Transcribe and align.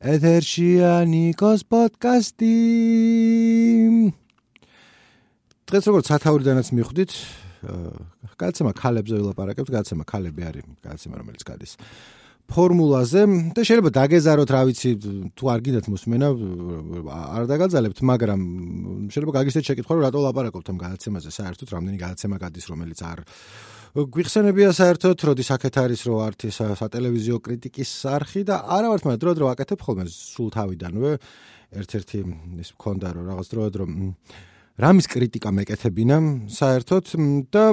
ეთერშია 0.00 1.04
ნიკოს 1.04 1.62
პოდკასტი. 1.68 2.56
დღეს 5.68 5.84
როგორც 5.92 6.08
სათაურიდანაც 6.08 6.72
მიხვდით, 6.72 7.12
კაცემა 8.40 8.72
ქალებზე 8.72 9.20
ვილაპარაკებთ, 9.20 9.68
კაცემა 9.76 10.08
ქალები 10.08 10.42
არის, 10.48 10.64
კაცემა 10.80 11.20
რომელიც 11.20 11.44
გადის 11.44 11.76
ფორმულაზე. 12.48 13.52
და 13.52 13.60
შეიძლება 13.60 13.90
დაგეზაროთ, 13.92 14.50
რა 14.56 14.62
ვიცი, 14.72 14.90
თუ 15.36 15.44
არ 15.52 15.60
გინდათ 15.68 15.86
მოსმენა, 15.92 16.28
არ 17.12 17.44
დაგაძალებთ, 17.52 17.98
მაგრამ 18.08 18.40
შეიძლება 19.12 19.32
გაგისეთ 19.36 19.62
შეკითხვა, 19.68 19.92
რომ 20.00 20.04
რატო 20.08 20.18
ლაპარაკობთ 20.32 20.66
ამ 20.72 20.78
გადაცემაზე, 20.80 21.28
საერთოდ 21.28 21.68
რამდენი 21.76 21.98
გადაცემა 22.00 22.36
გადის, 22.40 22.64
რომელიც 22.72 23.00
არ 23.04 23.20
გვიხსენებია 23.92 24.70
საერთოდ, 24.72 25.22
როდის 25.28 25.50
აქეთ 25.52 25.74
არის 25.82 26.02
რო 26.08 26.14
არტი 26.24 26.48
სატელევიზიო 26.48 27.36
კრიტიკის 27.44 27.90
არხი 28.08 28.42
და 28.48 28.56
არა 28.64 28.88
ვართ 28.88 29.02
მაგრამ 29.04 29.20
დრო 29.20 29.32
დრო 29.36 29.50
აკეთებ 29.52 29.84
ხოლმე 29.84 30.06
სულ 30.08 30.48
თავიდანვე. 30.56 31.10
ერთ-ერთი 31.76 32.18
ის 32.64 32.70
მქონდა 32.72 33.08
რომ 33.12 33.24
რაღაც 33.28 33.46
დრო 33.52 33.68
დრო 33.68 33.84
რამის 34.82 35.06
კრიტიკა 35.06 35.50
მეკეთებინა 35.54 36.16
საერთოდ 36.50 37.10
და 37.54 37.64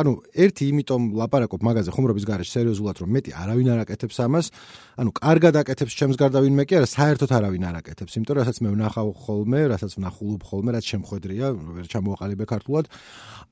ანუ 0.00 0.12
ერთი 0.40 0.68
იმიტომ 0.72 1.08
ლაპარაკობ 1.20 1.60
მაგაზე 1.68 1.92
ხუმრობის 1.92 2.24
garaშ 2.24 2.48
სერიოზულად 2.54 3.02
რომ 3.02 3.10
მეტი 3.16 3.34
არავინ 3.42 3.68
არ 3.74 3.82
აკეთებს 3.84 4.16
ამას. 4.24 4.46
ანუ 4.96 5.10
კარგად 5.20 5.54
აკეთებს 5.60 5.92
ჩემს 5.98 6.16
გარდა 6.16 6.40
ვინმე 6.40 6.64
კი 6.64 6.78
არა 6.80 6.88
საერთოდ 6.96 7.30
არავინ 7.38 7.64
არ 7.68 7.76
აკეთებს 7.84 8.16
იმიტომ 8.16 8.34
რომ 8.34 8.40
რასაც 8.40 8.56
მე 8.64 8.68
ვნახავ 8.72 9.08
ხოლმე 9.20 9.60
რასაც 9.68 9.92
ვნახულობ 10.00 10.42
ხოლმე 10.48 10.70
რაც 10.72 10.84
შემხედრია 10.94 11.46
ვერ 11.76 11.86
ჩამოაყალიბე 11.92 12.44
ქართულად. 12.48 12.84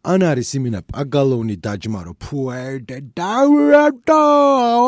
ან 0.03 0.21
არის 0.33 0.49
იმინა 0.57 0.81
პაგალონი 0.89 1.57
დაჯმარო 1.61 2.13
ფუერდე 2.25 2.97
დაურატო 3.13 4.25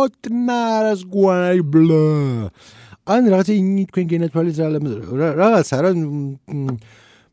ოტნარას 0.08 1.04
გვაიბლა 1.12 2.04
ან 3.12 3.22
რაღაც 3.28 3.48
ინი 3.52 3.84
თქვენ 3.92 4.06
გენათვალისწრებთ 4.10 4.88
რაღაცა 5.38 5.76
რა 5.84 5.90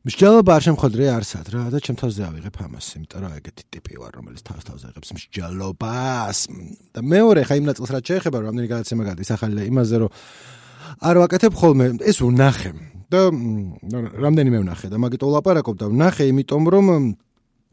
მსჯელობა 0.02 0.56
არ 0.58 0.64
შემხოდრე 0.66 1.08
არსად 1.14 1.50
რა 1.54 1.64
და 1.70 1.78
ჩემ 1.86 1.98
თავზე 2.02 2.24
ავიღებ 2.26 2.56
ამას 2.66 2.86
იმიტომ 2.98 3.22
რომ 3.22 3.34
ეგეთი 3.38 3.64
ტიპი 3.70 4.00
ვარ 4.02 4.16
რომელიც 4.18 4.42
თავს 4.42 4.64
თავს 4.66 4.84
აღებს 4.90 5.10
მსჯელობას. 5.14 6.40
და 6.90 7.00
მეორე 7.06 7.42
ხა 7.46 7.54
იმ 7.62 7.66
ნაწილს 7.70 7.92
რაც 7.94 8.06
შეეხება 8.10 8.38
რამდენი 8.42 8.68
გადაცემა 8.74 9.04
გადის 9.06 9.30
ახალი 9.30 9.62
იმაზე 9.70 9.96
რომ 10.02 10.10
არ 11.06 11.16
ვაკეთებ 11.22 11.54
ხოლმე 11.54 11.86
ეს 12.02 12.18
ვნახე. 12.18 12.72
და 13.14 13.22
რამდენიმე 14.26 14.58
ვნახე 14.66 14.88
და 14.90 14.98
მაგით 14.98 15.22
ვლაპარაკობ 15.22 15.76
და 15.78 15.86
ვნახე 15.94 16.24
იმიტომ 16.34 16.64
რომ 16.74 16.86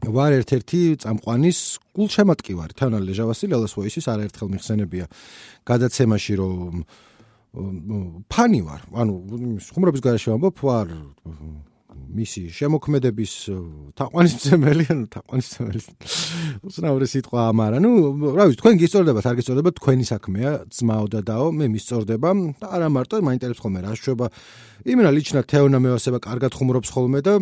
ვარ 0.05 0.31
ერთ-ერთი 0.37 0.79
წამყვანის 1.01 1.59
გულშემატკივარი 1.97 2.73
თანა 2.77 3.01
ლეჟავასილელას 3.09 3.73
ვოისის 3.73 4.05
არაერთხელ 4.05 4.47
მიხსენებია 4.53 5.05
გადაცემაში 5.65 6.33
რომ 6.37 6.85
ფანი 8.29 8.61
ვარ. 8.61 8.81
ანუ 8.93 9.13
ხუმრობის 9.73 10.01
ვამბობ 10.29 10.55
ვარ 10.61 10.87
მისი 11.89 12.41
შემოქმედების 12.53 13.33
თაყვანისმცემელი, 13.97 14.85
ანუ 14.93 15.05
თაყვანისმცემელი. 15.13 15.79
უცნაური 16.65 17.07
სიტყვა 17.09 17.39
ამ 17.49 17.59
არა. 17.65 17.77
ნუ, 17.81 17.91
რა 18.37 18.43
ვიცი, 18.49 18.59
თქვენ 18.61 18.75
გისწორდებათ, 18.81 19.25
არ 19.29 19.35
გისწორდებათ, 19.39 19.73
თქვენი 19.79 20.05
საქმეა, 20.09 20.51
ძმაო 20.69 21.05
და 21.09 21.19
დაო, 21.25 21.47
მე 21.49 21.65
მისწორდება 21.73 22.29
და 22.61 22.65
არა 22.69 22.87
მარტო 22.93 23.21
მაინტერესებს 23.25 23.61
ხოლმე 23.61 23.79
რა 23.85 23.93
შეება. 23.97 24.25
იმენა 24.85 25.09
ლიჩნა 25.11 25.41
თეონა 25.43 25.79
მეოსება 25.83 26.19
კარგად 26.23 26.51
ხუმრობს 26.55 26.89
ხოლმე 26.93 27.19
და 27.25 27.33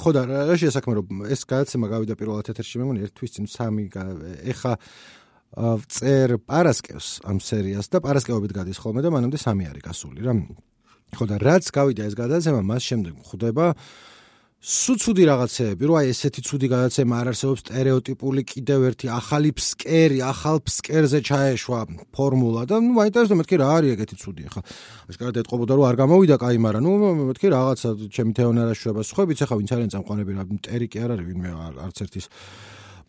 ხო 0.00 0.10
და 0.16 0.22
რა 0.26 0.56
შეესაქმე 0.56 0.92
რომ 0.96 1.06
ეს 1.28 1.42
გადაცემა 1.44 1.86
გავიდა 1.92 2.14
პირველად 2.16 2.46
ეთერში, 2.56 2.80
მე 2.80 2.84
მგონი 2.88 3.00
ერთვის 3.10 3.30
წინ 3.36 3.44
სამი 3.52 3.84
ეხა 4.48 4.72
წერ 5.52 6.40
პარასკევს 6.48 7.28
ამ 7.28 7.36
სერიას 7.36 7.92
და 7.92 8.00
პარასკევობით 8.00 8.52
გადის 8.56 8.80
ხოლმე 8.80 9.04
და 9.04 9.12
მანამდე 9.12 9.36
სამი 9.36 9.68
არის 9.68 9.84
გასული 9.84 10.24
რა. 10.24 10.32
ხო 11.12 11.24
და 11.28 11.36
რაც 11.36 11.68
გავიდა 11.68 12.08
ეს 12.08 12.14
გადაცემა, 12.16 12.60
მას 12.64 12.82
შემდეგ 12.88 13.14
ხვდება 13.28 13.66
სუ 14.62 14.94
ცუდი 14.94 15.24
რაღაცეები, 15.26 15.82
რომ 15.90 15.96
აი 15.98 16.06
ესეთი 16.14 16.40
ცუდი 16.46 16.66
გადაცემა 16.70 17.14
არ 17.18 17.28
არსებობს 17.34 17.62
стереოტიპული 17.66 18.42
კიდევ 18.46 18.80
ერთი 18.94 19.06
ახალი 19.10 19.50
ფსკერი, 19.58 20.18
ახალ 20.22 20.62
ფსკერზე 20.62 21.18
ჩაეშვა 21.26 21.80
ფორმულა 22.14 22.62
და 22.70 22.78
ნუ 22.78 22.94
მაინტერესდება 22.94 23.38
მეთქი 23.42 23.56
რა 23.58 23.68
არის 23.74 23.90
ეგეთი 23.98 24.16
ცუდი 24.22 24.42
ახლა. 24.46 24.62
აშკარად 25.10 25.36
ეტყობოდა 25.42 25.72
რომ 25.74 25.84
არ 25.90 25.96
გამოვიდა 25.98 26.36
კაი, 26.38 26.58
მაგრამ 26.62 26.82
ნუ 26.86 26.92
მეთქი 27.34 27.46
რაღაცა 27.50 27.88
ჩემი 28.14 28.32
თეონ 28.38 28.56
არ 28.62 28.68
აშუება 28.70 29.02
სხვებიც 29.02 29.38
ახლა 29.42 29.56
ვინც 29.58 29.70
არიან 29.74 29.90
წამყვანები 29.98 30.30
რა 30.38 30.44
მტერი 30.46 30.86
კი 30.94 30.98
არ 31.02 31.10
არის 31.18 31.26
ვინმე 31.26 31.50
არც 31.82 31.96
ერთის 32.06 32.26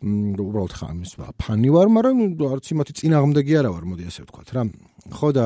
უბრალოდ 0.04 0.72
ხა 0.74 0.86
ამის 0.90 1.10
ფანი 1.38 1.70
ვარ, 1.70 1.86
მაგრამ 1.86 2.16
არც 2.50 2.66
იმათი 2.74 2.92
წინააღმდეგი 2.98 3.52
არა 3.62 3.70
ვარ, 3.72 3.84
მოდი 3.94 4.04
ასე 4.10 4.20
ვთქვათ 4.26 4.48
რა. 4.58 4.62
ხო 5.14 5.28
და 5.38 5.44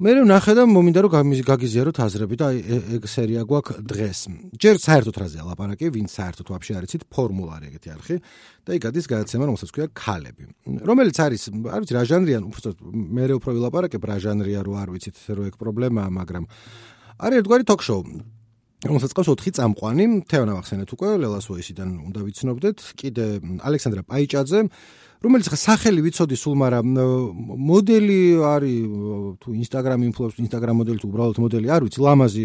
მე 0.00 0.14
რომ 0.16 0.30
ნახედა 0.32 0.62
მომინდა 0.64 1.00
რომ 1.04 1.12
გაგიზიაროთ 1.44 1.98
აზრები 2.00 2.36
და 2.40 2.46
ეგ 2.96 3.04
სერია 3.04 3.42
გვაქვს 3.44 3.84
დღეს. 3.84 4.20
ჯერ 4.56 4.80
საერთოდ 4.80 5.16
რაზეა 5.20 5.44
ლაპარაკი, 5.44 5.92
ვინც 5.92 6.08
საერთოდ 6.16 6.46
ვაფშე 6.48 6.72
არ 6.80 6.84
იცით, 6.88 7.02
ფორმულა 7.12 7.52
არის 7.60 7.68
ეგეთი 7.68 7.88
არხი 7.92 8.16
და 8.64 8.70
იქ 8.80 8.80
გადის 8.80 9.06
გადაცემა, 9.12 9.44
რომელსაც 9.52 9.70
ქვია 9.76 9.86
ქალები. 9.92 10.44
რომელიც 10.88 11.16
არის, 11.20 11.42
არ 11.52 11.80
ვიცი 11.84 11.94
რა 12.00 12.02
ჟანრია, 12.08 12.38
უბრალოდ 12.48 12.76
მე 13.12 13.24
უფრო 13.36 13.50
ვილაპარაკებ 13.60 14.02
რა 14.08 14.16
ჟანრია, 14.24 14.60
რო 14.64 14.72
არ 14.80 14.88
ვიცით, 14.88 15.16
რო 15.36 15.42
ეგ 15.52 15.54
პრობლემაა, 15.60 16.08
მაგრამ 16.16 16.44
არის 17.20 17.36
ერთგვარი 17.44 17.64
ток-შოუ. 17.68 18.00
რომელსაც 18.80 19.12
ყავს 19.12 19.28
4 19.36 19.52
წამყვანი, 19.52 20.04
თეონა 20.24 20.56
ახსენეთ 20.56 20.88
უკვე, 20.96 21.08
ლელას 21.20 21.46
ვოისიდან 21.52 21.88
უნდა 22.08 22.20
ვიცნობდეთ, 22.24 22.78
კიდე 22.96 23.26
ალექსანდრა 23.60 24.02
პაიჭაძე 24.08 24.60
რომელიც 25.20 25.46
ხა 25.52 25.58
სახელი 25.60 26.00
ვიცოდი 26.06 26.36
სულ, 26.40 26.54
მაგრამ 26.64 26.86
მოდელი 27.70 28.20
არის 28.40 28.76
თუ 29.40 29.48
Instagram 29.60 30.00
influencer, 30.08 30.40
Instagram 30.40 30.80
მოდელი 30.80 30.98
თუ 31.00 31.08
უბრალოდ 31.12 31.38
მოდელი, 31.44 31.66
არ 31.68 31.82
ვიცი, 31.84 31.98
ლამაზი 32.00 32.44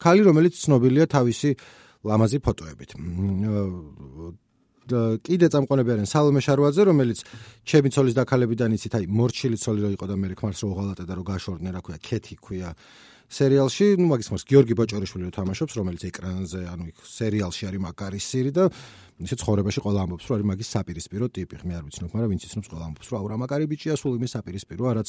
ქალი, 0.00 0.22
რომელიც 0.28 0.54
ცნობილია 0.64 1.04
თავისი 1.12 1.50
ლამაზი 2.04 2.38
ფოტოებით. 2.44 2.90
და 4.84 5.16
კიდე 5.24 5.48
წამყვანები 5.48 5.90
არიან 5.96 6.08
სალომე 6.08 6.40
შარვაძე, 6.44 6.82
რომელიც 6.84 7.18
ჩემი 7.64 7.88
ცოლის 7.88 8.14
დაქალებიდან 8.20 8.76
იცით, 8.76 8.94
აი 9.00 9.06
მორჩილი 9.08 9.56
ცოლი 9.56 9.80
რო 9.80 9.90
იყო 9.96 10.06
და 10.12 10.16
მე 10.20 10.36
ხმარს 10.36 10.60
რო 10.60 10.72
ღალატა 10.76 11.04
და 11.08 11.14
რო 11.16 11.24
გაშორდნენ, 11.24 11.72
რა 11.72 11.80
ქვია, 11.80 11.98
ქეთი 12.04 12.34
ქვია. 12.36 12.70
სერიალში, 13.34 13.86
ну, 13.98 14.06
მაგის 14.12 14.28
ხმარს 14.30 14.44
გიორგი 14.46 14.74
ბოჭორიშვილი 14.78 15.30
თამაშობს, 15.34 15.74
რომელიც 15.78 16.02
ეკრანზე, 16.08 16.60
ანუ 16.70 16.84
იქ 16.90 16.98
სერიალში 17.02 17.62
არის 17.68 17.80
მაკარისირი 17.84 18.50
და 18.54 18.64
ისე 19.26 19.34
ცხოვრებაში 19.42 19.80
ყველა 19.82 20.00
ამბობს, 20.06 20.24
რომ 20.30 20.34
არის 20.38 20.46
მაგის 20.54 20.68
საპირისპირო 20.74 21.26
ტიპი, 21.34 21.54
მე 21.66 21.74
არ 21.78 21.84
ვიცნობ, 21.86 22.10
მაგრამ 22.14 22.30
ვინც 22.30 22.42
იცნობს, 22.46 22.68
ყველა 22.70 22.84
ამბობს, 22.88 23.06
რომ 23.10 23.16
აურა 23.18 23.36
მაგარი 23.42 23.64
ბიჭია, 23.70 23.94
სულ 23.98 24.12
იმის 24.18 24.30
საპირისპიროა, 24.38 24.90
რაც 24.98 25.08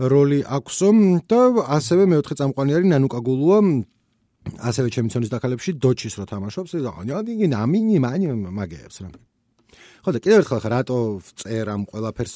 როლი 0.00 0.40
აქვსო 0.48 0.88
და 1.28 1.40
ასევე 1.76 2.02
მეოთხე 2.12 2.34
წამყვანი 2.40 2.70
არის 2.76 2.88
ნანუკა 2.92 3.20
გულუა. 3.20 3.60
ასევე 4.42 4.88
ჩემიცონის 4.90 5.30
დაკალებში 5.30 5.70
დოჩის 5.78 6.18
რო 6.18 6.24
თამაშობს. 6.26 6.74
ადინგი 6.82 7.46
ნამინი 7.46 7.96
მანი 8.02 8.26
მაგებს 8.50 8.96
რა. 9.06 9.10
ხო 10.02 10.10
და 10.10 10.18
კიდევ 10.18 10.38
ერთხელ 10.42 10.60
ხა 10.66 10.70
რატო 10.74 10.98
წერ 11.38 11.66
ამ 11.70 11.82
ყველაფერს? 11.86 12.34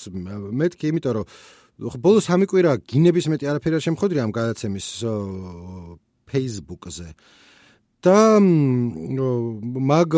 მეთქი, 0.54 0.84
იმიტომ 0.94 1.12
რომ 1.19 1.27
ბოლო 1.76 2.20
სამი 2.25 2.47
კვირა 2.48 2.72
გინების 2.88 3.26
მეტი 3.28 3.48
არაფერი 3.53 3.76
არ 3.76 3.84
შემხოდრია 3.84 4.22
ამ 4.25 4.32
გადაცემის 4.32 4.88
Facebook-ზე. 6.25 7.09
და 8.06 8.38
მაგ 8.38 10.10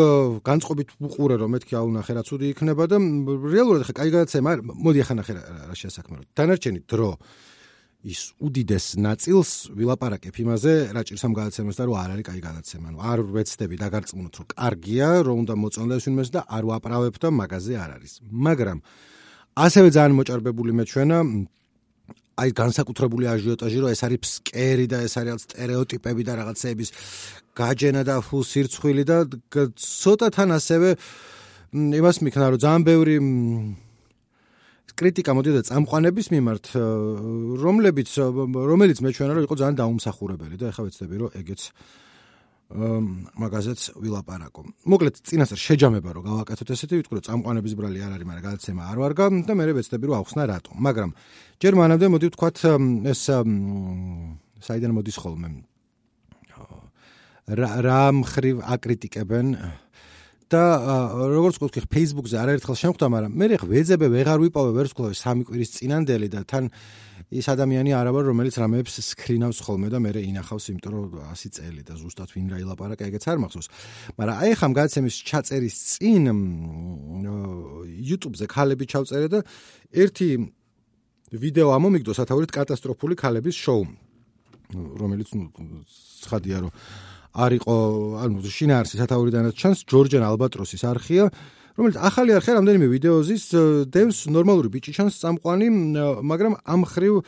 განწყობით 0.45 0.89
უყურე 1.01 1.35
რომ 1.41 1.49
მეთქი 1.57 1.73
აუ 1.79 1.89
ნახე 1.95 2.13
რა 2.15 2.23
ცუდი 2.27 2.45
იქნება 2.53 2.85
და 2.85 2.97
რეალურად 2.99 3.83
ხა 3.87 3.93
კაი 3.97 4.09
გადაცემა 4.13 4.51
მოდი 4.61 4.99
ახლა 5.03 5.15
ნახე 5.19 5.33
რა 5.39 5.75
შეასაქმერო. 5.79 6.21
დანარჩენი 6.37 6.79
დრო 6.85 7.11
ის 7.99 8.21
უდიდეს 8.39 8.85
ნაწილს 8.95 9.49
ვილაპარაკებ 9.75 10.35
იმაზე, 10.43 10.73
რა 10.95 11.01
ჭირს 11.03 11.23
ამ 11.27 11.33
გადაცემას 11.35 11.75
და 11.75 11.83
რომ 11.89 11.95
არ 11.99 12.09
არის 12.15 12.25
კაი 12.29 12.41
გადაცემა. 12.45 12.85
ანუ 12.93 12.99
არ 13.11 13.19
ვეცდები 13.35 13.75
დაგარწმუნოთ 13.83 14.33
რომ 14.39 14.47
კარგია, 14.55 15.09
რომ 15.27 15.35
უნდა 15.43 15.53
მოწონდეს 15.59 16.03
ვინმეს 16.07 16.29
და 16.31 16.41
არ 16.47 16.63
ვაправებ 16.69 17.15
და 17.19 17.27
მაგაზე 17.27 17.73
არ 17.75 17.89
არის. 17.99 18.13
მაგრამ 18.29 18.79
ასევე 19.55 19.87
ძალიან 19.95 20.13
მოჭარბებული 20.19 20.71
მე 20.77 20.83
ჩვენა 20.89 21.17
აი 22.39 22.49
განსაკუთრებული 22.55 23.25
აჟიოტაჟი 23.33 23.79
რომ 23.83 23.91
ეს 23.91 24.01
არის 24.07 24.19
ფსკერი 24.23 24.85
და 24.87 24.97
ეს 25.03 25.13
არის 25.19 25.43
სტერეოტიპები 25.43 26.23
და 26.23 26.33
რაღაცეების 26.39 26.89
გაჯენა 27.59 28.01
და 28.07 28.15
ფულ 28.23 28.43
სირცხვილი 28.47 29.03
და 29.03 29.17
ცოტა 29.75 30.27
თან 30.35 30.49
ასევე 30.55 30.89
იმას 31.99 32.17
მიქნა 32.23 32.45
რომ 32.55 32.59
ძალიან 32.63 32.83
ბევრი 32.87 33.15
კრიტიკა 34.99 35.31
მოდიოდა 35.35 35.61
წამყვანების 35.69 36.27
მიმართ 36.35 36.65
რომლებიც 37.63 38.09
რომელიც 38.71 38.97
მე 39.03 39.09
ჩვენა 39.15 39.31
რომ 39.35 39.43
იყო 39.47 39.55
ძალიან 39.59 39.75
დაუმსახურებელი 39.79 40.55
და 40.59 40.65
ეხლა 40.71 40.83
ვეცდები 40.87 41.15
რომ 41.19 41.29
ეგეც 41.39 41.61
მაგაზეც 42.69 43.97
ვილაპარაკო. 43.97 44.61
მოკლედ 44.85 45.15
წინასწარ 45.25 45.57
შეჯამება 45.57 46.09
რომ 46.13 46.23
გავაკეთოთ 46.29 46.69
ესეთი 46.69 46.95
ვიტყვი 47.01 47.15
რომ 47.17 47.25
წამყვანების 47.25 47.73
ბრალი 47.73 47.99
არ 48.05 48.11
არის, 48.13 48.27
მაგრამ 48.29 48.45
გადაცემა 48.45 48.81
არ 48.93 48.97
ვარგა 49.01 49.25
და 49.49 49.53
მე 49.57 49.73
ვეცდები 49.73 50.05
რომ 50.05 50.17
ახსნა 50.21 50.43
რატო. 50.45 50.71
მაგრამ 50.77 51.09
ჯერ 51.57 51.73
მანამდე 51.81 52.05
მოდი 52.13 52.25
ვთქვათ 52.29 52.57
ეს 53.09 53.21
საიდან 54.61 54.91
მოდის 54.93 55.17
ხოლმე. 55.17 55.49
რა 57.49 57.69
რა 57.81 58.01
მხრივ 58.21 58.55
აკრიტიკებენ 58.61 59.47
და 60.53 60.63
როგორც 61.33 61.57
ვთქვი, 61.57 61.89
Facebook-ზე 61.89 62.37
არაერთხელ 62.37 62.77
შემხვდა, 62.85 63.05
მაგრამ 63.09 63.31
მე 63.33 63.45
ვეძებე 63.65 64.07
ვეღარ 64.13 64.37
ვიპოვე 64.45 64.71
ვერცხლოვე 64.77 65.13
სამი 65.17 65.43
კვირის 65.49 65.73
წინანდელი 65.73 66.27
და 66.29 66.45
თან 66.45 66.69
ის 67.29 67.45
ადამიანი 67.45 67.93
არა 67.93 68.11
ვარ, 68.15 68.25
რომელიც 68.33 68.55
რამეებს 68.57 68.95
სკრინავს 69.05 69.59
ხოლმე 69.61 69.89
და 69.93 70.01
მე 70.01 70.11
ინახავს, 70.17 70.65
იმიტომ 70.73 70.93
რომ 70.97 71.05
100 71.29 71.51
წელი 71.59 71.81
და 71.85 71.93
ზუსტად 72.01 72.29
ვინ 72.33 72.47
რა 72.49 72.57
ილაპარაკა, 72.65 73.05
ეგეც 73.05 73.25
არ 73.29 73.37
მახსოვს. 73.45 73.67
მაგრამ 74.17 74.35
აი 74.41 74.51
ხამ 74.57 74.73
გადაცემის 74.73 75.15
ჩაწერის 75.29 75.75
წინ 75.93 76.23
YouTube-ზე 78.09 78.45
ქალები 78.49 78.85
ჩავწერე 78.89 79.27
და 79.29 79.39
ერთი 79.93 80.29
ვიდეო 81.29 81.69
ამომიგდო 81.77 82.17
სათაურით 82.17 82.49
კატასტროფული 82.49 83.13
ქალების 83.13 83.53
შოუ, 83.53 83.83
რომელიც 84.73 85.29
ცხადია 86.25 86.57
რომ 86.65 86.73
არისო 87.29 87.75
ანუ 88.25 88.41
შინაარსი 88.41 88.97
სათაურიდანაც 88.97 89.53
ჩანს 89.53 89.85
ჯორჯან 89.85 90.25
ალბატროსის 90.25 90.81
არხია 90.89 91.29
რომელიც 91.79 91.95
ახალი 91.95 92.35
არხია 92.35 92.59
რამდენიმე 92.59 92.87
ვიდეოზის 92.91 93.43
დევს 93.87 94.17
ნორმალური 94.35 94.67
ბიჭი 94.73 94.91
ჩანს 94.99 95.15
წამყვანი 95.23 95.67
მაგრამ 96.27 96.59
ამ 96.67 96.81
ხრივ 96.91 97.23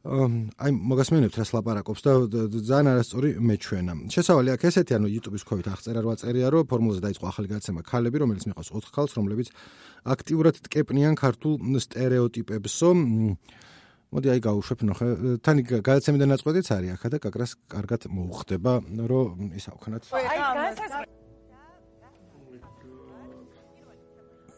აი 0.00 0.72
მოგასმენებთ 0.72 1.36
რას 1.36 1.50
ლაპარაკობს 1.52 2.00
და 2.00 2.12
ძალიან 2.56 2.88
არასწორი 2.88 3.36
მეჩვენა. 3.36 3.92
შესავალი 4.08 4.48
აქ 4.56 4.62
ესეთი 4.64 4.96
ანუ 4.96 5.06
YouTube-ის 5.12 5.44
ქვევით 5.44 5.68
აღწერა 5.68 6.00
რა 6.00 6.14
წერია 6.16 6.48
რომ 6.48 6.64
ფორმულაზე 6.72 7.04
დაიწყო 7.04 7.24
ახალი 7.28 7.46
გადაცემა 7.52 7.80
ქალები 7.84 8.16
რომელიც 8.24 8.44
მიყავს 8.48 8.72
4 8.80 8.96
ქალს 8.96 9.12
რომლებიც 9.20 9.52
აქტიურად 10.08 10.56
ტკეპნიან 10.64 11.14
ქართულ 11.20 11.52
სტერეოტიპებსო. 11.84 12.88
მოდი 14.10 14.26
აი 14.32 14.40
გავუშვებ 14.40 14.78
ნახე. 14.88 15.06
თან 15.44 15.56
გადაცემიდან 15.84 16.28
ნაწყვეტიც 16.32 16.66
არის 16.80 16.90
ახლა 16.96 17.08
და 17.12 17.18
კაკრას 17.20 17.52
კარგად 17.68 18.00
მოუხდება 18.08 18.72
რომ 19.04 19.52
ის 19.52 19.68
ავქნათ 19.68 20.02
აი 20.16 20.38
განსაზღვრა 20.40 21.19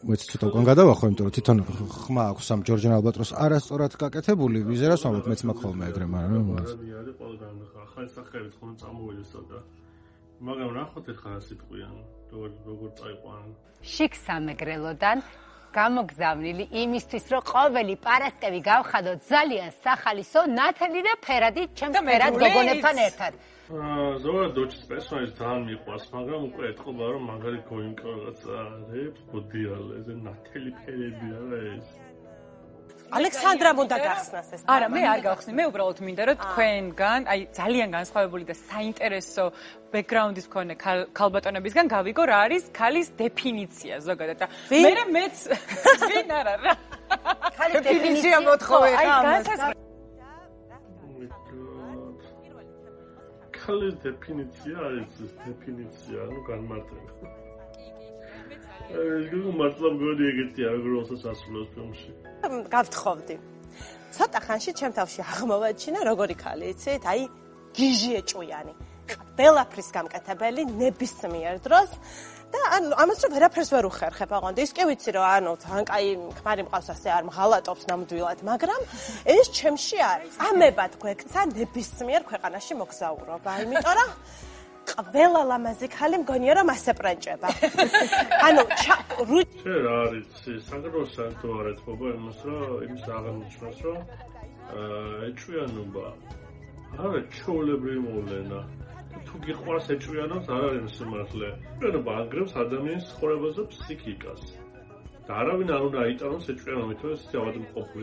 მეც 0.09 0.21
ცოტა 0.31 0.45
უკან 0.51 0.63
გადავახო 0.71 1.03
იმიტომ 1.09 1.25
რომ 1.27 1.35
თვითონ 1.37 1.57
ხმა 2.03 2.23
აქვს 2.33 2.47
ამ 2.53 2.59
ჯორჯან 2.67 2.93
ალბატროს 2.99 3.31
არასწორად 3.45 3.93
გაკეთებული 4.03 4.59
ვიზერას 4.67 5.05
ვამბობ 5.05 5.25
მეც 5.31 5.41
მაქვს 5.47 5.63
ხოლმე 5.63 5.83
ეგრე 5.91 6.05
მაგრამ 6.15 6.45
არის 6.57 6.73
ყველგან 7.21 7.55
ახალი 7.85 8.09
სახელით 8.17 8.53
ხომ 8.59 8.71
წამოვიდეს 8.81 9.31
და 9.51 9.59
მაგრამ 10.43 10.71
ნახოთ 10.75 11.07
ახლა 11.13 11.39
სიტყვიან? 11.47 11.95
როგორ 12.33 12.49
როგორ 12.67 12.89
წაიყვან? 12.99 13.43
შიქ 13.93 14.13
სამეგრელოდან 14.27 15.17
გამოგზავნილი 15.77 16.65
იმისთვის, 16.83 17.25
რომ 17.33 17.41
ყოველი 17.53 17.95
პარასკევი 18.05 18.59
გავხადოთ 18.69 19.19
ძალიან 19.33 19.69
სახალისო, 19.85 20.39
ნათელი 20.59 21.01
და 21.07 21.13
ფერადი 21.25 21.63
ჩემს 21.79 21.95
ფერად 22.09 22.33
გოგონებთან 22.43 22.97
ერთად. 23.07 23.33
ზოგადად 23.73 24.51
დოჩის 24.53 24.83
პერსონაჟი 24.85 25.33
ძალიან 25.37 25.63
მიყვარს, 25.65 26.05
მაგრამ 26.13 26.41
უკვე 26.53 26.63
ეთყობა 26.73 27.05
რომ 27.13 27.23
მაგარი 27.29 27.59
გოინკა 27.69 28.09
რაღაცა 28.13 28.53
არის, 28.63 29.21
ბოდიალეზე 29.33 30.13
ნათელი 30.25 30.71
ფერები 30.81 31.27
არა 31.41 31.59
ეს. 31.73 31.87
ალექსანდრამ 33.17 33.77
უნდა 33.83 33.97
გახსნას 34.05 34.49
ეს. 34.53 34.61
არა, 34.73 34.87
მე 34.93 35.01
არ 35.13 35.19
გავხსნი. 35.25 35.51
მე 35.57 35.63
უბრალოდ 35.69 35.97
მინდა 36.05 36.23
რომ 36.29 36.37
თქვენგან, 36.45 37.21
აი 37.33 37.39
ძალიან 37.59 37.89
განსხვავებული 37.97 38.43
და 38.49 38.55
საინტერესო 38.69 39.45
ბექგრაუნდის 39.93 40.45
მქონე 40.49 40.73
ქალბატონებისგან 41.17 41.85
გავიგო 41.95 42.23
რა 42.29 42.37
არის 42.45 42.63
ქალის 42.77 43.07
დეფინიცია 43.17 43.93
ზოგადად 44.05 44.37
და 44.41 44.47
მე 44.69 45.03
მეც 45.17 45.35
ვინ 46.09 46.29
არა 46.29 46.55
რა. 46.61 46.73
ქალის 47.57 47.81
დეფინიცია 47.89 48.37
მოთხოვე 48.49 48.89
რა. 48.93 48.97
აი 49.01 49.07
განსაზღვრა 49.29 49.82
ქალის 53.63 53.95
დეფინიცია 54.03 54.75
არის 54.87 55.11
დეფინიცია, 55.45 56.19
ну 56.31 56.39
განმარტება. 56.49 57.27
ეგ 58.93 59.31
მართლა 59.59 59.89
მგონი 59.95 60.23
ეგეთი 60.31 60.61
არ 60.69 60.77
გროსაც 60.85 61.21
ასრულებს 61.31 61.69
ფილმში. 61.73 62.11
გავთხოვდი. 62.75 63.35
ცოტა 64.15 64.39
ხანში 64.45 64.71
ჩემ 64.79 64.93
თავში 64.97 65.19
აღმოვაჩინა 65.31 65.99
როგორი 66.09 66.35
ქალი 66.43 66.65
იცით? 66.73 67.03
აი 67.11 67.21
გიჟი 67.77 68.11
ეჭვიანი. 68.19 68.73
ყველაფრის 69.37 69.89
გამკეთებელი 69.97 70.61
ნებისმიერ 70.81 71.55
დროს. 71.65 71.89
და 72.53 72.59
ანუ 72.77 72.89
ამას 73.01 73.19
რომ 73.25 73.31
ვერაფერს 73.33 73.69
ვერ 73.73 73.85
უხერხებ 73.89 74.31
აღონდა 74.37 74.61
ის 74.61 74.71
კი 74.77 74.83
ვიცი 74.85 75.11
რომ 75.17 75.25
ანუ 75.25 75.51
თან 75.63 75.81
კაი 75.89 76.09
ქმარი 76.37 76.61
მყავს 76.69 76.87
ასე 76.93 77.09
არ 77.17 77.23
მღალატობს 77.29 77.83
ნამდვილად 77.89 78.39
მაგრამ 78.45 78.81
ეს 79.33 79.45
ჩემში 79.57 79.97
არის 80.13 80.37
წამებად 80.37 80.91
გვექცა 81.01 81.41
ნებისმიერ 81.49 82.21
ქვეყანაში 82.29 82.73
მოგზაურობა. 82.81 83.51
იმიტომ 83.63 83.95
რომ 83.99 84.09
ყველა 84.93 85.41
ლამაზი 85.49 85.87
ქალი 85.97 86.17
მგონია 86.21 86.53
რომ 86.59 86.67
ასე 86.75 86.91
პრენჭება. 86.99 87.47
ანუ 88.47 88.61
რუჩი 89.29 89.73
რა 89.85 89.95
არის 90.05 90.29
საგროს 90.69 91.09
სანტო 91.17 91.49
არის 91.57 91.77
ხობა 91.85 92.07
იმას 92.17 92.39
რომ 92.45 92.61
იმის 92.85 93.05
აღნიშნავს 93.17 93.79
რომ 93.87 93.99
ეჭვიანობა 95.29 96.05
არა 97.01 97.19
ჩოლებრი 97.33 97.95
მოვლენა 98.05 98.59
თუ 99.27 99.35
გიყვარს 99.45 99.87
ეჭვიანობს 99.95 100.47
არ 100.55 100.63
არის 100.69 100.95
სიმართლე. 100.97 101.49
ეჭვიანობა 101.73 102.11
ანგრევს 102.21 102.53
ადამიანის 102.63 103.05
ცხოვრებას 103.11 103.53
და 103.59 103.63
ფსიქიკას. 103.73 104.41
და 105.27 105.31
არავინ 105.41 105.69
არ 105.75 105.81
უნდა 105.87 105.99
აიტანოს 106.05 106.45
ეჭვიანობით, 106.53 106.99
ეს 107.13 107.21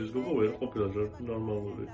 ის 0.05 0.09
გოგო 0.17 0.33
ვერ 0.41 0.53
ყოფილა 0.61 0.87
ნორმალური. 1.31 1.87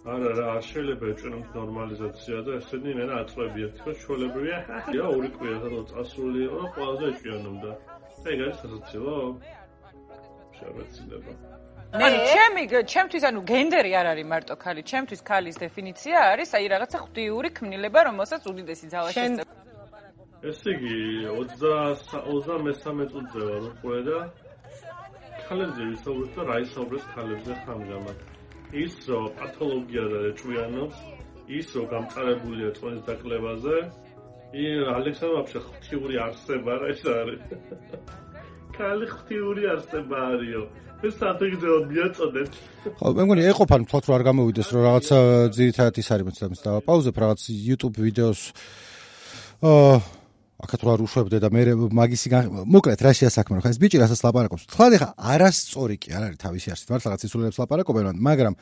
არა 0.00 0.28
რა 0.36 0.44
არ 0.56 0.62
შეიძლება 0.64 1.08
ეჭვენოთ 1.12 1.56
ნორმალიზაცია 1.60 2.36
და 2.44 2.52
ესენი 2.58 2.92
მე 2.98 3.04
აწვევია 3.20 3.66
თქო 3.76 3.92
შოლებია 4.02 4.56
რა 4.96 5.08
ორი 5.16 5.28
კვირა 5.34 5.58
სადაც 5.64 5.90
წასული 5.92 6.40
იყო 6.44 6.60
ყველაზე 6.76 7.04
ეჭვიანობდა 7.12 7.72
ეგ 8.32 8.38
არის 8.46 8.56
სასაცილო 8.62 9.16
შევეცილება 10.70 11.32
მე 11.90 12.08
ჩემი 12.30 12.62
ჩემთვის 12.86 13.24
ანუ 13.28 13.40
გენდერი 13.50 13.92
არ 13.98 14.06
არის 14.14 14.26
მარტო 14.32 14.54
ქალი. 14.62 14.82
ჩემთვის 14.90 15.20
ქალის 15.26 15.56
დეფინიცია 15.58 16.18
არის 16.32 16.50
აი 16.54 16.66
რაღაცა 16.72 16.98
ღვთიური 17.02 17.48
ქმნილება 17.58 18.00
რომელსაც 18.08 18.42
უდიდესი 18.50 18.86
ძალა 18.94 19.10
შეცდება 19.16 19.52
ესე 20.50 20.70
იგი 20.76 20.94
20 21.34 22.14
23 22.30 23.10
წუთზე 23.10 23.40
ვარ 23.48 23.64
უკვე 23.74 23.98
და 24.06 24.18
ქალებზე 25.48 25.82
ვისაუბრეთ 25.90 26.30
და 26.38 26.42
რა 26.50 26.56
ისაუბრეს 26.66 27.04
ქალებზე 27.14 27.52
ხამჟამად 27.66 28.18
ის 28.84 28.94
პათოლოგია 29.40 30.04
და 30.14 30.20
ჭვიანობს 30.38 30.96
ის 31.58 31.66
რომ 31.74 31.86
გამწარებულია 31.92 32.70
წონის 32.78 33.02
დაკლებაზე 33.10 33.76
ი 34.62 34.64
ალექსანდრ 34.94 35.34
ვაფშე 35.36 35.60
ღვთიური 35.66 36.16
არსება 36.26 36.72
რა 36.82 36.88
ის 36.94 37.02
არის 37.18 37.40
კალი 38.80 39.06
ღვთიური 39.12 39.62
არსება 39.76 40.16
არისო. 40.32 40.64
ეს 41.00 41.16
სათიგზეო 41.16 41.76
მიაწოდეთ 41.88 42.56
ხო 43.00 43.10
მე 43.16 43.24
მგონი 43.24 43.44
ეყოფან 43.50 43.84
თქო 43.88 43.98
რომ 44.04 44.14
არ 44.16 44.24
გამოვიდეს 44.28 44.68
რომ 44.74 44.82
რაღაცა 44.84 45.18
ძირითადად 45.56 46.00
ის 46.02 46.08
არის 46.12 46.26
მეც 46.28 46.60
და 46.64 46.72
პაუზებ 46.84 47.16
რაღაც 47.24 47.40
YouTube 47.48 47.96
ვიდეოს 48.04 48.40
აა 49.64 50.19
აქაც 50.60 50.80
რა 50.84 50.94
რუშვებდე 51.00 51.38
და 51.40 51.48
მე 51.48 51.62
მაგისი 51.96 52.28
მოკლედ 52.68 53.00
რა 53.00 53.12
შეასაქმე 53.16 53.60
ხა 53.64 53.70
ეს 53.72 53.78
ბიჭი 53.80 53.96
რასაც 54.02 54.20
ლაპარაკობს. 54.20 54.64
თქვა 54.68 54.86
ხა 55.00 55.08
არასწორი 55.16 55.96
კი 55.96 56.08
არ 56.12 56.22
არის 56.28 56.38
თავისი 56.44 56.68
არსით 56.74 56.88
მართლა 56.92 57.08
რაღაც 57.10 57.22
ისულებს 57.24 57.56
ლაპარაკობენ 57.60 58.16
მაგრამ 58.20 58.54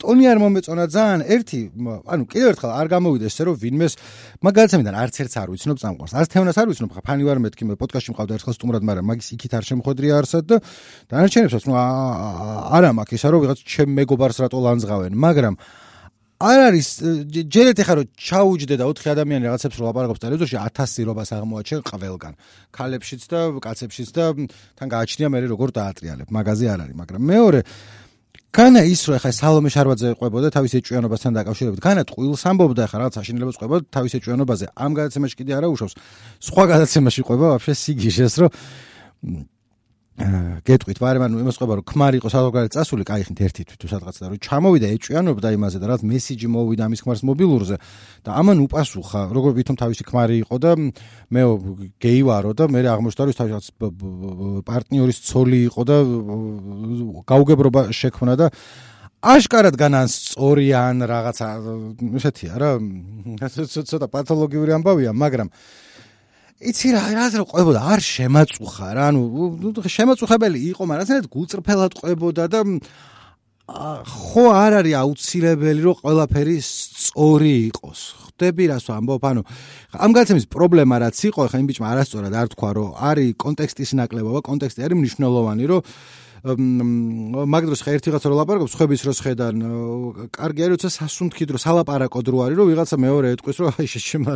ტონი 0.00 0.24
არ 0.32 0.38
მომეწონა 0.42 0.84
ძალიან 0.88 1.20
ერთი 1.28 1.60
ანუ 2.08 2.22
კიდევ 2.32 2.48
ერთხელ 2.52 2.72
არ 2.72 2.86
გამოვიდეს 2.88 3.32
ესე 3.32 3.42
რომ 3.46 3.54
ვინმეს 3.60 3.92
მაგალითად 4.40 4.88
არც 5.02 5.14
ერთს 5.22 5.36
არ 5.42 5.48
ვიცნობ 5.52 5.76
წამყვარს 5.82 6.12
არც 6.16 6.28
თევნას 6.32 6.56
არ 6.56 6.66
ვიცნობ 6.72 6.90
ხა 6.96 7.02
ფანი 7.04 7.22
ვარ 7.28 7.38
მეთქი 7.44 7.62
მე 7.68 7.74
პოდკასტში 7.76 8.10
მყავდა 8.16 8.32
ერთხელ 8.40 8.54
სტუმრად 8.56 8.82
მაგრამ 8.88 9.04
მაგის 9.12 9.28
იქით 9.36 9.52
არ 9.52 9.64
შემოხვედრია 9.68 10.12
არსად 10.22 10.44
და 10.48 10.56
დანარჩენებსაც 11.12 11.64
ნუ 11.68 11.74
არა 11.76 12.90
მაქვს 12.96 13.16
ისა 13.20 13.28
რომ 13.32 13.40
ვიღაც 13.44 13.58
ჩემ 13.62 13.90
მეგობარს 13.92 14.38
რატო 14.42 14.58
ლანძღავენ 14.62 15.12
მაგრამ 15.12 15.54
არ 16.42 16.58
არის 16.68 16.88
ჯერეთ 17.54 17.78
ახლა 17.82 17.94
რომ 18.02 18.06
ჩაუჯდე 18.18 18.74
და 18.80 18.84
ოთხი 18.90 19.08
ადამიანი 19.14 19.44
რაღაცებს 19.46 19.76
რო 19.78 19.84
ლაპარაკობს 19.86 20.20
ტელევიზორში 20.22 20.56
1000 20.58 21.06
რობას 21.06 21.30
აღმოაჩენ 21.38 21.80
ყველგან. 21.86 22.34
ქალებშიც 22.74 23.22
და 23.30 23.40
კაცებშიც 23.62 24.10
და 24.10 24.24
თან 24.74 24.88
გააჩნია 24.90 25.28
მე 25.30 25.38
როგორ 25.54 25.68
დაატრიალებ. 25.78 26.28
მაგაზე 26.34 26.66
არ 26.74 26.80
არის 26.82 26.96
მაგრამ 26.98 27.22
მეორე 27.22 27.60
განა 28.52 28.82
ის 28.84 29.00
რო 29.08 29.12
ახლა 29.16 29.32
სალომე 29.32 29.70
შარვაძე 29.72 30.08
ყვებოდა 30.20 30.48
თავის 30.52 30.72
ეჭვიანობასთან 30.82 31.32
დაკავშირებით. 31.38 31.80
განა 31.80 32.02
ტყუილს 32.10 32.42
ამბობდა 32.50 32.82
ახლა 32.84 32.98
რაღაც 33.00 33.14
აშინელებას 33.22 33.56
ყვებოდა 33.56 33.84
თავის 33.96 34.12
ეჭვიანობაზე. 34.18 34.66
ამ 34.76 34.90
გადაცემაში 34.98 35.34
კიდე 35.40 35.52
არა 35.56 35.68
უშავს. 35.72 35.94
სხვა 36.42 36.64
გადაცემაში 36.72 37.20
ყვება 37.24 37.46
ვაფშე 37.56 37.72
სიგიჟეს 37.82 38.34
რომ 38.44 38.50
გეტყვით 40.12 40.98
ვარემ 41.00 41.22
ანუ 41.24 41.40
იმას 41.40 41.56
ყვება 41.56 41.78
რომ 41.80 41.86
ქმარი 41.88 42.18
იყო 42.20 42.28
საზოგადოებრივ 42.28 42.72
წასული 42.76 43.04
კაი 43.08 43.24
ხნით 43.24 43.40
ერთი 43.48 43.62
თვითონ 43.64 43.88
სადღაც 43.96 44.16
და 44.20 44.28
რომ 44.28 44.40
ჩამოვიდა 44.44 44.86
ეჭვიანობდა 44.92 45.48
იმაზე 45.56 45.78
და 45.80 45.86
რაც 45.88 46.04
მესიჯი 46.04 46.48
მოვიდა 46.52 46.82
ამის 46.84 47.00
ქმარს 47.00 47.22
მობილურზე 47.24 47.76
და 48.20 48.30
ამან 48.36 48.60
უპასუხა 48.60 49.20
როგორ 49.32 49.52
ვითომ 49.56 49.76
თავისი 49.80 50.02
ქმარი 50.04 50.36
იყო 50.44 50.56
და 50.60 50.70
მე 51.32 51.42
გეი 51.96 52.20
ვარო 52.28 52.52
და 52.52 52.68
მე 52.68 52.80
აღმოჩნდა 52.92 53.22
რომ 53.24 53.36
თავის 53.40 53.68
პარტნიორის 54.68 55.18
ცოლი 55.32 55.60
იყო 55.72 55.82
და 55.88 55.96
გაუგებრობა 57.32 57.80
შექმნა 57.96 58.34
და 58.36 58.46
აშკარად 59.22 59.78
განან 59.80 60.10
სწორიან 60.12 61.06
რაღაცა 61.08 61.48
ესეთია 62.20 62.58
რა 62.58 62.70
ცოტა 63.48 64.06
პათოლოგიური 64.12 64.76
ამბავია 64.76 65.14
მაგრამ 65.14 65.48
იცი 66.62 66.88
რა, 66.94 67.02
რაღაც 67.12 67.32
რა 67.40 67.44
ყვებოდა, 67.50 67.80
არ 67.92 68.00
შემაწუხა 68.06 68.88
რა, 68.96 69.04
ანუ 69.10 69.20
შემაწუხებელი 69.96 70.58
იყო, 70.72 70.82
მაგრამ 70.86 71.04
ასე 71.06 71.30
გულწრფელად 71.32 71.92
ყვებოდა 71.98 72.44
და 72.52 72.60
ხო 73.72 74.44
არ 74.52 74.72
არის 74.82 74.94
აუცილებელი 75.00 75.80
რომ 75.86 75.96
ყველაფერი 76.02 76.56
სწორი 76.60 77.52
იყოს. 77.70 78.00
ხვდები 78.26 78.64
რას 78.68 78.84
ვამბობ? 78.90 79.22
ანუ 79.22 79.42
ამ 79.96 80.10
გაცემის 80.12 80.46
პრობლემა 80.50 80.96
რაც 80.98 81.16
იყო, 81.30 81.46
ხა 81.46 81.58
იმ 81.62 81.66
ბიჭმა 81.70 81.86
არასწორად 81.94 82.34
არ 82.34 82.48
თქვა 82.52 82.70
რომ 82.76 82.90
არის 82.98 83.30
კონტექსტის 83.38 83.90
ნაკლებობა, 84.02 84.40
კონტექსტი 84.42 84.80
არის 84.82 84.98
მნიშვნელოვანი, 84.98 85.64
რომ 85.70 85.80
მაგდროს 86.42 87.82
ხა 87.86 87.92
ერთი 87.94 88.10
რაღაცა 88.10 88.30
რო 88.32 88.36
ლაპარაკობს, 88.42 88.74
ხვების 88.74 89.02
როს 89.06 89.18
ხედან, 89.22 89.62
კარგი 90.34 90.60
არის, 90.66 90.74
როცა 90.74 90.88
სასუნთქი 90.90 91.46
დრო, 91.46 91.58
სალაპარაკო 91.62 92.18
დრო 92.18 92.38
არის, 92.42 92.56
რომ 92.58 92.66
ვიღაცა 92.66 92.96
მეორე 92.98 93.26
ეთქვის, 93.38 93.56
რომ 93.62 93.68
აი 93.78 93.86
შეშემა 93.86 94.32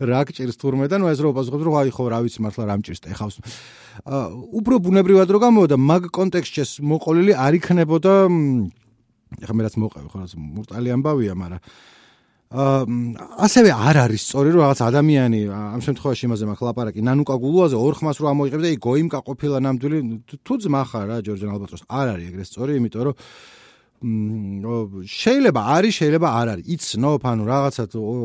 რა 0.00 0.20
გჭირს 0.24 0.56
თურმე 0.56 0.88
და 0.88 0.96
ნუ 0.96 1.12
ეს 1.12 1.20
რო 1.20 1.36
პასუხობს, 1.36 1.64
რომ 1.68 1.76
აი 1.84 1.92
ხო 1.92 2.04
რა 2.08 2.18
ვიცი 2.24 2.40
მართლა 2.40 2.64
რა 2.64 2.74
მჭირს 2.80 3.00
ეხავს. 3.12 3.36
აა 4.08 4.24
უფრო 4.56 4.74
ბუნებრივად 4.88 5.28
რო 5.28 5.38
გამოვიდა 5.44 5.76
მაგ 5.76 6.02
კონტექსტში 6.16 6.80
მოყოლილი 6.80 7.32
არ 7.36 7.52
იქნებოდა 7.60 8.12
ეხლა 9.44 9.52
მე 9.52 9.62
რაც 9.68 9.74
მოყავი 9.84 10.08
ხო 10.08 10.16
რა 10.16 10.26
მურტალი 10.32 10.88
ამბავია, 10.96 11.34
მაგრამ 11.36 11.60
ასევე 12.50 13.70
არ 13.70 13.96
არის 14.10 14.22
სწორი 14.26 14.50
რომ 14.50 14.60
რაღაც 14.66 14.80
ადამიანი 14.82 15.40
ამ 15.54 15.80
შემთხვევაში 15.86 16.22
იმაზე 16.26 16.44
მაქვს 16.50 16.66
ლაპარაკი. 16.66 17.00
ნანუკა 17.06 17.34
გულუაზე 17.46 17.76
ორ 17.78 17.94
ხმას 17.94 18.18
რო 18.18 18.26
ამოიღებს 18.26 18.64
და 18.66 18.70
ი 18.74 18.78
გოიმკა 18.82 19.18
ყოფილა 19.22 19.56
ნამდვილი. 19.62 19.98
თუ 20.42 20.52
ძმა 20.58 20.82
ხარ 20.90 21.04
რა 21.06 21.16
ჯორჯან 21.22 21.50
ალბატროს 21.54 21.82
არ 21.86 22.06
არის 22.10 22.26
ეგრე 22.26 22.44
სწორი 22.50 22.72
იმიტომ 22.82 23.02
რომ 23.06 23.14
შეიძლება 25.06 25.60
არის 25.78 25.94
შეიძლება 25.94 26.28
არ 26.40 26.46
არის. 26.50 26.64
იცნობ 26.74 27.22
ანუ 27.30 27.42
რაღაცა 27.54 27.82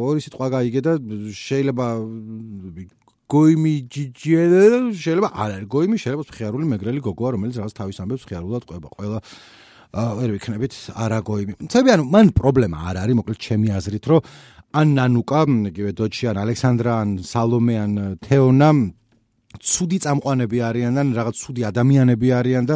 ორი 0.09 0.19
სიტყვა 0.25 0.47
გაიგე 0.57 0.81
და 0.81 0.93
შეიძლება 1.45 1.85
გოიმი 3.29 3.75
ჯიჯე 3.93 4.41
შეიძლება 5.05 5.29
არ 5.37 5.49
არის. 5.53 5.67
გოიმი 5.69 5.97
შეიძლება 6.01 6.23
ხიარული 6.33 6.65
მეგრელი 6.73 6.99
გოგოა 7.05 7.29
რომელიც 7.37 7.55
რაღაც 7.61 7.73
თავის 7.77 7.97
ამბებს 8.01 8.25
ხიარულად 8.25 8.63
ყვება. 8.65 8.89
ყველა 8.89 9.19
ვერ 9.95 10.29
ვიქნებით 10.35 10.73
არაგოი. 10.91 11.43
წები 11.71 11.89
ანუ 11.95 12.03
მან 12.11 12.27
პრობლემა 12.35 12.77
არ 12.91 12.95
არის, 13.07 13.15
მოკლედ 13.15 13.39
ჩემი 13.39 13.67
აზრით, 13.79 14.05
რომ 14.11 14.21
ან 14.75 14.87
ნანუკა, 14.91 15.41
იგივე 15.71 15.91
დოჩი, 15.95 16.23
ან 16.31 16.37
ალექსანდრა, 16.43 16.91
ან 16.99 17.09
სალომე, 17.23 17.75
ან 17.79 17.91
თეონა 18.19 18.69
ცუდი 19.55 19.97
წამყვანები 20.03 20.59
არიან 20.67 20.99
და 20.99 21.03
რაღაც 21.15 21.35
ცუდი 21.39 21.61
ადამიანები 21.69 22.27
არიან 22.39 22.65
და 22.69 22.75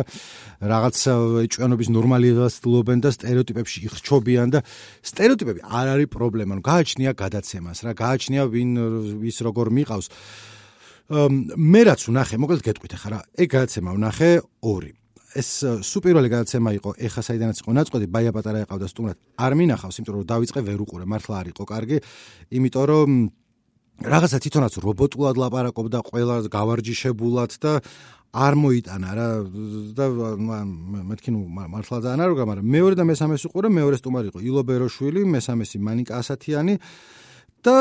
რაღაც 0.63 0.95
ეჭვიანობის 1.43 1.89
ნორმალიზებას 1.91 2.53
ცდილობენ 2.59 2.99
და 3.03 3.09
стереოტიპებში 3.15 3.79
იხჩობიან 3.89 4.47
და 4.53 4.59
стереოტიპები 5.03 5.59
არ 5.65 5.87
არის 5.95 6.07
პრობლემა. 6.15 6.51
ნუ 6.55 6.63
გააჩნია 6.63 7.11
გადაცემას 7.19 7.83
რა, 7.83 7.91
გააჩნია 7.99 8.43
ვინ 8.47 8.69
ვის 9.19 9.37
როგორ 9.43 9.67
მიყავს. 9.75 10.07
მე 11.57 11.81
რაც 11.89 12.01
ვნახე, 12.05 12.35
მოკლედ 12.37 12.61
გეტყვით 12.63 12.93
ახლა, 12.95 13.19
ეგ 13.33 13.47
გადაცემა 13.49 13.89
ვნახე 13.97 14.31
2. 14.61 14.98
ეს 15.37 15.49
სუპერველი 15.85 16.29
გადაცემა 16.31 16.71
იყო 16.79 16.91
ეხა 17.05 17.21
საიდანაც 17.21 17.61
იყო 17.61 17.73
ნაწყვეტი 17.77 18.07
ბაია 18.09 18.31
პატარა 18.33 18.63
ეყავდა 18.65 18.87
სტუმრად. 18.89 19.17
არ 19.37 19.53
მინახავს 19.59 19.95
იმიტომ 20.01 20.15
რომ 20.17 20.25
დავიწყე 20.25 20.61
ვერ 20.65 20.79
უყურე 20.81 21.05
მართლა 21.05 21.35
არ 21.41 21.47
იყო 21.53 21.63
კარგი. 21.69 21.97
იმიტომ 22.49 22.85
რომ 22.89 23.09
რაღაცა 24.09 24.37
თვითონაც 24.41 24.73
რობოტულად 24.81 25.35
ლაპარაკობდა 25.37 25.99
ყველა 26.09 26.35
გავარჯიშებულად 26.49 27.51
და 27.61 27.73
არ 28.33 28.53
მოიტანა 28.57 29.09
რა. 29.13 29.29
და 29.93 30.05
მეთქი 31.13 31.29
ნუ 31.29 31.41
მართლა 31.45 31.97
ძალიან 32.09 32.21
არ 32.25 32.31
მაგრამ 32.49 32.65
მეორე 32.65 32.95
და 32.97 33.03
მესამეს 33.05 33.45
უყურე 33.45 33.69
მეორე 33.69 33.95
სტუმარი 34.01 34.27
იყო 34.33 34.39
ილო 34.49 34.61
ბეროშვილი 34.65 35.21
მესამესი 35.29 35.77
მანიკა 35.77 36.13
ასათიანი. 36.25 36.75
და 37.59 37.75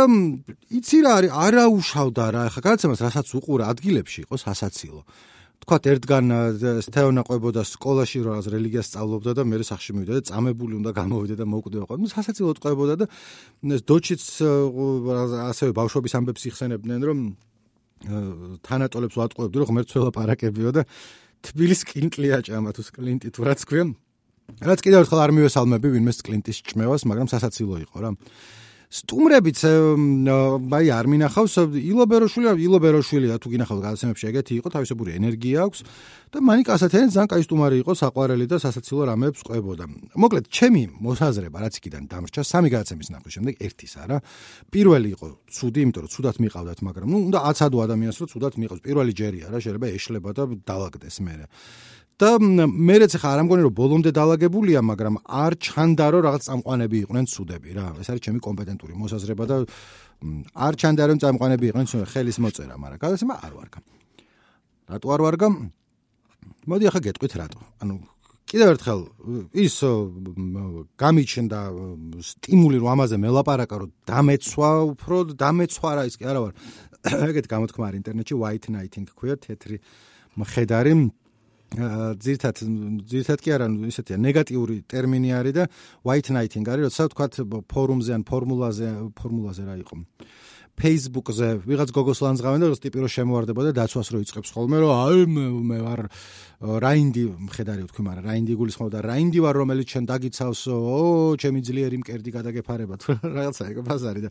იცი 0.75 0.99
რა 1.07 1.11
არის 1.17 1.33
არაუშავდა 1.33 2.25
რა. 2.35 2.45
ხა 2.53 2.61
გადაცემას 2.67 2.99
რასაც 2.99 3.27
უყურე 3.31 3.65
ადგილებში 3.73 4.27
იყო 4.27 4.35
სასაცილო 4.37 5.01
თქვათ 5.63 5.83
ერთგან 5.93 6.25
თეონა 6.95 7.23
ყვებოდა 7.29 7.63
სკოლაში 7.67 8.19
რაღაც 8.25 8.47
რელიგიას 8.55 8.87
სწავლობდა 8.89 9.33
და 9.39 9.43
მე 9.49 9.57
სახში 9.69 9.93
მივიდა 9.97 10.13
და 10.19 10.23
წამებული 10.31 10.75
უნდა 10.81 10.91
გამოვიდა 10.97 11.35
და 11.39 11.45
მოკვდება 11.45 11.85
ყო. 11.89 11.95
ნუ 11.99 12.09
სასაცილოდ 12.15 12.57
ყვებოდა 12.63 12.95
და 13.03 13.07
დოჩიც 13.85 14.23
ასევე 15.51 15.71
ბავშვობის 15.77 16.13
ამბებს 16.19 16.43
იხსენებდნენ 16.49 17.01
რომ 17.05 17.19
თანატოლებს 18.63 19.17
ვატყუებდი 19.19 19.57
რომ 19.59 19.69
ღმერთსველა 19.69 20.11
პარაკებიო 20.15 20.71
და 20.73 20.83
თბილის 21.43 21.83
კლინტლია 21.87 22.39
ჭამა 22.47 22.71
თუ 22.75 22.83
კლინტი 22.95 23.29
თუ 23.35 23.41
რაც 23.47 23.61
ქვია. 23.67 23.85
რაც 24.65 24.81
კიდევ 24.81 25.05
ერთხელ 25.05 25.21
არ 25.23 25.33
მივესალმები 25.37 25.89
ვინმეს 25.93 26.19
კლინტის 26.25 26.59
ჭმევას, 26.65 27.03
მაგრამ 27.05 27.29
სასაცილო 27.29 27.77
იყო 27.85 27.97
რა. 28.01 28.11
სტუმრებიც 28.89 29.61
აი 29.69 30.87
არ 30.97 31.07
მინახავს. 31.13 31.55
ილობეროშვილი 31.77 32.57
ილობეროშვილია 32.57 33.37
თუ 33.37 33.49
გინახავთ 33.53 33.83
გადაცემებში 33.85 34.25
ეგეთი 34.33 34.53
იყო 34.65 34.69
თავისებური 34.73 35.11
ენერგია 35.21 35.69
აქვს 35.69 35.81
და 36.33 36.39
მანიკა 36.41 36.71
ასათიანი 36.73 37.13
ძალიან 37.13 37.29
კაი 37.29 37.43
სტუმარი 37.45 37.77
იყო 37.85 37.93
საყვარელი 38.01 38.47
და 38.49 38.57
სასაცილო 38.65 39.03
რამეებს 39.13 39.41
ყვებოდა. 39.45 39.85
მოკლედ 40.17 40.45
ჩემი 40.49 40.83
მოსაზრება 41.05 41.59
რაც 41.69 41.75
იქიდან 41.85 42.03
დამრჩა 42.09 42.43
სამი 42.49 42.69
გადაცემის 42.73 43.09
ნახვის 43.13 43.33
შემდეგ 43.37 43.55
ერთის 43.61 43.93
არა. 44.01 44.17
პირველი 44.73 45.09
იყო 45.17 45.27
ცუდი 45.53 45.81
იმიტომ 45.85 46.03
რომ 46.09 46.13
ცუდად 46.17 46.37
მიყავდათ 46.49 46.79
მაგრამ 46.89 47.09
ნუ 47.13 47.19
უნდა 47.29 47.39
აცადო 47.45 47.77
ადამიანს 47.85 48.17
რომ 48.25 48.29
ცუდად 48.33 48.55
მიყავს. 48.57 48.81
პირველი 48.89 49.13
ჯერია 49.13 49.47
რა 49.53 49.59
შეიძლება 49.61 49.89
ეშლება 49.93 50.31
და 50.33 50.43
დაალაგდეს 50.65 51.17
მე 51.21 51.35
და 52.19 52.29
მე 52.43 52.97
რეც 52.99 53.15
ხა 53.15 53.31
არ 53.31 53.41
ამგონი 53.47 53.63
რომ 53.63 53.75
ბოლომდე 53.79 54.11
დაალაგებულია, 54.11 54.81
მაგრამ 54.83 55.15
არ 55.23 55.53
ჩანდა 55.63 56.07
რომ 56.11 56.23
რაღაც 56.27 56.43
წამყვანები 56.51 56.97
იყვნენ 57.07 57.25
ცუდები 57.31 57.71
რა. 57.79 57.87
ეს 58.03 58.09
არის 58.11 58.23
ჩემი 58.27 58.41
კომპეტენტური 58.43 58.93
მოსაზრება 58.99 59.45
და 59.47 59.57
არ 60.67 60.75
ჩანდა 60.83 61.03
რომ 61.07 61.19
წამყვანები 61.23 61.65
იყვნენ 61.71 61.87
ხელის 62.11 62.39
მოწერა, 62.43 62.75
მაგრამ 62.75 62.99
გადასმა 62.99 63.35
არ 63.39 63.53
ვარგა. 63.55 63.81
რატო 64.91 65.07
არ 65.15 65.21
ვარგა? 65.23 65.49
მოდი 66.67 66.85
ახლა 66.91 67.01
გეტყვით 67.07 67.33
რატო. 67.39 67.61
ანუ 67.87 67.95
კიდევ 68.49 68.69
ერთხელ 68.75 69.01
ის 69.63 69.77
გამიჩნდა 70.99 71.61
სტიმული 72.25 72.77
რომ 72.83 72.91
ამაზე 72.99 73.17
მელაპარაკა 73.21 73.77
რომ 73.79 73.91
დამეცვა 74.09 74.71
უფრო 74.97 75.17
დამეცვა 75.39 75.91
რა 75.95 76.03
ის 76.09 76.17
კი 76.19 76.25
არა 76.27 76.41
ვარ. 76.43 76.53
ეგეთ 77.31 77.47
გამოთქმა 77.47 77.85
არის 77.89 77.99
ინტერნეტში 78.03 78.35
white 78.43 78.67
nighting 78.75 79.07
ქვია 79.07 79.37
თეთრი 79.39 79.77
მხედარი 80.41 80.93
ძირთად 81.69 82.57
ძირთად 83.05 83.43
კი 83.45 83.53
არა 83.53 83.67
ისეთია 83.93 84.17
ნეგატიური 84.17 84.83
ტერმინი 84.89 85.35
არის 85.37 85.55
და 85.59 85.65
white 86.01 86.33
knighting 86.33 86.65
არის 86.65 86.89
როცა 86.89 87.09
თქვა 87.13 87.27
ფორუმზე 87.69 88.13
ან 88.17 88.23
ფორმულაზე 88.25 88.89
ფორმულაზე 89.13 89.63
რა 89.69 89.75
იყო? 89.85 89.97
Facebook-ზე 90.79 91.49
ვიღაც 91.67 91.91
გოგოს 91.91 92.21
ლანძღავენ 92.23 92.63
და 92.63 92.67
როს 92.71 92.79
ტიპი 92.79 93.03
რო 93.03 93.09
შემოვარდება 93.11 93.63
და 93.67 93.71
დაცვას 93.83 94.09
რო 94.15 94.19
იწყებს 94.23 94.51
ხოლმე 94.55 94.79
რომ 94.79 94.93
აი 94.95 95.25
მე 95.71 95.79
ვარ 95.83 96.01
რაინდი 96.87 97.25
მხედარი 97.51 97.83
ვთქვი 97.87 98.03
მაგრამ 98.07 98.29
რაინდი 98.31 98.55
გულისხმობ 98.63 98.89
და 98.95 99.03
რაინდი 99.03 99.43
ვარ 99.43 99.55
რომელიც 99.59 99.87
ჩვენ 99.91 100.05
დაგიცავს 100.07 100.63
ო 100.71 101.35
ჩემი 101.35 101.61
ძლიერი 101.67 101.97
მკერდი 101.99 102.31
გადაგეფარება. 102.39 102.95
თუ 102.95 103.09
რაღაცა 103.27 103.63
ეგ 103.75 103.79
ბაზარი 103.91 104.21
და 104.23 104.31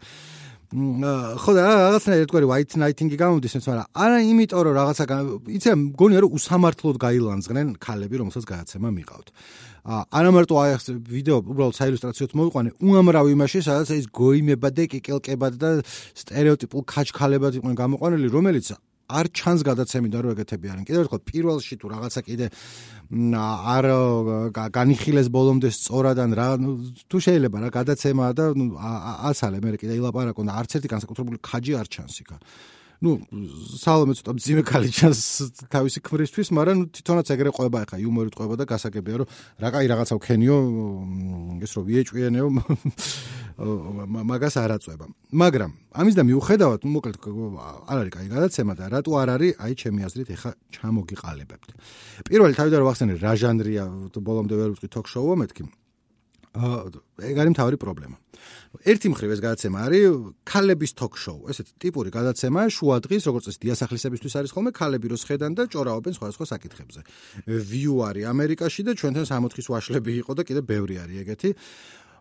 ხო 0.68 1.52
და 1.56 1.64
რაღაცნაირად 1.64 2.24
ერთგვარი 2.28 2.48
white 2.50 2.74
knighting-ი 2.76 3.16
გამომდის, 3.16 3.54
მაგრამ 3.56 3.88
არა 4.04 4.18
იმიტომ 4.20 4.62
რომ 4.68 4.74
რაღაცა 4.76 5.04
იცი 5.48 5.68
რა 5.72 5.76
მგონია 5.80 6.20
რომ 6.28 6.34
უსამართლოდ 6.36 6.96
გაილანძღნენ 7.08 7.68
ქალები, 7.80 8.16
რომელსაც 8.20 8.44
გააცემა 8.52 8.90
მიყავთ. 8.92 9.28
არა 9.88 10.30
მარტო 10.36 10.54
აი 10.60 10.70
ეს 10.76 10.86
ვიდეო 10.92 11.38
უბრალოდ 11.48 11.76
საილუსტრაციოდ 11.80 12.32
მოიყვანე 12.36 12.70
უამრავ 12.84 13.26
იმაში, 13.32 13.60
სადაც 13.64 13.88
ეს 13.96 14.06
გოიმებად 14.12 14.74
და 14.76 14.84
კიკელკებად 14.92 15.54
და 15.56 15.70
стереოტიპულ 16.20 16.82
ქაჩქალებად 16.84 17.64
იყვნენ 17.64 17.76
გამოყვანილი, 17.80 18.28
რომელიც 18.28 18.76
არ 19.08 19.26
ჩანს 19.32 19.62
გადაცემიდან 19.64 20.20
რომ 20.20 20.32
ეგეთები 20.36 20.68
არიან. 20.68 20.86
კიდევ 20.88 21.02
ერთხელ 21.08 21.22
პირველში 21.32 21.74
თუ 21.80 21.88
რაღაცა 21.96 22.22
კიდე 22.28 22.46
არ 23.08 23.86
განიხილეს 24.68 25.28
ბოლომდე 25.32 25.70
სწორადან 25.72 26.30
რა 26.36 26.50
თუ 27.08 27.18
შეიძლება 27.24 27.58
რა 27.64 27.70
გადაცემა 27.72 28.26
და 28.36 28.46
აცალე 29.32 29.58
მე 29.64 29.80
კიდე 29.80 29.96
ილაპარაკო 29.96 30.44
და 30.44 30.52
არც 30.60 30.72
ერთი 30.76 30.88
განსაკუთრებული 30.92 31.38
ხაჯი 31.40 31.74
არ 31.80 31.88
ჩანს 31.88 32.16
იქა. 32.28 32.36
ну 32.98 33.22
სალომე 33.78 34.14
ცოტა 34.18 34.32
ძიმე 34.42 34.64
კალი 34.66 34.90
ჩანს 34.90 35.22
თავისი 35.70 36.02
ქმრისთვის, 36.02 36.50
მაგრამ 36.50 36.78
თვითონაც 36.98 37.28
ეგრე 37.30 37.52
ყვება 37.54 37.86
ხა 37.86 37.98
იუმორით 38.02 38.34
ყვება 38.34 38.56
და 38.58 38.66
გასაგებია 38.66 39.16
რომ 39.22 39.28
რა 39.62 39.70
კაი 39.70 39.86
რაღაცა 39.94 40.14
ვქენიო 40.18 40.58
ეს 41.62 41.72
რო 41.78 41.82
ვიეჭვიანეო 41.86 42.48
მაგას 43.58 44.56
არ 44.62 44.72
აწובה. 44.78 45.10
მაგრამ 45.34 45.72
ამის 45.98 46.14
და 46.14 46.24
მიუხედავად, 46.30 46.80
ну 46.86 46.90
მოკლედ 46.94 47.18
არ 47.90 47.98
არის 48.06 48.14
кай 48.14 48.28
გადაცემა 48.30 48.74
და 48.78 48.86
რატო 48.94 49.12
არ 49.18 49.30
არის, 49.34 49.54
აი 49.58 49.74
ჩემი 49.82 50.02
აზრით, 50.06 50.30
ეხა 50.38 50.52
ჩამოგიყალებებთ. 50.78 51.70
პირველი 52.30 52.54
თავიდან 52.54 52.80
რომ 52.86 52.90
ახსენე 52.94 53.14
რა 53.18 53.34
ჟანრია 53.34 53.84
ბოლომდე 54.14 54.56
ვერ 54.62 54.70
ვიტყვი 54.78 54.90
ток-შოუა 54.94 55.36
მეთქი. 55.42 55.64
ეგ 56.58 57.36
არის 57.38 57.52
მთავარი 57.54 57.78
პრობლემა. 57.78 58.18
ერთი 58.86 59.10
მხრივ 59.14 59.30
ეს 59.34 59.42
გადაცემა 59.42 59.78
არის 59.88 60.06
ქალების 60.46 60.92
ток-შოუ, 60.98 61.50
ესეთი 61.50 61.72
ტიპური 61.82 62.10
გადაცემა 62.14 62.62
შუა 62.70 62.98
დღის, 63.06 63.24
როგორც 63.30 63.44
წესი 63.50 63.60
დიასახლისებისთვის 63.66 64.34
არის 64.38 64.52
ხოლმე 64.54 64.72
ქალები 64.74 65.08
რო 65.10 65.18
შეხედან 65.18 65.52
და 65.58 65.64
ჭორაობენ 65.74 66.14
სხვადასხვა 66.18 66.46
საკითხებზე. 66.54 67.00
ვიუ 67.46 67.96
არის 68.10 68.26
ამერიკაში 68.34 68.82
და 68.86 68.92
ჩვენთან 68.98 69.26
60-ის 69.26 69.68
ვაშლები 69.74 70.12
იყო 70.22 70.32
და 70.38 70.42
კიდე 70.46 70.62
ბევრი 70.62 70.96
არის 71.04 71.18
ეგეთი. 71.26 71.50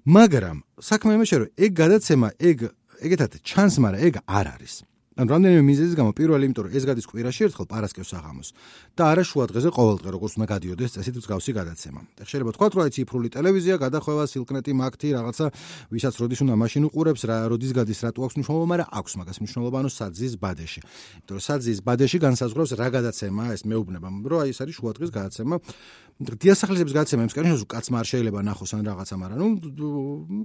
მაგრამ 0.06 0.58
საქმე 0.86 1.14
იმაშია 1.18 1.38
რომ 1.42 1.50
ეგ 1.66 1.70
გადაცემა 1.82 2.28
ეგ 2.38 2.58
ეგეთად 3.06 3.32
ჩანს, 3.42 3.74
მაგრამ 3.82 4.00
ეგ 4.06 4.14
არ 4.26 4.46
არის. 4.54 4.74
ან 5.16 5.26
რამდენიმე 5.32 5.62
მიზეზის 5.64 5.96
გამო 5.96 6.12
პირველი 6.12 6.44
იმიტომ 6.44 6.64
რომ 6.68 6.72
ეს 6.76 6.84
გადის 6.84 7.06
კვირაში 7.08 7.40
ერთხელ 7.48 7.66
პარასკევს 7.72 8.10
საღამოს 8.12 8.48
და 9.00 9.02
არა 9.16 9.22
შუა 9.24 9.44
დღეზე 9.48 9.70
ყოველდღე 9.72 10.08
როგორც 10.12 10.32
უნდა 10.36 10.46
გადიოდეს 10.52 10.90
წესით 10.92 11.14
მსგავსი 11.24 11.52
გადაცემა. 11.56 12.00
და 12.20 12.22
შეიძლება 12.28 12.52
თქვა 12.52 12.66
რომ 12.76 12.82
აი 12.84 12.90
ციფრული 12.92 13.28
ტელევიზია 13.32 13.74
გადახვევა 13.80 14.24
სილკნეტი 14.28 14.72
მაგთი 14.76 15.08
რაღაცა 15.16 15.46
ვისაც 15.88 16.14
როდის 16.20 16.40
უნდა 16.44 16.54
მაშინ 16.60 16.82
უყურებს 16.92 17.22
რა 17.32 17.36
როდის 17.48 17.72
გადის 17.72 17.98
რატო 18.04 18.20
აქვს 18.28 18.34
მნიშვნელობა, 18.36 18.66
მაგრამ 18.76 18.88
აქვს 18.92 19.12
მაგას 19.16 19.36
მნიშვნელობა 19.40 19.76
ანუ 19.80 19.90
საძის 19.96 20.34
ბადეში. 20.36 20.80
იმიტომ 20.84 21.32
რომ 21.32 21.44
საძის 21.48 21.78
ბადეში 21.80 22.18
განსაზღვრავს 22.20 22.70
რა 22.76 22.88
გადაცემა 22.96 23.42
ეს 23.56 23.62
მეუბნება 23.64 24.08
რომ 24.20 24.38
აი 24.44 24.48
ეს 24.52 24.58
არის 24.60 24.74
შუა 24.76 24.92
დღის 25.00 25.10
გადაცემა. 25.16 25.54
დიასახლისების 26.16 26.92
გადაცემა 26.96 27.20
იმის 27.24 27.36
კანონს 27.36 27.64
კაცმა 27.68 27.96
არ 28.00 28.06
შეიძლება 28.12 28.40
ნახოს 28.40 28.72
ან 28.72 28.82
რაღაცა, 28.88 29.14
მაგრამ 29.20 29.48
ნუ 29.80 29.88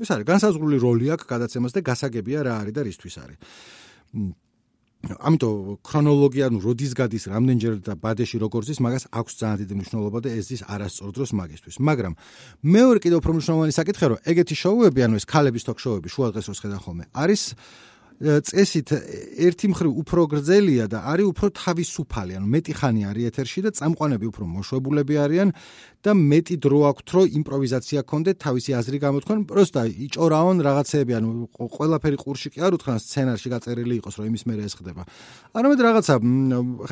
ეს 0.03 0.09
არის 0.11 0.25
განსაზღვრული 0.31 0.77
როლი 0.83 1.05
აქვს 1.15 1.25
გადაცემას 1.31 1.71
და 1.71 1.79
გასაგებია 1.79 2.39
რა 2.43 2.53
არის 2.59 2.73
და 2.75 2.81
რისთვის 2.91 3.15
არის. 3.23 3.39
ამიტომ 5.01 5.81
ქრონოლოგია 5.81 6.48
ნუ 6.53 6.60
როდის 6.62 6.91
გადის 6.93 7.24
რამდენჯერ 7.34 7.74
და 7.81 7.93
ბადეში 7.98 8.38
როგორც 8.38 8.67
ის 8.70 8.79
მაგას 8.86 9.03
აქვს 9.10 9.34
ძალიან 9.41 9.58
დიდი 9.65 9.74
მნიშვნელობა 9.81 10.20
და 10.22 10.29
ეს 10.38 10.48
ის 10.53 10.62
არასწორ 10.70 11.10
დროს 11.17 11.29
მაგისთვის 11.41 11.75
მაგრამ 11.81 12.13
მეორე 12.62 13.00
კიდევ 13.01 13.17
უფრო 13.22 13.31
მნიშვნელოვანი 13.34 13.74
საკითხია 13.81 14.08
რომ 14.13 14.20
ეგეთი 14.29 14.55
შოუები 14.62 15.00
ანუ 15.01 15.15
ეს 15.17 15.25
ქალების 15.25 15.63
თок 15.65 15.77
შოუები 15.81 16.08
შუა 16.13 16.27
დღეს 16.38 16.46
როს 16.53 16.60
ხედან 16.62 16.79
ხოლმე 16.86 17.03
არის 17.17 17.41
წესით 18.22 18.91
ერთი 19.41 19.67
მხრივ 19.74 19.93
უფრო 19.98 20.25
გრძელია 20.29 20.86
და 20.86 21.01
არის 21.10 21.25
უფრო 21.34 21.48
თავისუფალი, 21.58 22.38
ანუ 22.38 22.48
მეტი 22.53 22.74
ხანი 22.77 23.01
არის 23.10 23.29
ეთერში 23.34 23.62
და 23.65 23.70
წამყვანები 23.74 24.25
უფრო 24.29 24.46
მოშვებულები 24.46 25.15
არიან 25.25 25.50
და 26.01 26.12
მეტი 26.17 26.55
დრო 26.58 26.79
აქვთ, 26.89 27.08
რომ 27.13 27.25
იმპროვიზაცია 27.41 28.00
კონდეთ 28.10 28.38
თავისი 28.41 28.72
აზრი 28.74 28.98
გამოთქვან, 29.05 29.39
პროსტა 29.46 29.81
იჭორაონ 30.05 30.58
რაღაცეები, 30.65 31.13
ანუ 31.17 31.29
ყველაფერი 31.53 32.17
ყურში 32.17 32.50
კი 32.51 32.60
არ 32.65 32.74
უთხრან 32.77 32.98
სცენარში 32.98 33.48
გაწერილი 33.53 33.93
იყოს, 34.01 34.13
რომ 34.17 34.25
იმის 34.34 34.43
მერე 34.50 34.62
ეს 34.65 34.74
ხდება. 34.81 35.01
არამედ 35.53 35.79
რაღაცა 35.86 36.13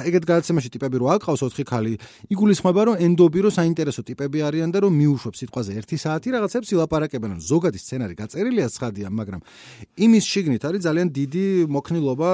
ეგეთ 0.09 0.23
გადაცემაში 0.29 0.69
ტიპები 0.69 0.95
რო 1.01 1.07
აკყავს 1.17 1.41
4 1.41 1.65
ხალი, 1.65 1.93
იგულისხმება, 2.29 2.81
რომ 2.85 2.95
ენდობი 3.01 3.39
რო 3.45 3.49
საინტერესო 3.49 4.01
ტიპები 4.05 4.37
არიან 4.45 4.69
და 4.69 4.79
რომ 4.85 4.93
მიუშვებს 4.93 5.37
სიტყვაზე 5.41 5.71
1 5.79 5.97
საათი 6.05 6.29
რაღაცებს 6.37 6.69
ილაპარაკებენ, 6.77 7.29
ანუ 7.33 7.43
ზოგადი 7.49 7.79
სცენარი 7.81 8.13
გაწერილია 8.19 8.67
ცხადია, 8.69 9.07
მაგრამ 9.09 9.41
იმის 10.05 10.23
შიგნით 10.29 10.63
არის 10.69 10.81
ძალიან 10.85 11.07
დიდი 11.09 11.45
მოქნილობა, 11.73 12.29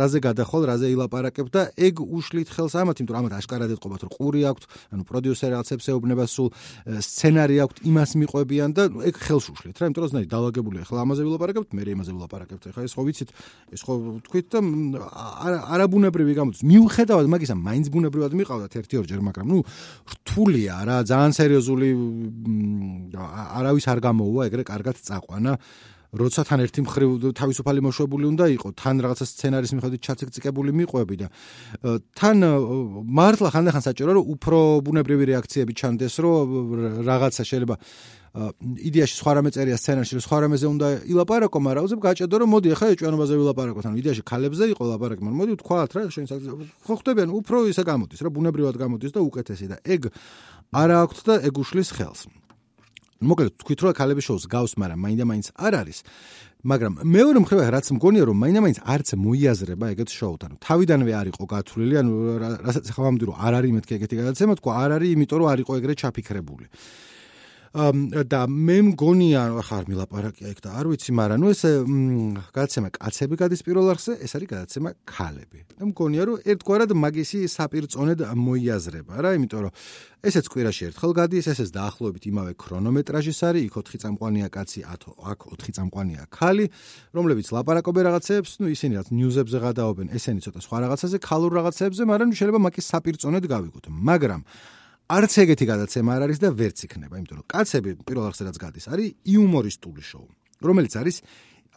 რაზე 0.00 0.18
გადახვალ, 0.24 0.62
რაზე 0.70 0.86
ილაპარაკებ 0.96 1.46
და 1.50 1.60
ეგ 1.76 1.94
უშლით 2.00 2.48
ხელს 2.54 2.74
ამათ, 2.80 2.96
იმიტომ 3.00 3.14
რომ 3.14 3.20
ამათ 3.20 3.34
აშკარად 3.40 3.70
ეთყობათ, 3.74 4.00
რომ 4.06 4.10
ყური 4.16 4.40
აქვთ, 4.48 4.64
ანუ 4.94 5.02
პროდიუსერი 5.10 5.54
რაღაცებს 5.90 5.98
ეუბნება 6.00 6.24
სულ 6.30 6.48
სცენარი 7.02 7.56
აქვთ, 7.64 7.76
იმას 7.90 8.10
მიყვებიან 8.20 8.70
და 8.74 8.82
ეგ 9.10 9.14
ხელს 9.20 9.46
უშლით 9.50 9.76
რა, 9.80 9.84
იმიტომ 9.90 10.02
რომ 10.04 10.10
ზნაი 10.10 10.26
დაალაგებულია. 10.30 10.82
ახლა 10.86 10.98
ამაზე 11.04 11.22
ვილაპარაკებთ, 11.26 11.70
მე 11.74 11.82
იმაზე 11.90 12.10
ვილაპარაკებთ. 12.14 12.62
ახლა 12.70 12.82
ეს 12.86 12.94
ხო 12.94 13.02
ვიცით, 13.06 13.30
ეს 13.74 13.82
ხო 13.84 13.92
თქვით 14.26 14.46
და 14.50 14.58
არაბუნებრივი 15.74 16.32
გამოდის. 16.38 16.62
მიუხედავად 16.64 17.26
მაგისა, 17.30 17.54
მაინც 17.58 17.86
ბუნებრივად 17.90 18.32
მიყავდათ 18.38 18.72
ერთი-ორჯერ, 18.80 19.20
მაგრამ 19.20 19.46
ნუ 19.50 19.58
რთულია 20.14 20.74
რა, 20.86 20.96
ძალიან 21.04 21.32
სერიოზული 21.34 21.88
არავის 23.60 23.84
არ 23.90 23.98
გამოუვა 24.00 24.42
ეგრე 24.48 24.62
კარგად 24.64 24.96
წაყვანა. 25.00 25.52
როცა 26.10 26.42
თან 26.42 26.60
ერთი 26.66 26.80
მხრივ 26.82 27.10
თავისუფალი 27.38 27.80
მოშვებული 27.86 28.24
უნდა 28.34 28.44
იყოს, 28.58 28.72
თან 28.74 28.96
რაღაცა 29.04 29.24
სცენარის 29.30 29.72
მიხედვით 29.78 30.00
ჩაციკწიკებული 30.06 30.70
მიყვები 30.74 31.14
და 31.22 31.26
თან 32.18 32.36
მართლა 33.06 33.48
ხანდახან 33.54 33.82
საჭირო 33.86 34.10
რომ 34.18 34.24
უფრო 34.34 34.58
ბუნებრივი 34.82 35.24
რეაქციები 35.30 35.72
ჩანდეს, 35.78 36.14
რომ 36.18 36.46
რაღაცა 37.06 37.42
შეიძლება 37.46 37.76
იდეაში 38.30 39.14
სხვა 39.18 39.32
რამე 39.38 39.50
წერია 39.50 39.74
სცენარში, 39.74 40.12
რომ 40.14 40.22
სხვა 40.22 40.38
რამეზე 40.46 40.66
უნდა 40.70 40.86
ილაპარაკო, 41.10 41.58
მაგრამ 41.66 41.82
უზებ 41.86 42.00
გაჭედო 42.06 42.36
რომ 42.38 42.48
მოდი 42.54 42.68
ახლა 42.78 42.86
ეჭვიანობაზე 42.94 43.34
ვილაპარაკოთ. 43.42 43.84
ანუ 43.90 43.96
იდეაში 43.98 44.22
ქალებზე 44.22 44.64
იყო 44.70 44.82
ლაპარაკი, 44.86 45.22
მაგრამ 45.26 45.38
მოდი 45.42 45.52
ვთქვათ 45.58 45.90
რა, 45.98 46.02
შენ 46.14 46.24
ხო 46.86 46.94
ხვდებიან, 46.94 47.28
უფრო 47.34 47.56
ისე 47.74 47.82
გამოდის, 47.90 48.22
რა 48.22 48.30
ბუნებრივად 48.30 48.76
გამოდის 48.78 49.10
და 49.10 49.20
უკეთესი 49.26 49.66
და 49.66 49.76
ეგ 49.82 50.14
არა 50.70 50.96
აქვთ 51.10 51.18
და 51.26 51.34
ეგ 51.42 51.54
უშლის 51.58 51.90
ხელს. 51.90 52.20
მოკლედ 53.20 53.52
თქვით 53.60 53.80
რომ 53.84 53.92
ქალების 54.00 54.24
შოუს 54.24 54.44
გავს, 54.48 54.72
მაგრამ 54.80 55.00
მაინდა-მაინც 55.04 55.46
არ 55.60 55.72
არის. 55.80 55.98
მაგრამ 56.60 56.92
მეორე 57.04 57.38
მხრივ 57.40 57.60
რაც 57.72 57.86
მგონია 57.96 58.24
რომ 58.28 58.36
მაინდა-მაინც 58.40 58.78
არც 58.84 59.08
მოიაზრება 59.16 59.86
ეგეთ 59.92 60.08
შოუთან. 60.12 60.50
თავიდანვე 60.60 61.12
არ 61.20 61.26
იყო 61.32 61.44
გათვლილი, 61.52 61.94
ანუ 62.00 62.12
რასაც 62.64 62.84
ახლა 62.92 63.02
ვამბობდი 63.04 63.24
რომ 63.28 63.36
არ 63.40 63.52
არის 63.60 63.72
მეთქე 63.76 63.92
ეგეთი 63.96 64.14
გადაცემა, 64.20 64.52
თქვა 64.60 64.72
არ 64.80 64.90
არის, 64.96 65.08
იმიტომ 65.16 65.38
რომ 65.40 65.48
არ 65.52 65.58
იყო 65.64 65.72
ეგრე 65.80 65.94
ჩაფიქრებული. 66.00 66.66
და 67.70 68.40
მე 68.50 68.76
მგონია 68.90 69.42
ახლა 69.62 69.76
არ 69.78 69.84
მილაპარაკია 69.86 70.48
ეგ 70.50 70.58
და 70.58 70.70
არ 70.74 70.86
ვიცი 70.90 71.12
მაგრამ 71.14 71.38
ნუ 71.38 71.48
ეს 71.54 71.62
გადაცემა 72.50 72.88
კაცები 72.98 73.34
გადის 73.38 73.62
პირველ 73.62 73.90
არხზე 73.94 74.12
ეს 74.26 74.32
არის 74.34 74.48
გადაცემა 74.50 74.90
ქალები. 75.06 75.58
და 75.78 75.86
მგონია 75.86 76.22
რომ 76.26 76.36
ერთგვარად 76.50 76.90
მაგისი 76.98 77.38
საპირწონედ 77.46 78.26
მოიაზრება 78.26 79.14
რა 79.22 79.30
იმიტომ 79.38 79.60
რომ 79.62 79.72
ესეც 80.26 80.44
კვირაში 80.50 80.82
ერთხელ 80.90 81.12
გადის 81.14 81.46
ესეც 81.46 81.70
დაახლოებით 81.70 82.24
იმავე 82.26 82.52
ქრონომეტრაჟის 82.58 83.38
არის 83.46 83.62
იქ 83.70 83.76
4 83.86 84.02
წამყვანია 84.02 84.46
კაცი 84.50 84.80
აქ 84.90 85.40
4 85.54 85.70
წამყვანია 85.78 86.26
ქალი 86.26 86.66
რომლებიც 87.14 87.46
ლაპარაკობენ 87.54 88.04
რაღაცებს 88.10 88.50
ნუ 88.58 88.66
ისინი 88.74 88.92
რაც 88.98 89.08
ნიუზებზე 89.14 89.58
გადაობენ 89.62 90.06
ესენი 90.18 90.40
ცოტა 90.42 90.60
სხვა 90.66 90.76
რაღაცაზე 90.90 91.16
ქალურ 91.22 91.52
რაღაცებზე 91.62 92.02
მაგრამ 92.10 92.28
შეიძლება 92.34 92.60
მაგის 92.66 92.86
საპირწონედ 92.90 93.44
გავიგოთ 93.46 93.86
მაგრამ 93.94 94.42
არც 95.10 95.32
ეგეთი 95.42 95.66
გადაცემა 95.66 96.10
არ 96.14 96.22
არის 96.28 96.38
და 96.38 96.48
ვერც 96.54 96.84
იქნება, 96.86 97.18
იმიტომ 97.18 97.38
რომ 97.40 97.46
კაცები 97.50 97.94
პირველ 98.06 98.26
რიგში 98.30 98.44
რაც 98.46 98.58
გადის, 98.62 98.84
არის 98.94 99.08
იუმორისტული 99.26 100.02
შოუ, 100.06 100.26
რომელიც 100.62 100.94
არის 101.00 101.16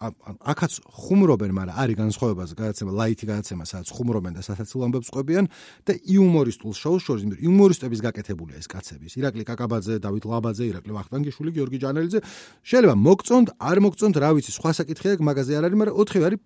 აქაც 0.04 0.72
ხუმრობენ, 0.84 1.52
მაგრამ 1.56 1.76
არის 1.80 1.96
განსხვავებაზე 2.04 2.54
გადაცემა 2.60 2.92
ლაითი 3.00 3.26
გადაცემა, 3.32 3.63
სადაც 3.63 3.88
ხუმრობენ 3.96 4.34
და 4.38 4.42
სასაცილო 4.44 4.84
ამბებს 4.88 5.10
ყვებიან 5.13 5.46
და 5.88 5.94
იუმორისტულ 6.04 6.72
შოუს 6.76 7.02
შორის, 7.08 7.22
იმიტომ 7.24 7.44
იუმორისტების 7.44 8.00
გაკეთებულია 8.04 8.58
ეს 8.60 8.68
კაცები. 8.68 9.06
ირაკლი 9.13 9.44
კაკაბაძე, 9.48 9.94
დავით 10.04 10.24
ლაბაძე, 10.28 10.63
ირაკლი 10.72 10.92
ვახტანგიშვილი, 10.98 11.50
გიორგი 11.56 11.78
ჯანელიძე, 11.84 12.20
შეიძლება 12.68 12.96
მოგწონთ, 13.00 13.48
არ 13.63 13.78
მოგწონთ, 13.84 14.16
რა 14.24 14.30
ვიცი, 14.36 14.52
სხვა 14.58 14.72
საკითხია, 14.84 15.12
მაგაზე 15.24 15.52
არ 15.58 15.63
არის, 15.68 15.78
მაგრამ 15.80 15.96
ოთხივე 16.04 16.24
არის 16.28 16.39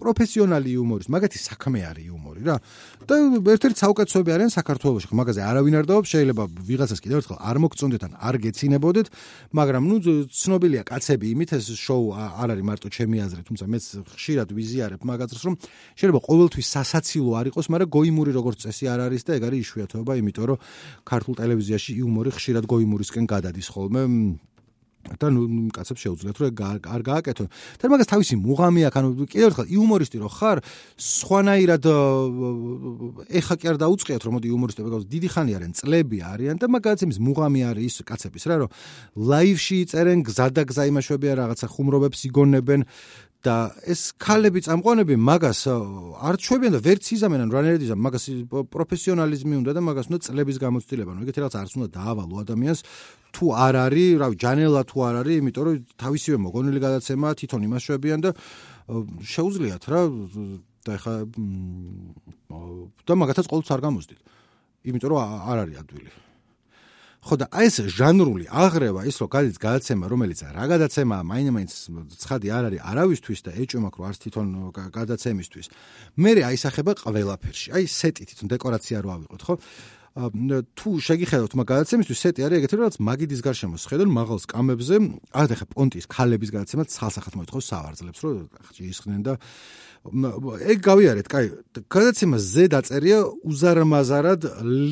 პროფესიონალი 0.00 0.68
იუმორისტი, 0.74 1.10
მაგათი 1.12 1.38
საქმე 1.44 1.80
არის 1.90 2.04
იუმორი 2.08 2.40
რა. 2.48 2.56
და 3.04 3.14
ერთ-ერთი 3.52 3.78
საუკეთესოები 3.84 4.30
არიან 4.32 4.50
საქართველოში, 4.54 5.06
მაგაზე 5.12 5.40
არავინ 5.44 5.74
არ 5.80 5.86
დაობს, 5.92 6.08
შეიძლება 6.14 6.42
ვიღაცას 6.64 7.00
კიდევ 7.04 7.16
ერთხელ 7.20 7.38
არ 7.44 7.56
მოგწონდეთ 7.64 8.02
ან 8.08 8.12
არ 8.16 8.34
გეცინებოდეთ, 8.44 9.06
მაგრამ 9.52 9.82
ნუ 9.84 9.96
ცნობილია 10.32 10.82
კაცები 10.88 11.26
იმით 11.34 11.50
ეს 11.58 11.66
შოუ 11.74 12.04
არ 12.14 12.48
არის 12.54 12.64
მარტო 12.64 12.88
ჩემი 12.94 13.16
აზრით, 13.26 13.44
თუმცა 13.50 13.66
მეც 13.74 13.84
ხშირად 14.14 14.48
ვიზიარებ 14.54 15.00
მაგასაც, 15.02 15.40
რომ 15.42 15.54
შეიძლება 15.98 16.20
ყოველთვის 16.30 16.66
სასაცილო 16.74 17.30
არ 17.34 17.46
იყოს, 17.50 17.66
მაგრამ 17.74 17.90
გოიმური 17.90 18.30
როგორც 18.38 18.58
წესი 18.64 18.84
არ 18.94 19.00
არის 19.10 19.22
და 19.26 19.30
ეგ 19.38 19.42
არის 19.50 19.60
იშვიათობა, 19.66 20.12
იმიტომ 20.22 20.44
რომ 20.54 20.58
ქართულ 21.02 21.34
ტელევიზიაში 21.42 21.90
იუმორი 21.98 22.30
ხშირად 22.38 22.64
გოიმურისკენ 22.70 23.24
გადადის 23.26 23.68
ხოლმე. 23.74 24.02
და 25.04 25.26
ნუ 25.28 25.42
კაცებს 25.74 26.00
შეუძლიათ 26.04 26.36
რომ 26.40 26.50
არ 26.84 27.02
გააკეთონ. 27.04 27.48
თან 27.80 27.88
მაგას 27.92 28.08
თავისი 28.08 28.34
მუღამი 28.40 28.80
აქვს, 28.88 28.98
ანუ 28.98 29.08
კიდევ 29.28 29.46
ერთხელ 29.52 29.66
იუმორისტი 29.74 30.16
რო 30.24 30.30
ხარ, 30.32 30.58
სხვანაირად 30.96 31.84
ეხა 33.40 33.54
კი 33.60 33.66
არ 33.68 33.76
დაუწყიათ 33.84 34.22
რომ 34.24 34.32
მოდი 34.38 34.46
იუმორისტები 34.48 34.88
გავს 34.94 35.06
დიდი 35.12 35.28
ხანი 35.34 35.52
არიან, 35.54 35.72
წლები 35.76 36.18
არიან 36.24 36.56
და 36.56 36.66
მაგაც 36.72 36.98
იმის 37.04 37.18
მუღამი 37.20 37.60
არის 37.68 37.94
ის 37.94 38.06
კაცების 38.08 38.44
რა, 38.48 38.56
რომ 38.64 38.70
ლაივში 39.28 39.78
წერენ 39.92 40.20
გზა 40.24 40.46
და 40.56 40.62
გზა 40.64 40.84
იმაშვებია 40.88 41.32
რაღაცა 41.44 41.66
ხუმრობებს 41.68 42.20
იგონებენ 42.28 42.80
და 43.44 43.56
ეს 43.84 44.16
ქალები 44.16 44.64
წამყვანები 44.64 45.14
მაგას 45.20 45.60
არ 45.68 46.34
ჩვევიან 46.40 46.72
და 46.76 46.80
ვერც 46.80 47.04
იზამენ 47.12 47.40
ან 47.44 47.50
რანერდიზა 47.52 47.96
მაგას 48.00 48.24
პროფესიონალიზმი 48.72 49.54
უნდა 49.60 49.72
და 49.76 49.80
მაგას 49.84 50.08
უნდა 50.08 50.18
წლების 50.24 50.56
გამოცდილება. 50.64 51.12
ნუ 51.12 51.20
ეგეთი 51.28 51.38
რაღაც 51.44 51.54
არც 51.60 51.72
უნდა 51.76 51.88
დაავალო 51.92 52.34
ადამიანს 52.40 52.80
თუ 53.36 53.44
არ 53.52 53.74
არის, 53.84 54.10
რავი, 54.22 54.36
ჯანელა 54.40 54.82
თუ 54.88 54.96
არ 55.04 55.14
არის, 55.20 55.36
იმიტომ 55.44 55.62
რომ 55.68 55.76
თავისივე 56.00 56.36
მოგონილი 56.40 56.78
გადაცემა 56.86 57.28
თვითონ 57.36 57.60
იმას 57.68 57.82
შვებიან 57.84 58.20
და 58.24 58.30
შეუძლიათ 59.34 59.84
რა 59.92 60.00
და 60.84 60.90
ეხა 60.96 61.14
და 63.04 63.12
მაგათაც 63.12 63.46
ყოველთვის 63.50 63.72
არ 63.76 63.80
გამოსდით. 63.84 64.20
იმიტომ 64.88 65.08
რომ 65.12 65.18
არ 65.20 65.58
არის 65.64 65.76
ადვილი. 65.84 66.23
ხო 67.24 67.34
და 67.40 67.46
აი 67.56 67.66
ეს 67.72 67.76
ჟანრული 67.96 68.46
აღრევა 68.52 69.02
ის 69.08 69.16
რომ 69.24 69.28
გადის 69.32 69.56
გადაცემა 69.56 70.04
რომელიც 70.12 70.40
რა 70.44 70.64
გადაცემაა 70.76 71.22
მაინც 71.24 71.72
ცხადი 72.20 72.48
არ 72.52 72.64
არის 72.68 72.80
არავისთვის 72.84 73.40
და 73.48 73.50
ეჭვმაქ 73.64 73.94
რო 73.96 74.04
არც 74.04 74.18
თვითონ 74.24 74.46
გადაცემისთვის. 74.92 75.66
მე 76.20 76.30
აისახება 76.44 76.92
ყველაფერში. 77.00 77.68
აი 77.72 77.84
სეტი 77.88 78.22
თვითონ 78.28 78.46
დეკორაცია 78.52 78.98
რო 79.00 79.10
ავიღოთ 79.16 79.40
ხო 79.40 79.54
თუ 80.14 80.90
შეგიხედავთ 81.02 81.54
მაგ 81.58 81.66
გადაცემისთვის 81.74 82.20
სეტი 82.22 82.44
არის 82.46 82.58
ეგეთი 82.62 82.76
რაც 82.78 82.98
მაგიდის 83.02 83.40
გარშემო 83.42 83.78
შეხედონ 83.82 84.10
მაღალ 84.14 84.38
სკამებზე 84.46 84.96
აი 85.34 85.56
ხა 85.58 85.66
პონტის 85.74 86.06
ქალების 86.06 86.50
გადაცემა 86.54 86.84
ცალსახად 86.86 87.34
მოითხოვს 87.34 87.66
სავარძლებს 87.74 88.20
რომ 88.22 88.46
ხჭისხდნენ 88.70 89.20
და 89.26 89.34
ეგ 90.04 90.78
გავიარეთ, 90.84 91.28
კაი, 91.32 91.46
გადაცემა 91.88 92.36
ზე 92.36 92.64
დაწერია 92.76 93.24
უზარმაზარად 93.24 94.42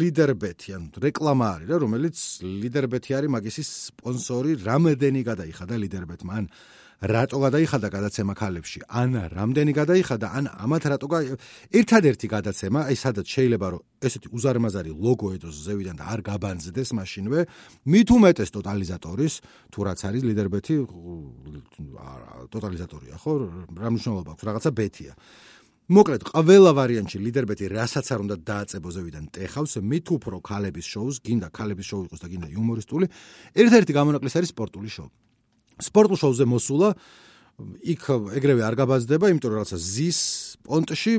ლიდერბეთი, 0.01 0.73
ანუ 0.73 1.03
რეკლამა 1.05 1.47
არის 1.53 1.69
რა, 1.69 1.77
რომელიც 1.85 2.17
ლიდერბეთი 2.41 3.11
არის 3.21 3.33
მაგისი 3.37 3.63
სპონსორი, 3.69 4.57
რამედენი 4.65 5.21
გადაიხადა 5.29 5.77
ლიდერბეთმა, 5.85 6.33
ან 6.33 6.49
რატო 7.03 7.39
გადაიხადა 7.43 7.89
გადაცემა 7.91 8.35
ქალებში? 8.39 8.79
ან 8.87 9.11
რამდენი 9.35 9.73
გადაიხადა? 9.75 10.27
ან 10.39 10.45
ამათ 10.55 10.85
რატო 10.87 11.07
ერთადერთი 11.75 12.27
გადაცემა 12.31 12.81
აი 12.87 12.95
სადაც 12.95 13.27
შეიძლება 13.27 13.67
რომ 13.75 13.83
ესეთი 14.07 14.29
უზარმაზარი 14.31 14.91
ლოგო 14.95 15.35
ედოს 15.35 15.57
ზევიდან 15.67 15.99
და 15.99 16.05
არ 16.15 16.21
გაბანძდეს 16.23 16.91
მაშინვე 16.95 17.41
მით 17.91 18.09
უმეტეს 18.15 18.51
ტოტალიზატორის 18.55 19.35
თუ 19.75 19.79
რაც 19.83 20.01
არის 20.07 20.23
ლიდერბეთი 20.31 20.75
ტოტალიზატორია 22.55 23.15
ხო? 23.19 23.33
რა 23.83 23.89
მნიშვნელობა 23.91 24.31
აქვს? 24.39 24.45
რაღაცა 24.47 24.71
ბეთია. 24.71 25.15
მოკლედ 25.91 26.23
ყველა 26.31 26.71
ვარიანტში 26.79 27.19
ლიდერბეთი 27.19 27.67
რასაც 27.75 28.07
არ 28.15 28.21
უნდა 28.23 28.37
დააწებო 28.47 28.89
ზევიდან 28.95 29.25
ტეხავს 29.35 29.83
მით 29.83 30.07
უფრო 30.15 30.39
ქალების 30.39 30.87
შოუს 30.87 31.17
გინდა 31.27 31.49
ქალების 31.51 31.87
შოუ 31.91 32.03
იყოს 32.07 32.21
და 32.23 32.29
გინდა 32.31 32.49
იუმორისტული 32.55 33.07
ერთ-ერთი 33.59 33.93
გამონაკლისი 33.99 34.39
არის 34.39 34.55
სპორტული 34.55 34.89
შოუ 34.95 35.11
სპორტულ 35.83 36.19
შოუზე 36.23 36.45
მოსულა 36.49 36.89
იქ 37.63 38.03
ეგრევე 38.39 38.63
არ 38.65 38.75
გაბაზდება, 38.81 39.29
იმიტომ 39.33 39.51
რომ 39.53 39.59
რაღაცა 39.61 39.79
ზის 39.79 40.21
პონტში 40.67 41.13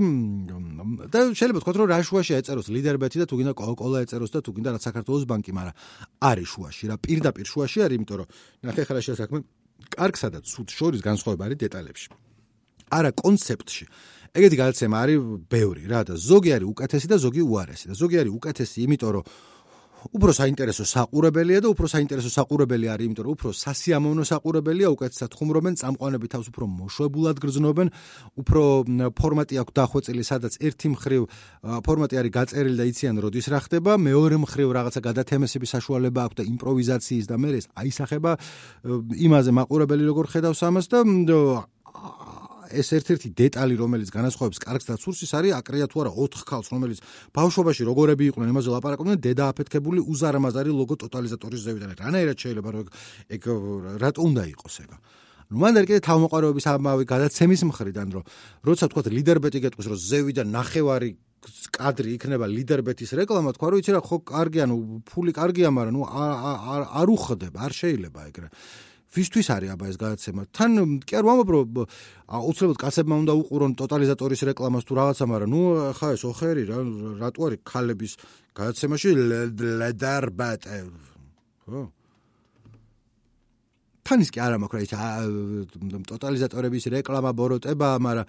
და 1.13 1.19
შეიძლება 1.37 1.59
თქვა 1.61 1.73
რომ 1.77 1.89
რა 1.93 1.99
შუაში 2.03 2.33
ეწეროს 2.39 2.67
ლიდერბეთი 2.73 3.21
და 3.21 3.25
თუ 3.29 3.35
გინდა 3.39 3.53
კოკოლა 3.53 4.03
ეწეროს 4.03 4.31
და 4.33 4.39
თუ 4.41 4.51
გინდა 4.57 4.69
რა 4.73 4.79
საქართველოს 4.81 5.23
ბანკი, 5.29 5.51
მაგრამ 5.53 5.75
არის 6.25 6.47
შუაში, 6.53 6.83
რა 6.89 6.95
პირდაპირ 7.05 7.45
შუაში 7.47 7.77
არის, 7.85 7.95
იმიტომ 8.01 8.17
რომ 8.23 8.27
ნახე 8.65 8.83
ხარა 8.87 9.01
შესაქმე 9.07 9.39
კარგსა 9.93 10.27
და 10.33 10.39
ცუდ 10.41 10.67
შორის 10.73 11.01
განსხვავება 11.05 11.43
არის 11.47 11.57
დეტალებში. 11.63 12.07
არა 12.97 13.11
კონცეფტში. 13.13 13.85
ეგეთი 14.33 14.55
გადაცემა 14.57 14.95
არის 14.97 15.19
ბევრი 15.45 15.83
რა 15.85 16.01
და 16.09 16.13
ზოგი 16.17 16.49
არის 16.57 16.67
უკეთესი 16.73 17.07
და 17.13 17.17
ზოგი 17.21 17.41
უარესი 17.45 17.85
და 17.89 17.95
ზოგი 18.01 18.17
არის 18.21 18.33
უკეთესი, 18.33 18.77
იმიტომ 18.85 19.11
რომ 19.13 19.23
უფრო 20.11 20.31
საინტერესო 20.35 20.83
საყურებელია 20.83 21.59
და 21.63 21.69
უფრო 21.71 21.87
საინტერესო 21.87 22.29
საყურებელი 22.33 22.87
არის, 22.91 23.05
იმიტომ 23.07 23.25
რომ 23.27 23.33
უფრო 23.37 23.49
სასიამოვნო 23.55 24.23
საყურებელია, 24.27 24.87
უკეთესად 24.91 25.31
ხუმრობენ, 25.37 25.73
წამყვანები 25.79 26.27
თავს 26.33 26.47
უფრო 26.51 26.65
მოშვებულად 26.67 27.37
გრძნობენ, 27.43 27.87
უფრო 28.43 28.63
ფორმატი 29.15 29.55
აქვს 29.63 29.73
დახვეწილი, 29.79 30.23
სადაც 30.27 30.53
ერთი 30.59 30.87
მხრივ 30.93 31.21
ფორმატი 31.87 32.15
არის 32.19 32.31
გაწერილი 32.37 32.77
და 32.81 32.85
იციან 32.91 33.15
როდის 33.23 33.47
რა 33.47 33.59
ხდება, 33.63 33.91
მეორე 33.95 34.35
მხრივ 34.43 34.67
რაღაცა 34.75 34.99
გადათემესების 35.07 35.73
საშუალება 35.77 36.19
აქვს 36.27 36.37
და 36.39 36.43
იმპროვიზაციის 36.51 37.25
და 37.31 37.35
მე 37.39 37.49
ეს 37.63 37.65
აისახება 37.79 38.31
იმაზე 39.23 39.51
მაყურებელი 39.55 40.03
როგორ 40.11 40.25
ხედავს 40.33 40.59
ამას 40.67 40.85
და 40.91 40.99
ეს 42.73 42.87
ერთ-ერთი 42.97 43.29
დეტალი, 43.37 43.75
რომელიც 43.77 44.09
განასხვავებს 44.13 44.59
კარგს 44.63 44.85
და 44.89 44.95
ცურს, 44.97 45.19
ის 45.25 45.31
არის 45.37 45.53
აკრეა 45.59 45.87
თუ 45.87 45.97
არა 46.03 46.11
4 46.17 46.45
ქალს, 46.49 46.67
რომელიც 46.73 46.99
ბავშვობაში 47.37 47.83
როგორები 47.89 48.23
იყვნენ, 48.33 48.47
იმაზე 48.53 48.69
ლაპარაკობდნენ, 48.73 49.17
დედა 49.23 49.43
აფეთქებული 49.53 49.99
უზარმაზარი 50.03 50.71
ლოგო 50.73 50.95
ტოტალიზატორის 51.03 51.61
ზევიდან. 51.65 51.89
რანაირად 52.01 52.37
შეიძლება 52.43 52.69
რომ 52.73 52.87
ეგ 53.29 53.41
რატო 54.01 54.21
უნდა 54.25 54.43
იყოს 54.53 54.75
ეგ? 54.83 54.91
ნუ 55.53 55.57
მანდ 55.59 55.75
ერთ 55.83 55.87
კიდე 55.91 56.01
თავმოყარების 56.07 56.65
ამავე 56.71 57.03
გადაცემის 57.13 57.61
მხრიდან, 57.69 58.07
რომ 58.15 58.23
როცა 58.65 58.85
თქვა 58.89 59.01
ლიდერბეტი 59.13 59.59
გეტყვის, 59.61 59.87
რომ 59.91 59.99
ზევიდან 60.01 60.47
ნახევარი 60.49 61.09
კადრი 61.75 62.15
იქნება 62.15 62.47
ლიდერბეთის 62.47 63.11
რეკლამა, 63.19 63.51
თქვა 63.57 63.67
რომ 63.73 63.79
იცი 63.83 63.91
რა, 63.93 64.01
ხო 64.07 64.17
კარგია, 64.23 64.65
ნუ 64.71 64.77
ფული 65.07 65.31
კარგია, 65.35 65.69
მაგრამ 65.75 65.93
ნუ 65.93 66.01
არ 66.07 66.81
არ 67.03 67.07
უხდება, 67.11 67.57
არ 67.67 67.73
შეიძლება 67.75 68.19
ეგრე. 68.31 68.47
ვისთვის 69.13 69.47
არის 69.53 69.69
აბა 69.73 69.85
ეს 69.93 69.97
გადაცემა? 70.01 70.41
თან 70.49 70.71
კი 71.05 71.13
არ 71.17 71.25
ვამბობ 71.27 71.49
რომ 71.53 71.67
აუცილებლად 72.33 72.79
კაცებმა 72.81 73.15
უნდა 73.23 73.33
უყურონ 73.41 73.71
ტოტალიზატორის 73.77 74.41
რეკლამას 74.49 74.83
თუ 74.89 74.93
რაღაცა, 74.97 75.23
მაგრამ 75.29 75.49
ნუ 75.53 75.61
ხა 75.97 76.07
ეს 76.17 76.23
ოხერი 76.25 76.63
რა 76.69 76.77
რატო 77.21 77.41
არის 77.47 77.61
ქალების 77.61 78.13
გადაცემაში 78.57 79.09
ლედერბატ 79.81 80.61
ხო? 81.69 81.81
თან 84.03 84.19
ის 84.19 84.29
კი 84.33 84.39
არ 84.43 84.57
მაქვს 84.59 84.75
რა 84.75 84.81
ის 84.83 84.93
ტოტალიზატორების 86.09 86.83
რეკლამა 86.97 87.31
ბოროტება, 87.37 87.89
მაგრამ 88.03 88.27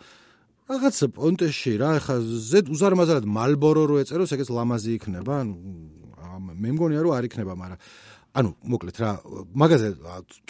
რაღაც 0.65 0.97
პონტეში 1.17 1.73
რა 1.81 1.91
ხა 2.01 2.15
ზედ 2.23 2.71
უზარმაზარად 2.73 3.25
მალბორო 3.29 3.83
რო 3.91 3.97
ეწეროს, 4.05 4.33
ეგეც 4.37 4.49
ლამაზი 4.49 4.91
იქნება. 4.97 5.35
მე 6.35 6.71
მგონია 6.73 7.01
რომ 7.05 7.13
არ 7.15 7.25
იქნება, 7.29 7.53
მაგრამ 7.53 7.79
ანუ 8.35 8.51
მოკლედ 8.67 8.97
რა 8.99 9.11
მაგაზე 9.63 9.89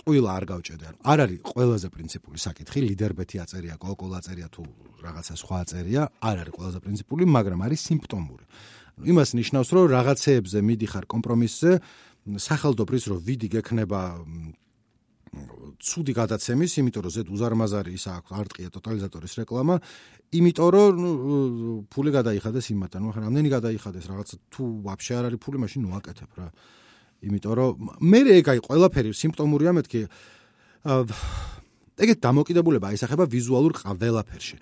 წვილა 0.04 0.30
არ 0.38 0.44
გავჭედე 0.50 0.84
ანუ 0.88 0.98
არ 1.12 1.18
არის 1.24 1.40
ყველაზე 1.52 1.88
პრინციპული 1.94 2.38
საკითხი 2.40 2.80
ლიდერბეთი 2.88 3.36
აწერია 3.44 3.76
კოკოლა 3.76 4.16
აწერია 4.24 4.48
თუ 4.48 4.62
რაღაცა 5.04 5.34
სხვა 5.42 5.56
აწერია 5.64 6.02
არ 6.24 6.36
არის 6.44 6.54
ყველაზე 6.56 6.78
პრინციპული 6.80 7.24
მაგრამ 7.36 7.60
არის 7.68 7.80
სიმპტომური 7.88 8.44
ანუ 8.96 9.04
იმას 9.12 9.30
ნიშნავს 9.36 9.68
რომ 9.74 9.84
რაღაცეებზე 9.96 10.58
მიდიხარ 10.64 11.04
კომპრომისზე 11.12 11.70
სახელმწიფოს 12.48 13.04
რომ 13.12 13.18
ვიდი 13.28 13.48
გექნება 13.52 14.00
ცუდი 15.82 16.12
გადაცემის, 16.14 16.72
იმიტომ 16.80 17.02
რომ 17.04 17.12
ზედ 17.14 17.28
უზარმაზარი 17.34 17.90
ის 17.98 18.04
აქვს 18.12 18.34
არტყია 18.38 18.68
ტოტალიზატორის 18.74 19.32
რეკლამა, 19.42 19.74
იმიტომ 20.38 20.68
რომ 20.74 20.92
ფული 21.90 22.10
გადაიხადეს 22.14 22.66
იმათთან, 22.74 23.00
ნუ 23.02 23.08
ახლა 23.10 23.22
რამდენი 23.26 23.48
გადაიხადეს 23.56 24.04
რაღაც 24.10 24.28
თუ 24.54 24.62
ვაფშე 24.86 25.12
არ 25.18 25.24
არის 25.28 25.40
ფული, 25.42 25.58
მაშინ 25.64 25.80
ნუაკეთებ 25.84 26.30
რა. 26.38 26.46
იმიტომ 27.24 27.54
რომ 27.58 27.90
მე 28.12 28.20
ეგ 28.38 28.50
აი 28.54 28.62
ყველაფერი 28.68 29.10
სიმპტომურია 29.20 29.72
მეთქი 29.78 30.02
ეგეთ 31.94 32.18
დამოკიდებულება 32.26 32.90
აისახება 32.90 33.24
ვიზუალურ 33.30 33.72
ყველაფერში. 33.78 34.56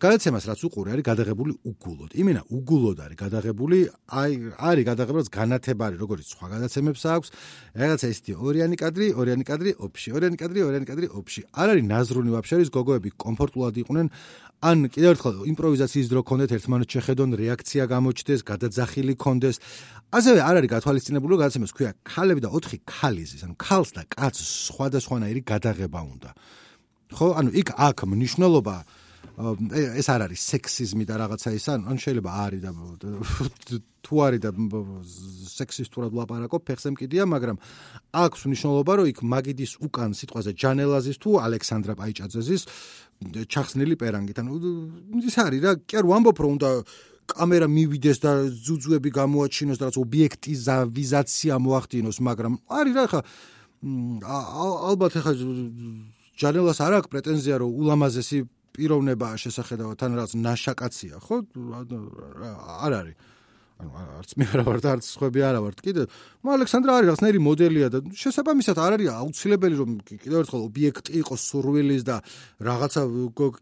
გადაცემას 0.00 0.44
რაც 0.48 0.60
უყურე 0.64 0.96
არის 0.96 1.04
გადაღებული 1.04 1.52
უგულოდ. 1.60 2.10
იმენა 2.16 2.42
უგულოდ 2.56 2.98
არის 3.04 3.18
გადაღებული, 3.20 3.78
აი 4.08 4.32
არის 4.56 4.84
გადაღებული 4.88 5.24
განათებარი, 5.28 5.94
როგორც 6.00 6.26
სხვა 6.32 6.46
გადაცემებს 6.56 7.02
აქვს. 7.04 7.28
რაღაცა 7.76 8.06
ისეთი 8.14 8.32
ორიანი 8.40 8.76
კადრი, 8.80 9.06
ორიანი 9.12 9.44
კადრი, 9.44 9.70
ოფში, 9.76 10.08
ორიანი 10.16 10.36
კადრი, 10.40 10.60
ორიანი 10.64 10.86
კადრი, 10.88 11.06
ოფში. 11.20 11.40
არ 11.52 11.68
არის 11.68 11.84
ნაზრუნი 11.84 12.30
ვაფშე 12.32 12.54
არის 12.56 12.70
გოგოები 12.72 13.10
კომფორტულად 13.24 13.74
იყვნენ. 13.84 14.06
ან 14.60 14.78
კიდევ 14.92 15.10
ერთხელ 15.16 15.36
იმპროვიზაციის 15.52 16.06
დრო 16.12 16.20
კონდეთ 16.20 16.50
ერთმანეთს 16.56 16.92
შეხედონ 16.96 17.30
რეაქცია 17.40 17.84
გამოჩდეს, 17.92 18.40
გადაძახილი 18.44 19.14
კონდეს. 19.16 19.56
ასევე 20.12 20.40
არ 20.48 20.54
არის 20.60 20.70
გათვალისწინებული, 20.74 21.32
რომ 21.32 21.40
გადაცემას 21.44 21.72
ქვია 21.76 21.92
ქალები 22.04 22.40
და 22.44 22.48
4 22.52 22.76
ქალიზის, 22.84 23.40
ანუ 23.44 23.54
ქალს 23.56 23.90
და 23.96 24.02
კაცს 24.04 24.48
სხვადასხვანაირი 24.68 25.40
გადაღება 25.48 26.00
უნდა. 26.12 26.30
ხო, 27.16 27.26
ანუ 27.40 27.50
იქ 27.60 27.68
აქ 27.76 27.98
მნიშვნელობა 28.10 28.76
ეს 29.40 30.08
არ 30.12 30.26
არის 30.28 30.40
სექსიზმი 30.52 31.04
და 31.08 31.14
რაღაცა 31.20 31.50
ის 31.56 31.66
ან 31.72 31.96
შეიძლება 31.96 32.30
არის 32.44 32.60
და 32.60 32.70
თუ 34.04 34.14
არის 34.26 34.40
და 34.44 34.50
სექსისტურად 35.56 36.12
ლაპარაკო 36.12 36.60
ფეხზე 36.60 36.92
მკიდია 36.92 37.24
მაგრამ 37.24 37.56
აქვს 38.24 38.40
მნიშვნელობა 38.50 38.92
რომ 39.00 39.06
იქ 39.12 39.18
მაგიდის 39.32 39.72
უკან 39.86 40.10
სიტყვაზე 40.18 40.52
ჯანელაზის 40.60 41.16
თუ 41.24 41.30
ალექსანდრა 41.46 41.94
პაიჭაძეზის 42.00 42.62
ჩახსნილი 43.48 43.96
პერანგით. 44.00 44.36
ანუ 44.40 44.52
ის 45.24 45.36
არის 45.40 45.60
რა 45.64 45.72
კი 45.88 45.94
არ 46.00 46.04
ვამბობ 46.10 46.36
რომ 46.40 46.52
უნდა 46.56 46.70
კამერა 47.30 47.68
მივიდეს 47.70 48.18
და 48.24 48.32
ძუძუები 48.50 49.10
გამოაჩინოს 49.14 49.78
და 49.78 49.84
რაც 49.88 49.96
ობიექტიზავიზაცია 50.04 51.54
მოახდინოს 51.64 52.18
მაგრამ 52.26 52.54
არის 52.66 52.94
რა 52.98 53.04
ხა 53.12 53.20
ალბათ 54.90 55.12
ხა 55.24 55.32
ჯანელას 56.40 56.78
არ 56.80 56.92
აქვს 57.00 57.10
პრეტენზია 57.12 57.56
რომ 57.60 57.70
ულამაზესი 57.80 58.38
პიროვნებაა 58.76 59.36
შესახედავად 59.44 59.96
თან 60.00 60.10
რაღაც 60.16 60.32
ნაშაკაცია 60.46 61.14
ხო? 61.20 61.36
არ 62.86 62.92
არის. 63.00 63.16
ანუ 63.80 63.90
არც 63.96 64.30
მე 64.36 64.44
არა 64.52 64.64
ვარ 64.68 64.78
და 64.84 64.88
არც 64.92 65.04
სხვები 65.08 65.40
არა 65.40 65.60
ვართ. 65.64 65.78
კიდე 65.80 66.02
მო 66.44 66.48
ალექსანდრა 66.56 66.90
არის 67.00 67.08
რაღაცნაირი 67.10 67.40
მოდელია 67.40 67.88
და 67.88 67.98
შესაბამისად 68.22 68.76
არ 68.76 68.92
არის 68.96 69.08
აუცილებელი 69.20 69.76
რომ 69.80 69.90
კიდევ 70.04 70.38
ერთხელ 70.44 70.62
ობიექტი 70.68 71.10
იყოს 71.20 71.40
სურვილის 71.48 72.02
და 72.04 72.16
რაღაცა 72.60 73.02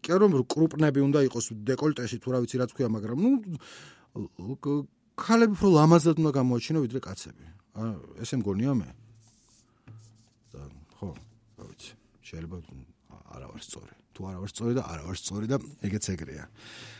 კი 0.03 0.13
რომ 0.19 0.31
კრუპნები 0.43 0.99
უნდა 1.07 1.19
იყოს 1.31 1.45
დეკოლტეში 1.71 2.17
თუ 2.19 2.29
რა 2.35 2.39
ვიცი 2.43 2.55
რა 2.59 2.65
თქვია 2.67 2.87
მაგრამ 2.95 3.17
ნუ 3.23 3.31
ქალები 5.19 5.53
უფრო 5.55 5.67
ლამაზად 5.75 6.15
უნდა 6.19 6.31
გამოაჩინო 6.35 6.79
ვიდრე 6.83 6.99
კაცები. 7.03 7.45
ესე 8.23 8.35
მგონია 8.39 8.71
მე. 8.75 8.87
და 10.51 10.61
ხო 10.99 11.28
შეიძლება 12.29 12.57
არა 13.33 13.45
ვარ 13.49 13.61
სწორი. 13.65 13.93
თუ 14.13 14.21
არა 14.29 14.39
ვარ 14.41 14.49
სწორი 14.53 14.73
და 14.77 14.83
არა 14.85 15.03
ვარ 15.09 15.17
სწორი 15.17 15.45
და 15.49 15.57
ეგეც 15.85 16.05
ეგრეა. 16.13 16.45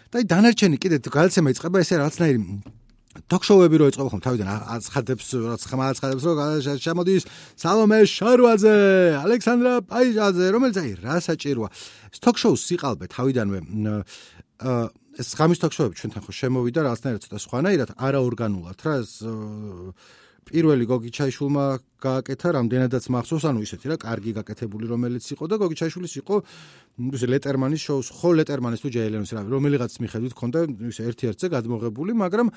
და 0.10 0.16
აი 0.20 0.26
დანარჩენი 0.26 0.78
კიდე 0.82 0.98
გადაცემა 1.06 1.48
იწყება 1.54 1.78
ესე 1.86 1.96
რაღაცნაირი 2.02 2.40
ток-შოუები 3.10 3.76
რო 3.82 3.86
ეწყება 3.90 4.10
ხომ 4.14 4.22
თავიდან 4.22 4.48
აცხადებს 4.74 5.28
რაც 5.50 5.62
ხმაცხადებს 5.70 6.24
რო 6.30 6.34
შემოდის 6.78 7.24
სალომე 7.58 8.00
შარვაძე, 8.06 8.76
ალექსანდრა 9.26 9.74
პაიჟაძე, 9.90 10.46
რომელიც 10.54 10.78
აი 10.78 10.92
რა 11.02 11.16
საჭიროა. 11.26 11.70
ток-შოუს 12.22 12.62
სიყალბე 12.70 13.06
თავიდანვე 13.10 13.60
აა 14.62 14.84
ეს 15.20 15.30
ღამის 15.36 15.60
ток-შოუები 15.60 15.96
ჩვენთან 16.00 16.22
ხო 16.24 16.32
შემოვიდა 16.38 16.80
რაღაცნაირად 16.86 17.22
ცოტა 17.26 17.40
სხვანაირად, 17.44 17.90
არაორგანულად 17.98 18.78
რა 18.86 18.94
ეს 19.04 19.12
პირველი 20.50 20.86
გოგიჩაიშვილმა 20.90 21.66
გააკეთა 22.00 22.50
რამდენადაც 22.56 23.06
მახსოვს, 23.12 23.44
ანუ 23.50 23.60
ისეთი 23.66 23.86
რა, 23.92 23.96
კარგი 24.00 24.32
გაკეთებული 24.40 24.86
რომელიც 24.90 25.24
იყო 25.36 25.46
და 25.52 25.56
გოგიჩაიშვილის 25.62 26.14
იყო 26.24 26.36
ისე 27.00 27.28
ლეტერმანის 27.32 27.82
შოუს, 27.86 28.08
ხო 28.20 28.30
ლეტერმანის 28.40 28.80
თუ 28.84 28.90
ჯეილენის 28.96 29.32
რა, 29.36 29.42
რომელიღაც 29.52 29.92
მიხედვით 30.00 30.34
ქონდა 30.36 30.60
ისე 30.90 31.02
ერთ-ერთზე 31.12 31.48
გადმოღებული, 31.56 32.12
მაგრამ 32.24 32.48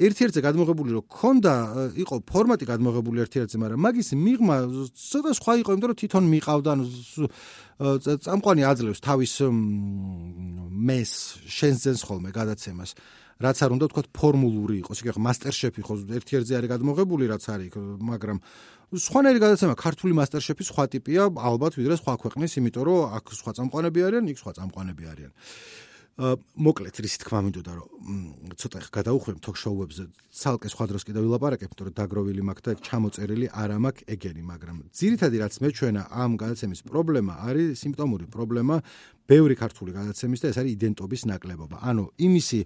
ერთ-ერთზე 0.00 0.40
გადმოღებული 0.44 0.90
რო 0.96 1.02
ქონდა, 1.12 1.54
იყო 1.96 2.14
ფორმატი 2.24 2.64
გადმოღებული 2.72 3.18
ერთ-ერთზე, 3.24 3.56
მაგრამ 3.60 3.80
მაგის 3.84 4.08
მიღმა 4.16 4.56
ცოტა 4.96 5.30
სხვა 5.36 5.52
იყო, 5.60 5.70
იმიტომ 5.76 5.90
რომ 5.92 6.00
თვითონ 6.00 6.24
მიყავდა, 6.32 6.68
ანუ 6.72 6.84
წამყვანი 7.76 8.62
აძლევს 8.64 9.00
თავის 9.04 9.32
მეს 10.72 11.12
შენს 11.44 11.78
ძენს 11.84 12.00
ხოლმე 12.08 12.30
გადაცემას. 12.32 12.96
რაც 13.36 13.56
არ 13.60 13.70
უნდა 13.76 13.86
თქვა 13.92 14.02
ფორმულური 14.16 14.76
იყოს. 14.80 14.96
იქ 15.04 15.06
ახლა 15.12 15.22
მასტერშეფი 15.28 15.80
ხო 15.84 15.94
ერთ-ერთზე 16.18 16.52
არის 16.56 16.70
გადმოღებული 16.72 17.24
რაც 17.28 17.44
არის, 17.52 17.72
მაგრამ 18.00 18.38
სხვანაირი 18.96 19.40
გადაცემა 19.44 19.74
ქართული 19.76 20.12
მასტერშეფი 20.16 20.64
სხვა 20.70 20.84
ტიპია 20.94 21.22
ალბათ 21.28 21.72
ვიდრე 21.76 21.94
სხვა 22.00 22.14
ქვეყნის, 22.22 22.50
იმიტომ 22.56 22.84
რომ 22.86 22.98
აქ 23.18 23.24
სხვა 23.40 23.52
წამყვანები 23.60 24.00
არიან, 24.08 24.24
იქ 24.32 24.38
სხვა 24.40 24.52
წამყვანები 24.56 25.04
არიან. 25.12 25.32
მოკლედ 26.16 26.96
რის 27.04 27.14
თქმა 27.20 27.40
მინდოდა 27.44 27.72
რომ 27.76 27.88
ცოტა 28.56 28.78
ხ 28.80 28.88
გადაუხვევ 28.88 29.36
თოქ-შოუებზე 29.36 30.04
ცალკე 30.32 30.68
სხვა 30.72 30.84
დროს 30.88 31.04
კიდე 31.04 31.20
ვილაპარაკებ, 31.20 31.68
იმიტომ 31.68 31.86
რომ 31.92 31.96
დაგროვილი 32.00 32.42
მაქვს 32.48 32.64
და 32.64 32.72
ჩამოწერილი 32.88 33.46
არ 33.52 33.70
მაქვს 33.84 34.06
ეგენი, 34.16 34.42
მაგრამ 34.48 34.76
ძირითადი 34.96 35.36
რაც 35.44 35.54
მეჩვენა 35.60 36.02
ამ 36.08 36.30
გადაცემის 36.40 36.80
პრობლემა 36.88 37.32
არის 37.36 37.68
სიმპტომური 37.84 38.26
პრობლემა 38.32 38.76
ბევრი 39.28 39.54
ქართული 39.60 39.92
გადაცემის 39.92 40.40
და 40.40 40.46
ეს 40.48 40.56
არის 40.56 40.72
იდენტობის 40.72 41.22
ნაკლებობა. 41.36 41.76
ანუ 41.84 42.04
იმისი 42.16 42.60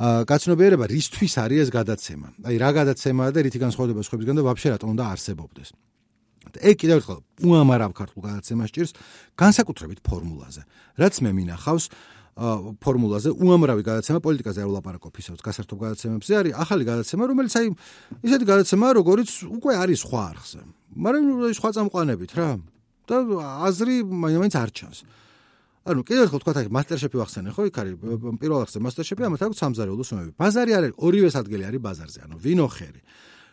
გაცნობიერება 0.00 0.86
რისთვის 0.88 1.34
არის 1.42 1.58
ეს 1.66 1.70
გადაცემა? 1.72 2.28
აი 2.48 2.56
რა 2.62 2.70
გადაცემაა 2.80 3.30
და 3.32 3.40
რითი 3.44 3.58
განსხვავდება 3.60 4.00
სხვებისგან 4.06 4.36
და 4.38 4.42
ვაფშე 4.46 4.68
რატომ 4.76 4.88
უნდა 4.96 5.04
არსებობდეს? 5.12 5.68
ეგ 6.58 6.76
კიდევ 6.80 6.96
ერთხელ 7.00 7.20
უამრავ 7.46 7.92
ქართულ 7.94 8.20
გადაცემას 8.28 8.70
ჭირს 8.74 8.92
განსაკუთრებით 9.38 10.00
ფორმულაზე. 10.02 10.62
რაც 10.98 11.14
მე 11.22 11.30
მინახავს 11.38 11.84
ფორმულაზე 12.32 13.28
უამრავი 13.36 13.82
გადაცემა 13.84 14.18
პოლიტიკაზე 14.24 14.64
არ 14.64 14.68
ვლაპარაკობ 14.72 15.12
ისევ 15.20 15.36
გასართობ 15.44 15.78
გადაცემებზე 15.84 16.32
არის 16.40 16.52
ახალი 16.64 16.84
გადაცემა 16.88 17.22
რომელიც 17.28 17.52
აი 17.60 17.66
ისეთი 18.24 18.44
გადაცემაა 18.48 18.92
როგორიც 18.96 19.30
უკვე 19.52 19.72
არის 19.76 19.98
სხვა 20.00 20.20
არხზე. 20.32 20.60
მაგრამ 20.96 21.24
სხვა 21.52 21.70
წამყვანებით 21.76 22.32
რა. 22.40 22.48
და 23.02 23.16
აზრი 23.68 23.96
მაინც 24.06 24.54
არ 24.56 24.70
ჩანს. 24.72 24.98
ანუ 25.82 26.00
კიდევ 26.06 26.22
ერთხელ 26.26 26.40
თქვა, 26.42 26.52
აი 26.62 26.68
მასტერშეფი 26.70 27.16
ვახსენე, 27.18 27.50
ხო? 27.56 27.62
იქ 27.66 27.76
არის 27.82 27.94
პირველ 28.38 28.60
ახსე 28.62 28.78
მასტერშეფი, 28.86 29.22
ამათ 29.26 29.42
აქვს 29.42 29.58
სამზარეულო 29.62 30.04
სომები. 30.06 30.30
ბაზარი 30.38 30.72
არის 30.78 30.92
ორივე 30.94 31.28
ადგილი 31.42 31.64
არის 31.66 31.80
ბაზარზე, 31.82 32.18
ანუ 32.22 32.36
ვინოხერი. 32.38 33.00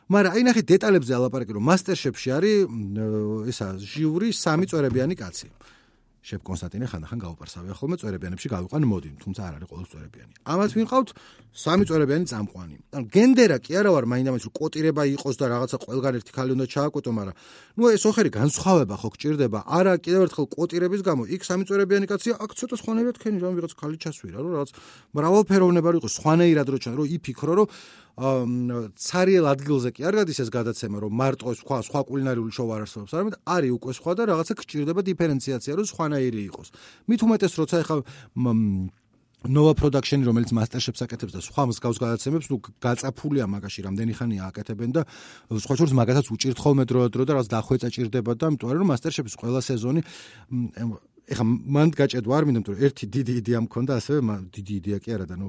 მაგრამ 0.09 0.33
აი 0.33 0.41
ნახე 0.45 0.61
დეტალებზე 0.65 1.11
ალაპარაკი 1.17 1.53
რომ 1.53 1.63
მასტერშეფში 1.69 2.29
არის 2.33 2.57
ესა 3.49 3.67
ჟიური 3.77 4.29
სამი 4.33 4.65
წვერებიანი 4.69 5.15
კაცი. 5.17 5.47
შეფ 6.19 6.41
კონსტანტინე 6.43 6.87
ხანდახან 6.91 7.19
გაუპარსავია 7.23 7.73
ხოლმე 7.79 7.95
წვერებიანებში 7.99 8.47
გავიყვან 8.51 8.83
მოდი, 8.91 9.09
თუმცა 9.23 9.41
არ 9.47 9.53
არის 9.55 9.69
ყოველ 9.71 9.85
წვერებიანი. 9.87 10.31
ამათ 10.51 10.71
ვინყავთ 10.75 11.09
სამი 11.63 11.83
წვერებიანი 11.87 12.25
წამყვანი. 12.27 12.75
ანუ 12.91 13.05
გენდერა 13.15 13.57
კი 13.63 13.71
არა 13.79 13.89
ვარ 13.95 14.05
მაინდამაინც 14.11 14.43
რომ 14.47 14.53
კოტირება 14.59 15.03
იყოს 15.15 15.35
და 15.39 15.45
რაღაცა 15.47 15.77
ყველგან 15.79 16.13
ერთი 16.19 16.31
ხალი 16.35 16.51
უნდა 16.59 16.65
ჩააკვეტო, 16.75 17.11
მაგრამ 17.19 17.35
ნუ 17.79 17.83
ეს 17.95 18.03
ოხერი 18.03 18.29
განსხვავება 18.35 18.95
ხო 18.99 19.09
გჭირდება? 19.15 19.59
არა, 19.79 19.93
კიდევ 20.03 20.21
ერთხელ 20.27 20.47
კოტირების 20.59 21.01
გამო 21.07 21.23
იქ 21.31 21.41
სამი 21.47 21.63
წვერებიანი 21.71 22.05
კაცია, 22.11 22.33
აქ 22.43 22.51
ცოტა 22.59 22.75
სხვანაირად 22.83 23.15
ქენი 23.23 23.37
რომ 23.39 23.53
ვიღაც 23.55 23.73
ხალი 23.79 23.97
ჩასვირა, 24.03 24.37
რომ 24.43 24.51
რაღაც 24.59 24.69
მრავალფეროვნება 25.15 25.89
იყოს, 26.03 26.13
სხვანაირად 26.19 26.67
რო 26.67 26.77
ჩან, 26.83 26.93
რომ 26.99 27.07
იფიქრო, 27.15 27.53
რომ 27.63 27.67
цаრიელ 28.19 29.47
ადგილზე 29.47 29.93
კი 29.95 30.03
არ 30.03 30.15
გადის 30.19 30.39
ეს 30.43 30.49
გადაცემა 30.51 30.99
რომ 31.07 31.13
მარტო 31.15 31.53
სხვა 31.55 31.77
სხვა 31.87 32.01
კულინარიული 32.03 32.51
შოუ 32.51 32.71
არ 32.75 32.81
არსებობს 32.83 33.13
არამედ 33.15 33.35
არის 33.47 33.71
უკვე 33.79 33.91
სხვა 33.95 34.11
და 34.19 34.23
რაღაცა 34.27 34.53
გჭირდება 34.59 35.01
დიფერენციაცია 35.07 35.73
რომ 35.79 35.87
სხვანაირი 36.09 36.41
იყოს. 36.49 36.67
მით 37.05 37.21
უმეტეს 37.23 37.53
როცა 37.61 37.75
ეხა 37.85 37.95
ნოვა 39.39 39.73
პროდაქშენი 39.79 40.23
რომელიც 40.27 40.51
მასტერშეფს 40.51 41.01
აკეთებს 41.05 41.31
და 41.31 41.39
სხვა 41.39 41.63
მსგავს 41.71 41.97
გადაცემებს, 42.03 42.49
ნუ 42.51 42.57
გაწაფულია 42.83 43.45
მაგაში 43.47 43.79
რამდენი 43.87 44.13
ხანია 44.19 44.43
აკეთებენ 44.51 44.89
და 44.99 45.01
სხვა 45.47 45.73
შორის 45.79 45.93
მაგასაც 45.95 46.25
უჭირთ 46.27 46.59
ხოლმე 46.59 46.83
დრო-დრო 46.83 47.23
და 47.23 47.31
რაღაც 47.39 47.47
დახვეწა 47.47 47.87
ჭირდება 47.87 48.35
და 48.35 48.43
ამიტომ 48.51 48.67
რომ 48.83 48.91
მასტერშეფის 48.91 49.35
ყველა 49.39 49.61
სეზონი 49.63 50.01
ეხა 51.29 51.45
მანდ 51.45 51.93
გაჭედვა 51.93 52.33
არ 52.41 52.45
მინდა 52.49 52.61
რომ 52.73 52.79
ერთი 52.89 53.05
დიდი 53.13 53.33
იდეა 53.39 53.59
მქონდა 53.69 53.93
ასევე 54.01 54.19
დიდი 54.49 54.73
იდეა 54.81 54.97
კი 54.97 55.09
არა 55.13 55.25
და 55.29 55.35
ნუ 55.37 55.47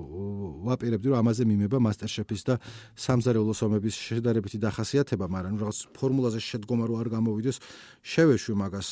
ვაპირებდი 0.68 1.06
რომ 1.08 1.18
ამაზე 1.24 1.42
მიმება 1.48 1.78
მასტერშეფის 1.80 2.42
და 2.44 2.54
სამზარეულო 3.00 3.54
სომების 3.56 3.94
შედარებითი 3.96 4.60
დახასიათება 4.60 5.24
მაგრამ 5.32 5.52
ნუ 5.56 5.60
რაღაც 5.64 5.78
ფორმულაზე 5.96 6.40
შედგომა 6.44 6.84
რო 6.84 6.94
არ 7.00 7.08
გამოვიდეს. 7.16 7.56
შევეშვი 8.00 8.54
მაგას 8.60 8.88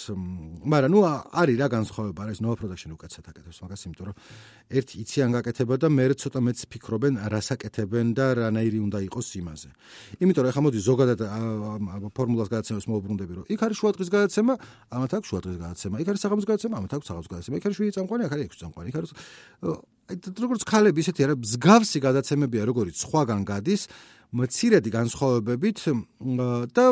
მაგრამ 0.64 0.90
ნუ 0.96 1.00
არის 1.32 1.56
რა 1.60 1.68
განსხვავება 1.76 2.20
არის 2.24 2.38
ნოვა 2.44 2.56
პროდაქშენ 2.56 2.92
უკაცეთ 2.96 3.24
აკეთებს 3.28 3.58
მაგას 3.64 3.80
იმიტომ 3.88 4.04
რომ 4.08 4.16
ერთი 4.68 4.94
იციან 5.04 5.30
გაკეთება 5.36 5.74
და 5.80 5.88
მე 5.92 6.04
ცოტა 6.16 6.40
მეც 6.44 6.58
ფიქრობენ 6.72 7.14
რას 7.32 7.48
აკეთებენ 7.56 8.06
და 8.16 8.26
რანაირი 8.36 8.78
უნდა 8.84 8.98
იყოს 9.08 9.28
იმაზე. 9.40 9.68
იმიტომ 10.24 10.40
რომ 10.44 10.50
ეხა 10.52 10.60
მოდი 10.64 10.78
ზოგადად 10.88 11.20
ფორმულას 12.16 12.48
გადაცემას 12.52 12.84
მოუბრუნდები 12.88 13.32
რომ 13.36 13.44
იქ 13.48 13.60
არის 13.64 13.76
შუადღის 13.80 14.08
გადაცემა 14.12 14.54
ამათ 14.92 15.12
აქვს 15.16 15.28
შუადღის 15.28 15.58
გადაცემა. 15.64 15.94
იქ 16.04 16.08
არის 16.08 16.20
საღამოს 16.24 16.46
გადაცემა 16.48 16.77
ამათ 16.78 16.92
აქვს 16.98 17.28
გადაცემა. 17.32 17.54
იქ 17.58 17.64
არის 17.68 17.78
7 17.78 17.94
წამყვანი, 17.96 18.22
აქ 18.28 18.32
არის 18.34 18.46
6 18.48 18.60
წამყვანი. 18.62 18.86
იქ 18.88 18.96
არის 18.98 19.10
როგორც 20.08 20.62
ქალები 20.64 20.98
ისეთი 21.04 21.20
არა 21.26 21.34
მსგავსი 21.36 21.98
გადაცემებია, 22.00 22.62
როგორც 22.64 22.94
სხვაგან 23.04 23.40
გადის, 23.44 23.82
მცირედი 24.28 24.90
განსხვავებებით 24.92 25.78
და 26.76 26.84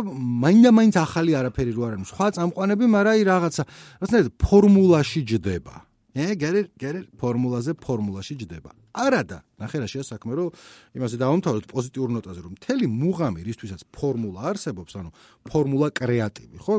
მაინდა-მაინც 0.45 0.95
ახალი 0.97 1.33
არაფერი 1.37 1.73
რო 1.77 1.83
არის. 1.89 2.09
სხვა 2.13 2.27
წამყვანები, 2.37 2.85
მაგრამ 2.97 3.13
აი 3.13 3.23
რაღაცა, 3.29 3.63
რაღაცნაირად 4.01 4.31
ფორმულაში 4.41 5.21
ჯდება. 5.25 5.77
ე, 6.17 6.33
გერე, 6.41 6.61
გერე, 6.81 7.01
ფორმულაზე, 7.21 7.77
ფორმულაში 7.77 8.35
ჯდება. 8.41 8.73
არადა, 8.97 9.39
ნახე 9.61 9.77
რა 9.85 9.89
შეასაქმე, 9.93 10.33
რომ 10.33 10.49
იმაზე 10.97 11.17
დავამთავროთ 11.21 11.65
პოზიტიურ 11.69 12.09
ნოტაზე, 12.17 12.41
რომ 12.41 12.53
მთელი 12.57 12.87
მუღამი, 12.89 13.41
რისთვისაც 13.45 13.81
ფორმულა 13.93 14.41
არსებობს, 14.49 14.93
ანუ 14.97 15.11
ფორმულა 15.45 15.89
კრეატივი, 15.93 16.57
ხო? 16.57 16.75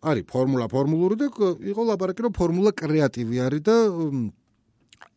არის 0.00 0.24
ფორმულა 0.32 0.66
ფორმულური 0.72 1.16
და 1.20 1.26
იყო 1.60 1.82
ლაპარაკი 1.92 2.20
რომ 2.24 2.32
ფორმულა 2.32 2.70
კრეატივი 2.72 3.36
არის 3.46 3.62
და 3.68 3.76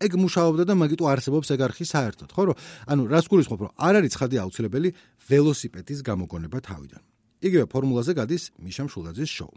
ეგ 0.03 0.11
მუშაობდა 0.19 0.63
და 0.67 0.75
მაგიტო 0.75 1.05
არსებობს 1.07 1.47
ეგ 1.55 1.61
არხი 1.67 1.85
საერთოდ 1.87 2.29
ხო? 2.35 2.43
რომ 2.51 2.55
ანუ 2.91 3.01
რას 3.07 3.25
გულისხმობ 3.31 3.59
რომ 3.63 3.71
არ 3.79 3.93
არის 4.03 4.11
ცხადი 4.15 4.35
აუცილებელი 4.43 4.89
ველოსიპედის 5.29 5.99
გამოგონება 6.03 6.57
თავიდან. 6.67 7.01
იგივე 7.47 7.65
ფორმულაზე 7.71 8.11
გადის 8.19 8.43
მიშა 8.59 8.83
მშულაძის 8.87 9.29
შოუ. 9.31 9.53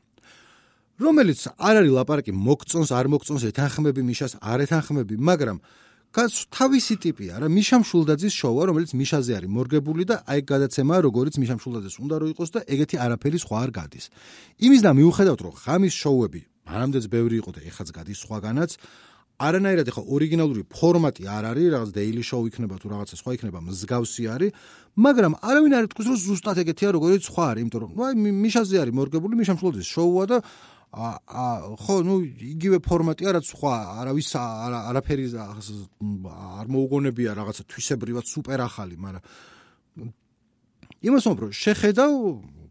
რომელიც 0.96 1.40
არ 1.58 1.74
არის 1.82 1.92
ლაპარაკი 1.98 2.32
მოგწონს 2.32 2.90
არ 2.94 3.06
მოგწონს 3.12 3.42
ეთანხმები 3.50 4.02
მიშას 4.06 4.32
არ 4.40 4.58
ეთანხმები 4.64 5.14
მაგრამ 5.18 5.58
გას 6.16 6.46
თავისი 6.48 6.94
ტიპია 7.05 7.42
რა 7.44 7.48
მიშა 7.52 7.76
მშულდაძის 7.83 8.33
შოუა 8.40 8.64
რომელიც 8.72 8.92
მიშაზე 8.96 9.33
არის 9.37 9.50
მორგებული 9.52 10.05
და 10.09 10.16
აი 10.24 10.40
გადაცემაა 10.48 11.00
როგორც 11.05 11.35
მიშა 11.37 11.57
მშულდაძეს 11.61 11.96
უნდა 12.00 12.16
რო 12.24 12.26
იყოს 12.33 12.50
და 12.57 12.61
ეგეთი 12.72 12.96
არაფერი 13.05 13.38
სხვა 13.44 13.57
არ 13.61 13.70
გადის. 13.76 14.05
იმის 14.64 14.81
და 14.81 14.90
მიუხედავთ 14.96 15.40
რომ 15.44 15.55
ხამის 15.61 15.94
შოუები 16.00 16.40
მანამდეც 16.72 17.05
ბევრი 17.12 17.37
იყო 17.37 17.50
და 17.52 17.61
ეხაც 17.68 17.88
გადის 17.92 18.18
სხვაგანაც 18.24 18.70
არანაირად 19.37 19.87
ეხა 19.92 20.02
ორიგინალური 20.16 20.62
ფორმატი 20.72 21.29
არ 21.29 21.44
არის 21.52 21.68
რაღაც 21.76 21.90
დეილი 21.92 22.22
შოუ 22.24 22.44
იქნება 22.48 22.76
თუ 22.81 22.87
რაღაცა 22.96 23.16
სხვა 23.20 23.31
იქნება 23.37 23.59
მსგავსი 23.68 24.24
არის 24.33 24.50
მაგრამ 24.96 25.33
არავინ 25.44 25.72
არ 25.76 25.85
იტყვის 25.92 26.07
რომ 26.09 26.16
ზუსტად 26.24 26.57
ეგეთია 26.64 26.90
როგორც 26.96 27.22
სხვა 27.29 27.44
არის 27.52 27.61
იმიტომ 27.61 27.81
რომ 27.85 27.92
აი 28.00 28.14
მიშაზე 28.16 28.76
არის 28.81 28.96
მორგებული 28.96 29.35
მიშა 29.37 29.55
მშულდაძის 29.61 29.88
შოუა 29.92 30.24
და 30.33 30.37
ხო 30.96 31.94
ნუ 32.09 32.14
იგივე 32.56 32.78
ფორმატია 32.80 33.37
რაც 33.37 33.48
სხვა 33.52 33.72
არავის 34.00 34.30
არაფერი 34.40 35.26
არ 35.37 36.66
მოუგონებია 36.72 37.37
რაღაცა 37.37 37.62
თვისებრივად 37.68 38.24
სუპერ 38.32 38.64
ახალი 38.64 38.96
მაგრამ 38.96 39.22
იმას 41.04 41.24
მომბრო 41.28 41.48
შეხედავ 41.52 42.12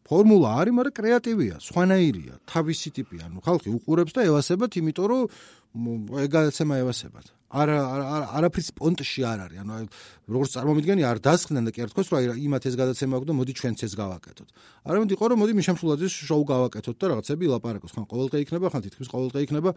ფორმულა 0.10 0.50
არის 0.62 0.74
მაგრამ 0.78 0.98
კრეატივია 0.98 1.56
სხვანაირია 1.70 2.34
თავისი 2.50 2.90
ტიპია 2.98 3.30
ნუ 3.30 3.46
ხალხი 3.46 3.70
უყურებს 3.78 4.14
და 4.18 4.22
ევასებათ 4.30 4.72
იმიტომ 4.82 5.06
რომ 5.14 5.94
ეგაცემა 6.26 6.76
ევასებათ 6.82 7.30
არა 7.56 7.78
არაფრის 8.36 8.70
პონტში 8.76 9.22
არ 9.24 9.40
არის. 9.46 9.60
ანუ 9.64 9.88
როგორც 10.26 10.52
წარმომიდგენი 10.58 11.02
არ 11.08 11.18
დასხდნენ 11.24 11.64
და 11.68 11.72
კი 11.72 11.80
არ 11.86 11.90
თქოს, 11.94 12.08
აი 12.18 12.26
იმათ 12.46 12.64
ეს 12.68 12.76
გადაცემა 12.76 13.14
აქვს 13.16 13.28
და 13.30 13.34
მოდი 13.40 13.54
ჩვენც 13.56 13.80
ეს 13.86 13.94
გავაკეთოთ. 13.96 14.50
არამედ 14.90 15.10
იყო 15.16 15.24
რომ 15.30 15.38
მოდი 15.40 15.54
მიშამშულაძის 15.56 16.14
შოუ 16.26 16.44
გავაკეთოთ 16.52 16.96
და 17.00 17.06
რაღაცები 17.14 17.46
ლაპარაკოს. 17.56 17.92
ხან 17.96 18.06
ყოველდღე 18.10 18.38
იქნება, 18.44 18.66
ხან 18.74 18.82
თითქმის 18.86 19.08
ყოველდღე 19.14 19.40
იქნება, 19.46 19.70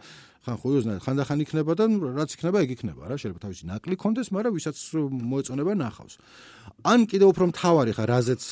ხან 0.43 0.55
ხუიოზნა, 0.59 0.91
ხანდახან 1.05 1.39
იქნება 1.45 1.71
და 1.79 1.83
რაც 2.19 2.29
იქნება, 2.35 2.57
ეგ 2.65 2.69
იქნება 2.75 3.01
რა. 3.07 3.15
შეიძლება 3.21 3.41
თავისი 3.45 3.63
ნაკლი 3.69 3.95
კონდეს, 3.95 4.27
მაგრამ 4.33 4.53
ვისაც 4.57 4.77
მოეწონება 5.29 5.71
ნახავს. 5.79 6.15
ან 6.79 6.99
კიდევ 7.11 7.27
უფრო 7.35 7.45
მთავარი 7.51 7.91
ხა 7.91 8.03
რაზეც 8.07 8.43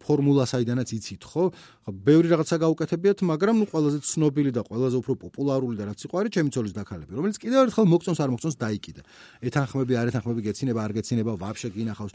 ფორმულა 0.00 0.44
საიდანაც 0.48 0.88
იცით, 0.88 1.22
ხო? 1.28 1.44
ხა 1.84 1.90
ბევრი 1.92 2.28
რაღაცა 2.32 2.56
გაუკეთებიათ, 2.64 3.18
მაგრამ 3.28 3.54
ნუ 3.60 3.66
ყველაზე 3.68 3.98
ცნობილი 4.08 4.50
და 4.56 4.62
ყველაზე 4.64 4.96
უფრო 5.04 5.12
პოპულარული 5.28 5.76
და 5.76 5.84
რაც 5.92 6.00
იყო 6.08 6.14
არის 6.16 6.32
ჩემი 6.32 6.50
ცოლის 6.54 6.72
დაქალები, 6.72 7.12
რომელიც 7.12 7.36
კიდევ 7.36 7.68
ერთხელ 7.68 7.86
მოგწონს 7.92 8.20
არ 8.24 8.30
მოგწონს 8.32 8.56
დაიკიდა. 8.58 9.02
ეთანხმები, 9.48 9.92
არ 10.00 10.06
ეთანხმები, 10.12 10.40
გეცინება, 10.48 10.80
არ 10.84 10.92
გეცინება, 10.98 11.32
ვაფშე 11.38 11.68
გინახავს. 11.74 12.14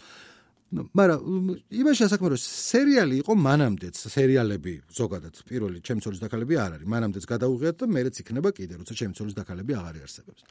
მაგრამ 0.74 1.50
იმაში 1.70 2.02
ასაქმე 2.08 2.28
რომ 2.34 2.40
სერიალი 2.42 3.16
იყო 3.22 3.34
მანამდეც 3.38 3.96
სერიალები 4.10 4.74
ზოგადად 4.98 5.36
პირველი 5.46 5.82
ჩემი 5.86 6.02
ცოლის 6.02 6.22
დაქალები 6.24 6.58
არ 6.58 6.72
არის 6.78 6.88
მანამდეც 6.90 7.26
გადაუღიათ 7.30 7.76
და 7.78 7.86
მეც 7.94 8.16
იქნება 8.24 8.50
კიდე 8.58 8.74
როცა 8.82 8.94
ჩემი 8.98 9.14
ცოლის 9.14 9.36
დაქალები 9.38 9.72
აღარ 9.78 9.96
იარსებებს 10.02 10.42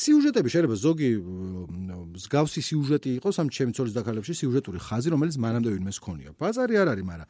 სიუჟეტები 0.00 0.48
შეიძლება 0.54 0.76
ზოგი 0.80 1.10
მსგავსი 2.16 2.60
სიუჟეტი 2.70 3.10
იყოს 3.20 3.36
ამ 3.44 3.48
ჩემი 3.52 3.72
ცოლის 3.76 3.94
დაქალებში 4.00 4.32
სიუჟეტური 4.40 4.78
ხაზი 4.80 5.08
რომელიც 5.12 5.36
მანამდე 5.44 5.68
ვინმეს 5.76 5.98
ქონია 6.00 6.30
ბაზარი 6.40 6.74
არ 6.80 6.88
არის 6.96 7.04
მაგრამ 7.04 7.28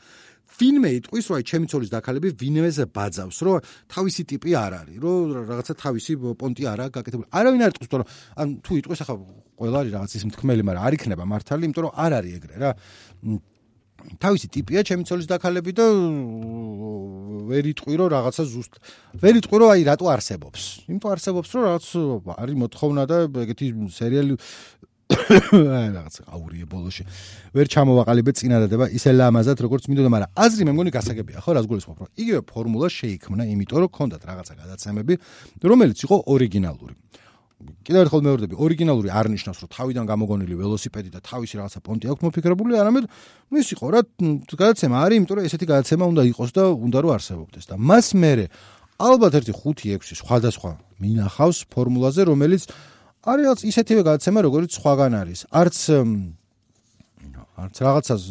ვინმე 0.59 0.91
იტყვის 0.99 1.25
რომ 1.31 1.37
აი 1.39 1.45
ჩემი 1.51 1.67
ცოლის 1.71 1.91
დაქალები 1.95 2.29
ვინმეზე 2.41 2.85
ბაძავს 2.91 3.39
რომ 3.47 3.69
თავისი 3.93 4.23
ტიპი 4.31 4.51
არ 4.59 4.73
არის 4.81 4.97
რომ 5.05 5.19
რაღაცა 5.51 5.75
თავისი 5.85 6.13
პონტი 6.41 6.63
არა 6.73 6.85
გაკეთებული. 6.97 7.29
არავინ 7.31 7.61
არ 7.65 7.71
იტყვის 7.75 7.91
რომ 7.95 8.07
ან 8.41 8.49
თუ 8.65 8.73
იტყვის 8.81 9.01
ახლა 9.05 9.17
ყველა 9.61 9.77
არის 9.81 9.93
რაღაც 9.97 10.11
ის 10.17 10.25
მთქმელი 10.31 10.63
მაგრამ 10.67 10.85
არ 10.87 10.93
იქნება 10.99 11.25
მართალი 11.31 11.63
იმიტომ 11.69 11.85
რომ 11.87 11.93
არ 12.05 12.13
არის 12.19 12.33
ეგრე 12.41 12.57
რა. 12.61 12.71
თავისი 14.21 14.47
ტიპია 14.49 14.81
ჩემი 14.81 15.05
ცოლის 15.05 15.29
დაქალები 15.29 15.73
და 15.77 15.87
ვერ 17.51 17.65
იტყვი 17.73 17.95
რომ 18.01 18.09
რაღაცა 18.17 18.43
ზუსტ 18.49 18.73
ვერ 19.21 19.35
იტყვი 19.41 19.57
რომ 19.61 19.69
აი 19.75 19.83
რატო 19.91 20.07
არსებობს? 20.09 20.61
იმიტომ 20.89 21.11
არსებობს 21.15 21.49
რომ 21.53 21.63
რაღაც 21.69 21.85
არის 22.41 22.57
მოთხოვნა 22.65 23.03
და 23.11 23.17
ეგეთი 23.45 23.67
სერიალი 23.93 24.35
აი 25.79 25.89
რაღაც 25.91 26.15
აურიე 26.31 26.67
ბოლოში. 26.71 27.03
ვერ 27.55 27.67
ჩამოვაყალიბე 27.75 28.33
წინადადება 28.39 28.87
ისე 28.95 29.11
ლამაზად 29.15 29.59
როგორც 29.67 29.91
მინდოდა 29.91 30.11
მაგრამ 30.15 30.31
აზრი 30.39 30.63
მე 30.69 30.73
მგონი 30.77 30.91
გასაგებია 30.95 31.43
ხო 31.43 31.51
რას 31.59 31.67
გულისხმობ 31.67 31.99
რომ 31.99 32.09
იგივე 32.15 32.41
ფორმულა 32.47 32.89
შეიქმნა 32.95 33.43
იმიტომ 33.51 33.79
რომ 33.83 33.91
ქონდათ 33.91 34.23
რაღაცა 34.31 34.55
გადაცემები 34.61 35.15
რომელიც 35.67 35.99
იყო 36.07 36.17
ორიგინალური. 36.31 36.95
კიდევ 37.61 38.01
ერთხელ 38.09 38.23
მეორდები, 38.25 38.55
ორიგინალური 38.57 39.09
არ 39.13 39.27
ნიშნავს, 39.37 39.59
რომ 39.61 39.69
თავიდან 39.69 40.05
გამოგონილი 40.09 40.55
ველოსიპედი 40.57 41.11
და 41.13 41.21
თავისი 41.21 41.55
რაღაცა 41.61 41.81
პონტი 41.85 42.07
აქვს 42.09 42.23
მოფიქრებული, 42.25 42.73
არამედ 42.81 43.05
ის 43.61 43.69
იყო 43.77 43.87
რა 43.93 44.01
გადაცემა 44.49 44.97
არის, 45.05 45.17
იმიტომ 45.21 45.37
რომ 45.37 45.45
ესეთი 45.45 45.67
გადაცემა 45.69 46.05
უნდა 46.09 46.23
იყოს 46.33 46.51
და 46.57 46.63
უნდა 46.73 46.99
რომ 47.05 47.11
არსებობდეს. 47.21 47.65
და 47.69 47.75
მას 47.77 48.07
მერე 48.17 48.45
ალბათ 48.97 49.33
ერთი 49.41 49.53
5-6 49.53 50.17
სხვადასხვა 50.25 50.73
მინახავს 51.05 51.59
ფორმულაზე, 51.69 52.23
რომელიც 52.33 52.63
არის 53.21 53.65
ისეთივე 53.69 54.03
გადაცემა, 54.09 54.39
როგორც 54.49 54.71
სხვაგან 54.81 55.13
არის. 55.21 55.41
არც 55.53 55.77
არც 57.61 57.77
რაღაცას 57.85 58.23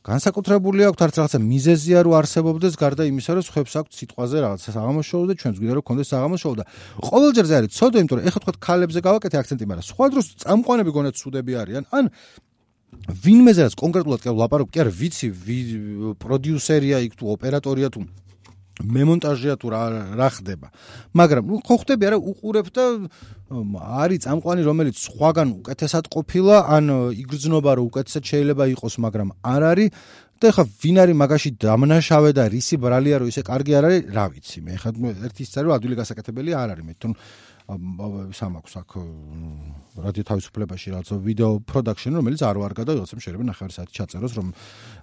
განსაკუთრებული 0.00 0.84
აქვს 0.88 1.02
არც 1.04 1.16
რაღაცა 1.20 1.38
მიზეზია 1.44 1.98
რომ 2.04 2.14
არსებობდეს 2.20 2.74
გარდა 2.80 3.04
იმისა 3.04 3.32
რომ 3.36 3.44
ხებს 3.52 3.74
აქვს 3.80 3.98
სიტყვაზე 4.00 4.36
რაღაცა 4.44 4.68
საღამოშოუ 4.76 5.24
და 5.28 5.34
ჩვენს 5.40 5.56
გვინდა 5.60 5.74
რომ 5.76 5.84
კონდეს 5.84 6.08
საღამოშოუ 6.12 6.54
და 6.56 6.64
ყოველჯერზე 7.04 7.54
არის 7.60 7.70
ცოდო 7.76 7.96
იმიტომ 8.00 8.16
რომ 8.16 8.24
ეხლა 8.32 8.40
თქვა 8.40 8.54
ქალებზე 8.64 9.00
გავაკეთე 9.04 9.36
აქცენტი 9.40 9.64
მაგრამ 9.68 9.86
სხვა 9.92 10.06
დროს 10.12 10.26
წამყვანები 10.40 10.90
გონეთ 10.96 11.14
სუდები 11.20 11.52
არიან 11.60 11.84
ან 11.92 12.04
ვინმეზეც 13.24 13.72
კონკრეტულად 13.76 14.20
კი 14.24 14.28
ლაპარაკ 14.40 14.68
კი 14.72 14.78
არ 14.80 14.88
ვიცი 14.88 15.28
პროდიუსერია 16.16 16.96
იქ 17.04 17.12
თუ 17.20 17.24
ოპერატორია 17.36 17.88
თუ 17.92 18.00
მემონტაჟია 18.84 19.54
თუ 19.60 19.66
რა 19.74 19.82
რა 20.16 20.28
ხდება. 20.36 20.68
მაგრამ 21.14 21.44
ნუ 21.50 21.56
ხო 21.66 21.76
ხდები 21.80 22.04
არა 22.08 22.18
უყურებ 22.30 22.66
და 22.72 22.84
არის 23.50 24.18
წამყვანი 24.24 24.62
რომელიც 24.64 24.96
სხვაგან 24.96 25.48
უკეთესად 25.60 26.04
ყოფილა 26.14 26.56
ან 26.70 26.84
იგრძნობა 27.22 27.70
რომ 27.76 27.84
უკეთესად 27.90 28.24
შეიძლება 28.30 28.64
იყოს, 28.74 28.94
მაგრამ 29.04 29.28
არ 29.42 29.62
არის. 29.70 29.90
და 30.40 30.48
ხა 30.56 30.64
ვინ 30.64 30.96
არის 31.04 31.16
მაგაში 31.20 31.50
დამნაშავე 31.60 32.30
და 32.32 32.44
რისი 32.48 32.76
ბრალია 32.80 33.16
რომ 33.20 33.28
ისე 33.28 33.42
კარგი 33.44 33.72
არ 33.76 33.84
არის, 33.88 34.02
რა 34.16 34.24
ვიცი 34.32 34.58
მე 34.64 34.74
ხა 34.80 34.90
ერთი 35.28 35.42
ისე 35.44 35.60
რომ 35.60 35.72
ადვილი 35.76 35.94
გასაკეთებელი 36.00 36.50
არ 36.56 36.68
არის 36.72 36.84
მე 36.88 36.94
ის 37.70 38.40
ამ 38.42 38.54
აქვს 38.58 38.72
აქ 38.80 38.90
რადიო 40.02 40.24
თავისუფლებაში 40.26 40.88
რაც 40.90 41.08
ვიდეო 41.22 41.50
პროდაქშენი 41.70 42.14
რომელიც 42.18 42.42
არ 42.42 42.56
ვარგა 42.58 42.82
და 42.88 42.92
ვიღაცამ 42.98 43.20
შეიძლება 43.22 43.46
ნახევარი 43.46 43.74
საათი 43.76 43.92
ჩაწეროს 43.94 44.32
რომ 44.38 44.48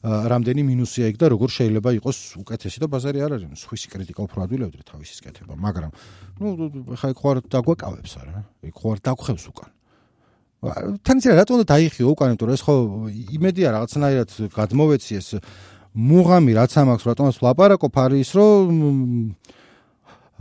რამდენი 0.03 0.61
მინუსია 0.67 1.05
იქ 1.11 1.17
და 1.21 1.25
როგორ 1.31 1.49
შეიძლება 1.57 1.89
იყოს 2.01 2.17
უკეთესი 2.43 2.77
და 2.83 2.87
ბაზარი 2.91 3.19
არ 3.23 3.31
არის. 3.39 3.47
სხვისი 3.63 3.87
კრიტიკა 3.87 4.21
უფრო 4.27 4.37
ადვილია 4.43 4.67
ვიდრე 4.67 4.83
თავისის 4.83 5.19
კეთება 5.23 5.53
მაგრამ 5.55 5.91
ნუ 6.43 6.47
ხა 6.99 7.07
იქ 7.13 7.17
ხوار 7.23 7.37
დაგვაკავებს 7.47 8.13
არა? 8.19 8.35
იქ 8.67 8.75
ხوار 8.75 8.97
დაგხვევს 8.99 9.45
უკან. 9.47 9.69
თან 11.05 11.15
ისე 11.21 11.29
რატომ 11.37 11.63
დაიხიო 11.71 12.07
უკან 12.11 12.27
იმიტომ 12.33 12.47
რომ 12.49 12.55
ეს 12.57 12.63
ხო 12.65 12.75
იმედია 13.37 13.67
რაღაცნაირად 13.77 14.29
გადმოვეცი 14.57 15.13
ეს 15.21 15.27
მუღამი 15.93 16.51
რაც 16.57 16.71
ამაქვს 16.81 17.05
რატომაც 17.05 17.35
ვლაპარაკობ 17.37 17.93
არის 17.93 18.29
რომ 18.33 18.67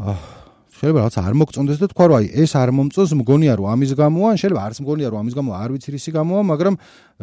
აა 0.01 0.46
შეიძლება 0.77 0.99
რაღაც 1.01 1.17
არ 1.25 1.35
მოგწონდეს 1.41 1.79
და 1.81 1.87
თქვა 1.93 2.05
რომ 2.07 2.17
აი 2.21 2.27
ეს 2.43 2.53
არ 2.61 2.71
მომწონს 2.77 3.12
მგონია 3.21 3.53
რომ 3.57 3.67
ამის 3.73 3.93
გამოა 3.97 4.27
ან 4.33 4.37
შეიძლება 4.43 4.62
არც 4.67 4.79
მგონია 4.85 5.09
რომ 5.12 5.19
ამის 5.25 5.35
გამოა 5.37 5.55
არ 5.57 5.71
ვიცი 5.77 5.89
რისი 5.97 6.11
გამოა 6.17 6.41
მაგრამ 6.53 6.75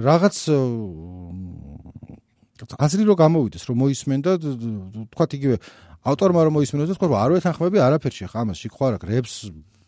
რაღაც 0.10 0.36
აზრი 2.86 3.04
რომ 3.10 3.18
გამოვიდეს 3.24 3.64
რომ 3.70 3.76
მოისმენ 3.84 4.20
და 4.26 4.32
თქვათ 4.42 5.32
იგივე 5.38 5.56
ავტორმა 6.04 6.40
რომ 6.44 6.54
მოისმინოს 6.58 6.90
და 6.90 6.96
თქვა 6.98 7.08
რომ 7.14 7.20
არ 7.24 7.30
ვეთანხმები 7.38 7.78
არაფერში 7.88 8.26
ხა 8.34 8.40
ამას 8.44 8.58
შიყვარა 8.64 8.98
გრებს 9.04 9.34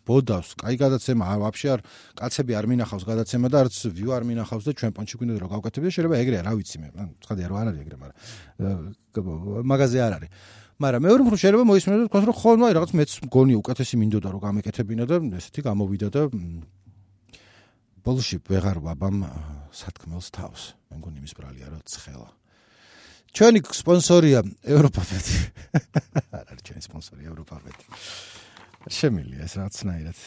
ბოდავს, 0.06 0.54
კაი 0.62 0.78
გადაცემა, 0.78 1.26
ვაფშე 1.42 1.70
არ 1.74 1.82
კაცები 2.20 2.54
არ 2.54 2.66
მინახავს 2.70 3.06
გადაცემა 3.10 3.50
და 3.50 3.66
არც 3.66 3.76
ვიუ 3.90 4.14
არ 4.14 4.24
მინახავს 4.30 4.64
და 4.70 4.72
ჩვენ 4.78 4.92
პონჩი 4.94 5.16
გვინდა 5.18 5.42
რომ 5.42 5.50
გავაკეთებია, 5.50 5.92
შეიძლება 5.98 6.16
ეგრე 6.22 6.38
რა 6.46 6.54
ვიცი 6.62 6.78
მე. 6.82 6.88
ცხადია 7.26 7.48
რომ 7.50 7.58
არ 7.58 7.68
არის 7.74 7.82
ეგრე, 7.86 7.98
მაგრამ 8.02 9.66
მაგაზე 9.66 9.98
არ 10.06 10.14
არის. 10.18 10.30
მაგრამ 10.76 11.02
მეორე 11.08 11.22
მხრივ 11.24 11.40
შეიძლება 11.40 11.66
მოისმინოს 11.72 12.00
და 12.04 12.08
თქვას 12.12 12.26
რომ 12.28 12.36
ხო 12.36 12.52
ნუ 12.60 12.64
აი 12.68 12.74
რაღაც 12.76 12.92
მეც 13.00 13.12
მგონი 13.26 13.54
უკეთესი 13.64 13.96
მინდოდა 13.96 14.28
რომ 14.36 14.42
გამეკეთებინა 14.44 15.04
და 15.08 15.16
ესეთი 15.40 15.62
გამოვიდა 15.64 16.08
და 16.12 16.22
ბოლში 18.04 18.38
ვეღარ 18.44 18.78
ვაბამ 18.84 19.18
სათქმელს 19.72 20.28
თავს. 20.36 20.62
მე 20.92 20.96
მგონი 21.00 21.18
იმის 21.24 21.34
ბრალია 21.40 21.68
რომ 21.72 21.82
ცხელა. 21.88 22.30
ჩვენი 23.36 23.60
სპონსორია 23.76 24.40
ევროპაბეთი 24.64 25.38
არ 26.40 26.46
არის 26.56 26.64
ჩვენი 26.68 26.82
სპონსორი 26.88 27.28
ევროპაბეთი 27.28 27.86
შემილია 28.96 29.44
ეს 29.44 29.54
რაღაცნაირად 29.60 30.18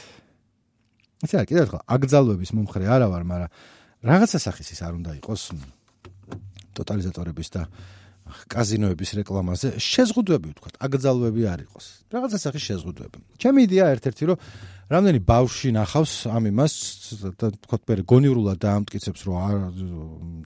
ესე 1.25 1.37
არ 1.41 1.47
კიდევ 1.49 1.67
ხო 1.73 1.79
აგზალვების 1.89 2.53
მომხრე 2.59 2.85
არა 2.85 3.07
ვარ 3.09 3.25
მაგრამ 3.33 3.51
რაღაცა 4.13 4.39
სახის 4.45 4.69
ის 4.77 4.81
არ 4.85 4.93
უნდა 5.01 5.17
იყოს 5.25 5.43
ტოტალიზატორების 6.77 7.49
და 7.57 7.63
კაზინოების 8.53 9.11
რეკლამაზე 9.19 9.69
შეზღუდვები 9.79 10.49
ვთქვათ, 10.53 10.75
აკრძალვები 10.83 11.43
არ 11.49 11.61
იყოს. 11.67 11.87
რაღაცა 12.13 12.39
სახის 12.39 12.63
შეზღუდვები. 12.69 13.19
ჩემი 13.43 13.59
იდეა 13.69 13.87
ერთ-ერთი 13.95 14.23
რომ 14.29 14.39
რამდენი 14.89 15.21
ბავში 15.21 15.69
ნახავს 15.77 16.13
ამ 16.33 16.45
იმას 16.49 16.75
ვთქვათ, 17.29 17.83
მე 17.89 17.95
გონიურულად 18.09 18.59
დაამტკიცებს, 18.65 19.21
რომ 19.29 19.35
არ 19.37 19.57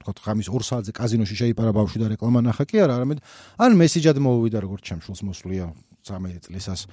ვთქვათ, 0.02 0.16
ხამის 0.18 0.48
2 0.50 0.66
საათზე 0.66 0.92
კაზინოში 0.98 1.34
შეიპარა 1.42 1.70
ბავში 1.70 1.98
და 2.02 2.06
რეკლამა 2.10 2.40
ნახა 2.42 2.64
კი 2.66 2.82
არა, 2.82 2.92
არამედ 2.98 3.18
ან 3.62 3.70
მესიჯად 3.78 4.18
მოვიდა 4.18 4.58
როგორც 4.66 4.82
ჩემშულს 4.82 5.20
მოსვლია 5.22 5.70
13 6.02 6.50
წლისას. 6.50 6.90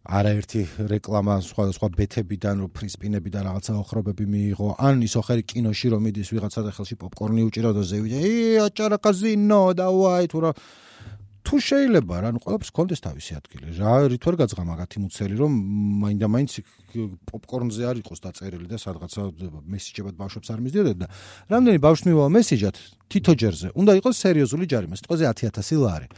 არაერთი 0.00 0.60
რეკლამა 0.88 1.34
სხვადასხვა 1.44 1.88
ბეთებიდან, 1.92 2.64
რომ 2.64 2.70
ფრისპინები 2.72 3.28
და 3.28 3.44
რაღაცა 3.44 3.72
ოხრობები 3.84 4.24
მიიღო, 4.24 4.68
ან 4.80 5.04
ის 5.04 5.14
ოხერი 5.20 5.44
კინოში 5.44 5.92
რომ 5.92 6.00
მიდის 6.08 6.28
ვიღაცა 6.32 6.60
და 6.64 6.70
ხელში 6.72 6.96
პოპკორნი 6.96 7.44
უჭირო 7.44 7.70
და 7.76 7.82
ზევიდა, 7.84 8.16
ე 8.16 8.32
აჭარა 8.64 8.96
კაზინო 8.96 9.62
და 9.76 9.86
ვაი 9.92 10.26
თუ 11.40 11.56
შეიძლება 11.56 12.14
რა, 12.20 12.30
ნუ 12.36 12.40
ყველაფერს 12.44 12.70
კონდეს 12.76 13.00
თავისი 13.00 13.32
ადგილი. 13.40 13.72
რა 13.80 14.12
რითვარ 14.12 14.34
გაძღა 14.44 14.64
მაგათი 14.70 14.98
მუცელი 15.02 15.34
რომ 15.40 15.52
მაინდა 16.04 16.26
მაინც 16.36 16.52
პოპკორნზე 17.26 17.82
არ 17.90 17.96
იყოს 18.04 18.20
დაწერილი 18.20 18.66
და 18.68 18.76
სადღაცა 18.76 19.20
მესიჯებად 19.64 20.14
ბავშვებს 20.20 20.48
არ 20.52 20.60
მისდიოდეთ 20.60 20.96
და 21.00 21.06
რამდენი 21.50 21.78
ბავშვი 21.80 22.06
მივა 22.12 22.26
მესიჯად 22.36 22.76
თითო 23.10 23.32
ჯერზე 23.40 23.68
უნდა 23.72 23.92
იყოს 23.98 24.16
სერიოზული 24.20 24.64
ჯარიმა. 24.68 24.94
სიტყვაზე 25.00 25.24
10000 25.32 25.80
ლარი. 25.80 26.08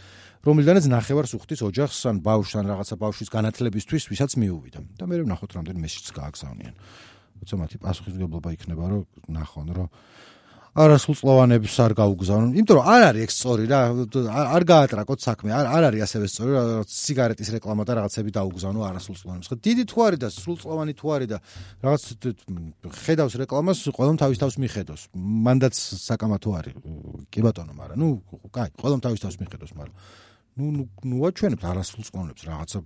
რომლიდანაც 0.43 0.85
ნახევარს 0.91 1.33
უხდის 1.39 1.63
ოჯახს 1.63 1.99
ან 2.11 2.17
ბავშვს 2.27 2.55
ან 2.59 2.65
რაღაცა 2.67 2.95
ბავშვის 2.99 3.31
განათლებისთვის, 3.31 4.03
ვისაც 4.11 4.33
მიუვიდა. 4.43 4.81
და 4.99 5.05
მე 5.07 5.23
ვნახოთ 5.23 5.51
რამდენი 5.55 5.79
მესიჯს 5.87 6.11
გააგზავნიან. 6.19 6.75
როცა 7.43 7.55
მათი 7.63 7.77
პასუხისმგებლობა 7.79 8.49
იქნება, 8.59 8.85
რომ 8.91 9.03
ნახონ, 9.31 9.69
რომ 9.71 9.89
არასრულწლოვანებს 10.73 11.75
არ 11.85 11.93
გაუგზავნონ, 12.01 12.53
იმიტომ 12.57 12.77
რომ 12.81 12.87
არ 12.89 13.03
არის 13.13 13.23
ეგ 13.29 13.33
სწორი 13.37 13.65
რა, 13.69 13.81
არ 14.57 14.63
გაატრაკოთ 14.73 15.21
საქმე, 15.21 15.51
არ 15.53 15.67
არ 15.69 15.83
არის 15.93 16.01
ასევე 16.07 16.27
სწორი, 16.33 16.51
რომ 16.57 16.87
სიგარეტის 16.89 17.49
რეკლამა 17.61 17.83
და 17.85 17.93
რაღაცები 18.01 18.31
დაუგზავნო 18.33 18.81
არასრულწლოვანებს. 18.89 19.47
ხო, 19.53 19.57
დიდი 19.69 19.85
თუ 19.85 19.99
არის 20.07 20.19
და 20.25 20.29
სრულწლოვანი 20.33 20.93
თუ 20.97 21.07
არის 21.13 21.29
და 21.29 21.39
რაღაც 21.85 22.03
ხედავს 23.05 23.35
რეკლამას, 23.43 23.79
ყველამ 23.93 24.17
თავის 24.17 24.39
თავს 24.41 24.57
მიხედოს. 24.65 25.01
მანდაც 25.13 25.75
საკამათო 26.09 26.51
არის. 26.57 26.75
კი 27.29 27.41
ბატონო, 27.45 27.73
მაგრამ 27.77 27.97
ნუ, 28.01 28.09
კაი, 28.49 28.73
ყველამ 28.81 29.01
თავის 29.05 29.21
თავს 29.29 29.37
მიხედოს, 29.45 29.73
მაგრამ 29.77 29.97
ნუ 30.59 30.87
ნუ 31.09 31.17
აჩვენებს 31.29 31.65
არასრულს 31.65 32.11
ყონებს 32.13 32.43
რაღაცა 32.49 32.79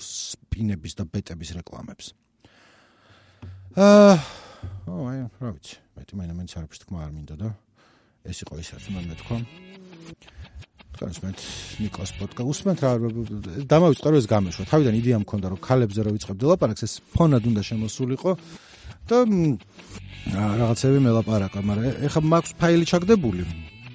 სპინების 0.00 0.92
და 0.96 1.04
ბეტების 1.12 1.50
რეკლამებს. 1.60 2.06
აა, 3.76 4.14
აი, 4.90 5.18
რა 5.40 5.50
ვიცი, 5.54 5.74
მეტი 5.96 6.12
მაინა 6.18 6.34
მეც 6.38 6.50
არ 6.56 6.64
ვფიქრ 6.66 6.80
თქმა 6.84 6.98
არ 7.04 7.10
მინდა 7.14 7.34
და 7.40 7.48
ეს 8.26 8.38
იყო 8.44 8.54
ის 8.60 8.68
რაც 8.74 8.84
უნდა 8.90 9.00
მეთქვა. 9.10 9.36
კონსმეთ 11.00 11.38
ნიკოს 11.80 12.10
პოდკა 12.18 12.42
უსმენთ 12.44 12.80
რა 12.84 12.90
დამავიწყდა 13.64 14.08
რომ 14.10 14.18
ეს 14.20 14.26
გამეშვა. 14.28 14.64
თავიდან 14.68 14.94
იდეა 15.00 15.18
მქონდა 15.24 15.46
რომ 15.48 15.60
ქალებზე 15.64 16.00
რო 16.04 16.10
ვიწყებდი 16.12 16.44
ლაპარაკს 16.50 16.82
ეს 16.84 16.94
ფონად 17.14 17.44
უნდა 17.48 17.62
შემოსულიყო. 17.64 18.32
და 19.08 19.18
რაღაცები 20.28 20.98
მელაპარაკა, 21.02 21.58
მაგრამ 21.64 22.04
ეხლა 22.06 22.20
მაქვს 22.20 22.52
ფაილი 22.60 22.84
ჩაგდებული. 22.90 23.42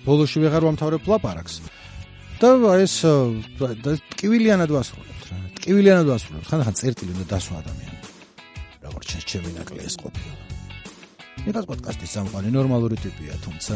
ბოლოში 0.05 0.37
ვეღარ 0.41 0.63
ვამთავრებ 0.65 1.03
ლაპარაკს. 1.05 1.55
და 2.41 2.49
ეს 2.83 2.95
ტკივილიანად 4.11 4.69
ვასრულებთ 4.75 5.23
რა. 5.31 5.37
ტკივილიანად 5.59 6.07
ვასრულებთ. 6.11 6.47
ხანდახან 6.49 6.75
წერტილი 6.79 7.11
უნდა 7.15 7.25
დასვა 7.31 7.55
ადამიანი. 7.63 7.99
როგორც 8.85 9.09
ჩემი 9.31 9.49
ნაკლი 9.55 9.81
ეს 9.87 9.95
ყოფილა. 10.03 10.35
ნიკას 11.45 11.65
პოდკასტის 11.69 12.11
სამყარო 12.15 12.49
ნორმალური 12.57 12.95
ტიპია, 12.99 13.33
თუმცა 13.45 13.75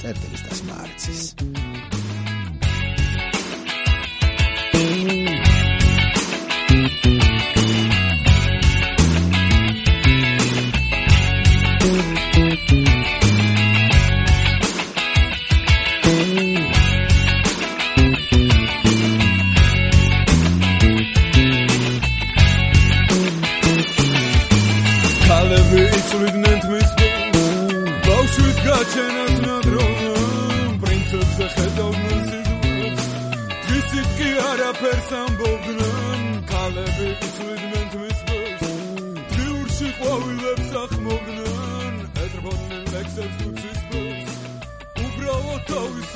წერტილის 0.00 0.42
დასმა 0.46 0.74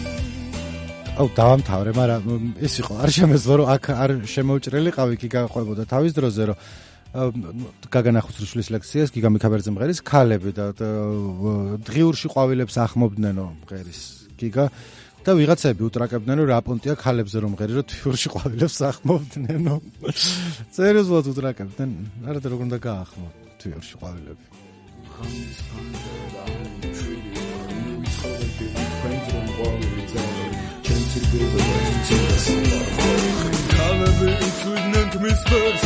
აუ 1.18 1.29
დავამთავრე, 1.35 1.91
მაგრამ 1.99 2.22
ეს 2.62 2.74
იყო 2.79 2.93
არ 3.03 3.11
შემეძლო 3.11 3.55
რომ 3.59 3.66
აქ 3.74 3.85
არ 3.91 4.11
შემოუჭრელიყავი 4.31 5.14
კი 5.18 5.29
გაყვებოდა 5.35 5.83
თავის 5.91 6.12
დროზე 6.14 6.43
რომ 6.47 6.57
გაგანახოს 7.91 8.55
ლექციას 8.70 9.11
გიგა 9.11 9.29
მიქაბერძე 9.35 9.70
მღერის 9.74 10.01
ქალები 10.07 10.51
და 10.55 10.70
დღიურში 11.83 12.29
ყვავილებს 12.31 12.74
ახმობდნენ 12.87 13.39
მღერის 13.66 14.01
გიგა 14.39 14.70
და 15.27 15.31
ვიღაცები 15.39 15.83
უტრაკებდნენ 15.89 16.37
რომ 16.41 16.49
რა 16.53 16.59
პონტია 16.66 16.95
ქალებზე 17.03 17.39
რომ 17.43 17.51
მღერი 17.55 17.73
რომ 17.79 17.87
თვიურში 17.93 18.29
ყვავილებს 18.35 18.79
ახმობდნენო 18.91 19.75
სერიოზულად 20.79 21.27
უტრაკებდნენ. 21.33 21.91
არა 22.29 22.39
და 22.43 22.49
როგორ 22.53 22.64
უნდა 22.69 22.79
გაახმო 22.89 23.29
თვიურში 23.61 23.95
ყვავილები. 23.99 24.45
ხამის 25.19 25.59
ფანდა 25.69 26.01
და 26.35 26.45
ტრიდი 26.97 27.43
ნუ 27.85 27.95
იცხოვები 28.07 28.66
ფრენდს 29.01 29.29
რომ 29.35 29.47
ყვავილებს 29.57 29.99
კალები 33.73 34.31
იცვიდნენ 34.49 35.07
თმის 35.14 35.41
ფერს 35.49 35.85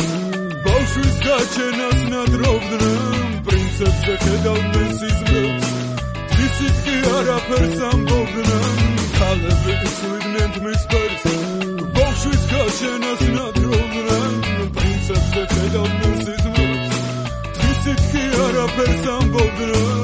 ბავშვის 0.67 1.17
გაჩენას 1.25 1.99
ნადრობდნენ 2.13 3.35
პრინცესზე 3.49 4.15
ხედავდნენ 4.23 4.89
სიზმრებს 5.01 5.67
ისიც 6.47 6.81
კი 6.87 6.97
არაფერს 7.17 7.85
ამბობდნენ 7.91 8.82
კალები 9.23 9.73
იცვიდნენ 9.87 10.49
თმის 10.55 10.81
ფერს 10.91 11.23
ბავშვის 11.97 12.43
გაჩენას 12.51 13.23
ნადრობდნენ 13.35 14.35
პრინცესზე 14.77 15.43
ხედავდნენ 15.53 16.17
სიზმრებს 16.27 17.01
ისიც 17.71 18.07
კი 18.11 18.25
არაფერს 18.47 19.11
ამბობდნენ 19.17 20.02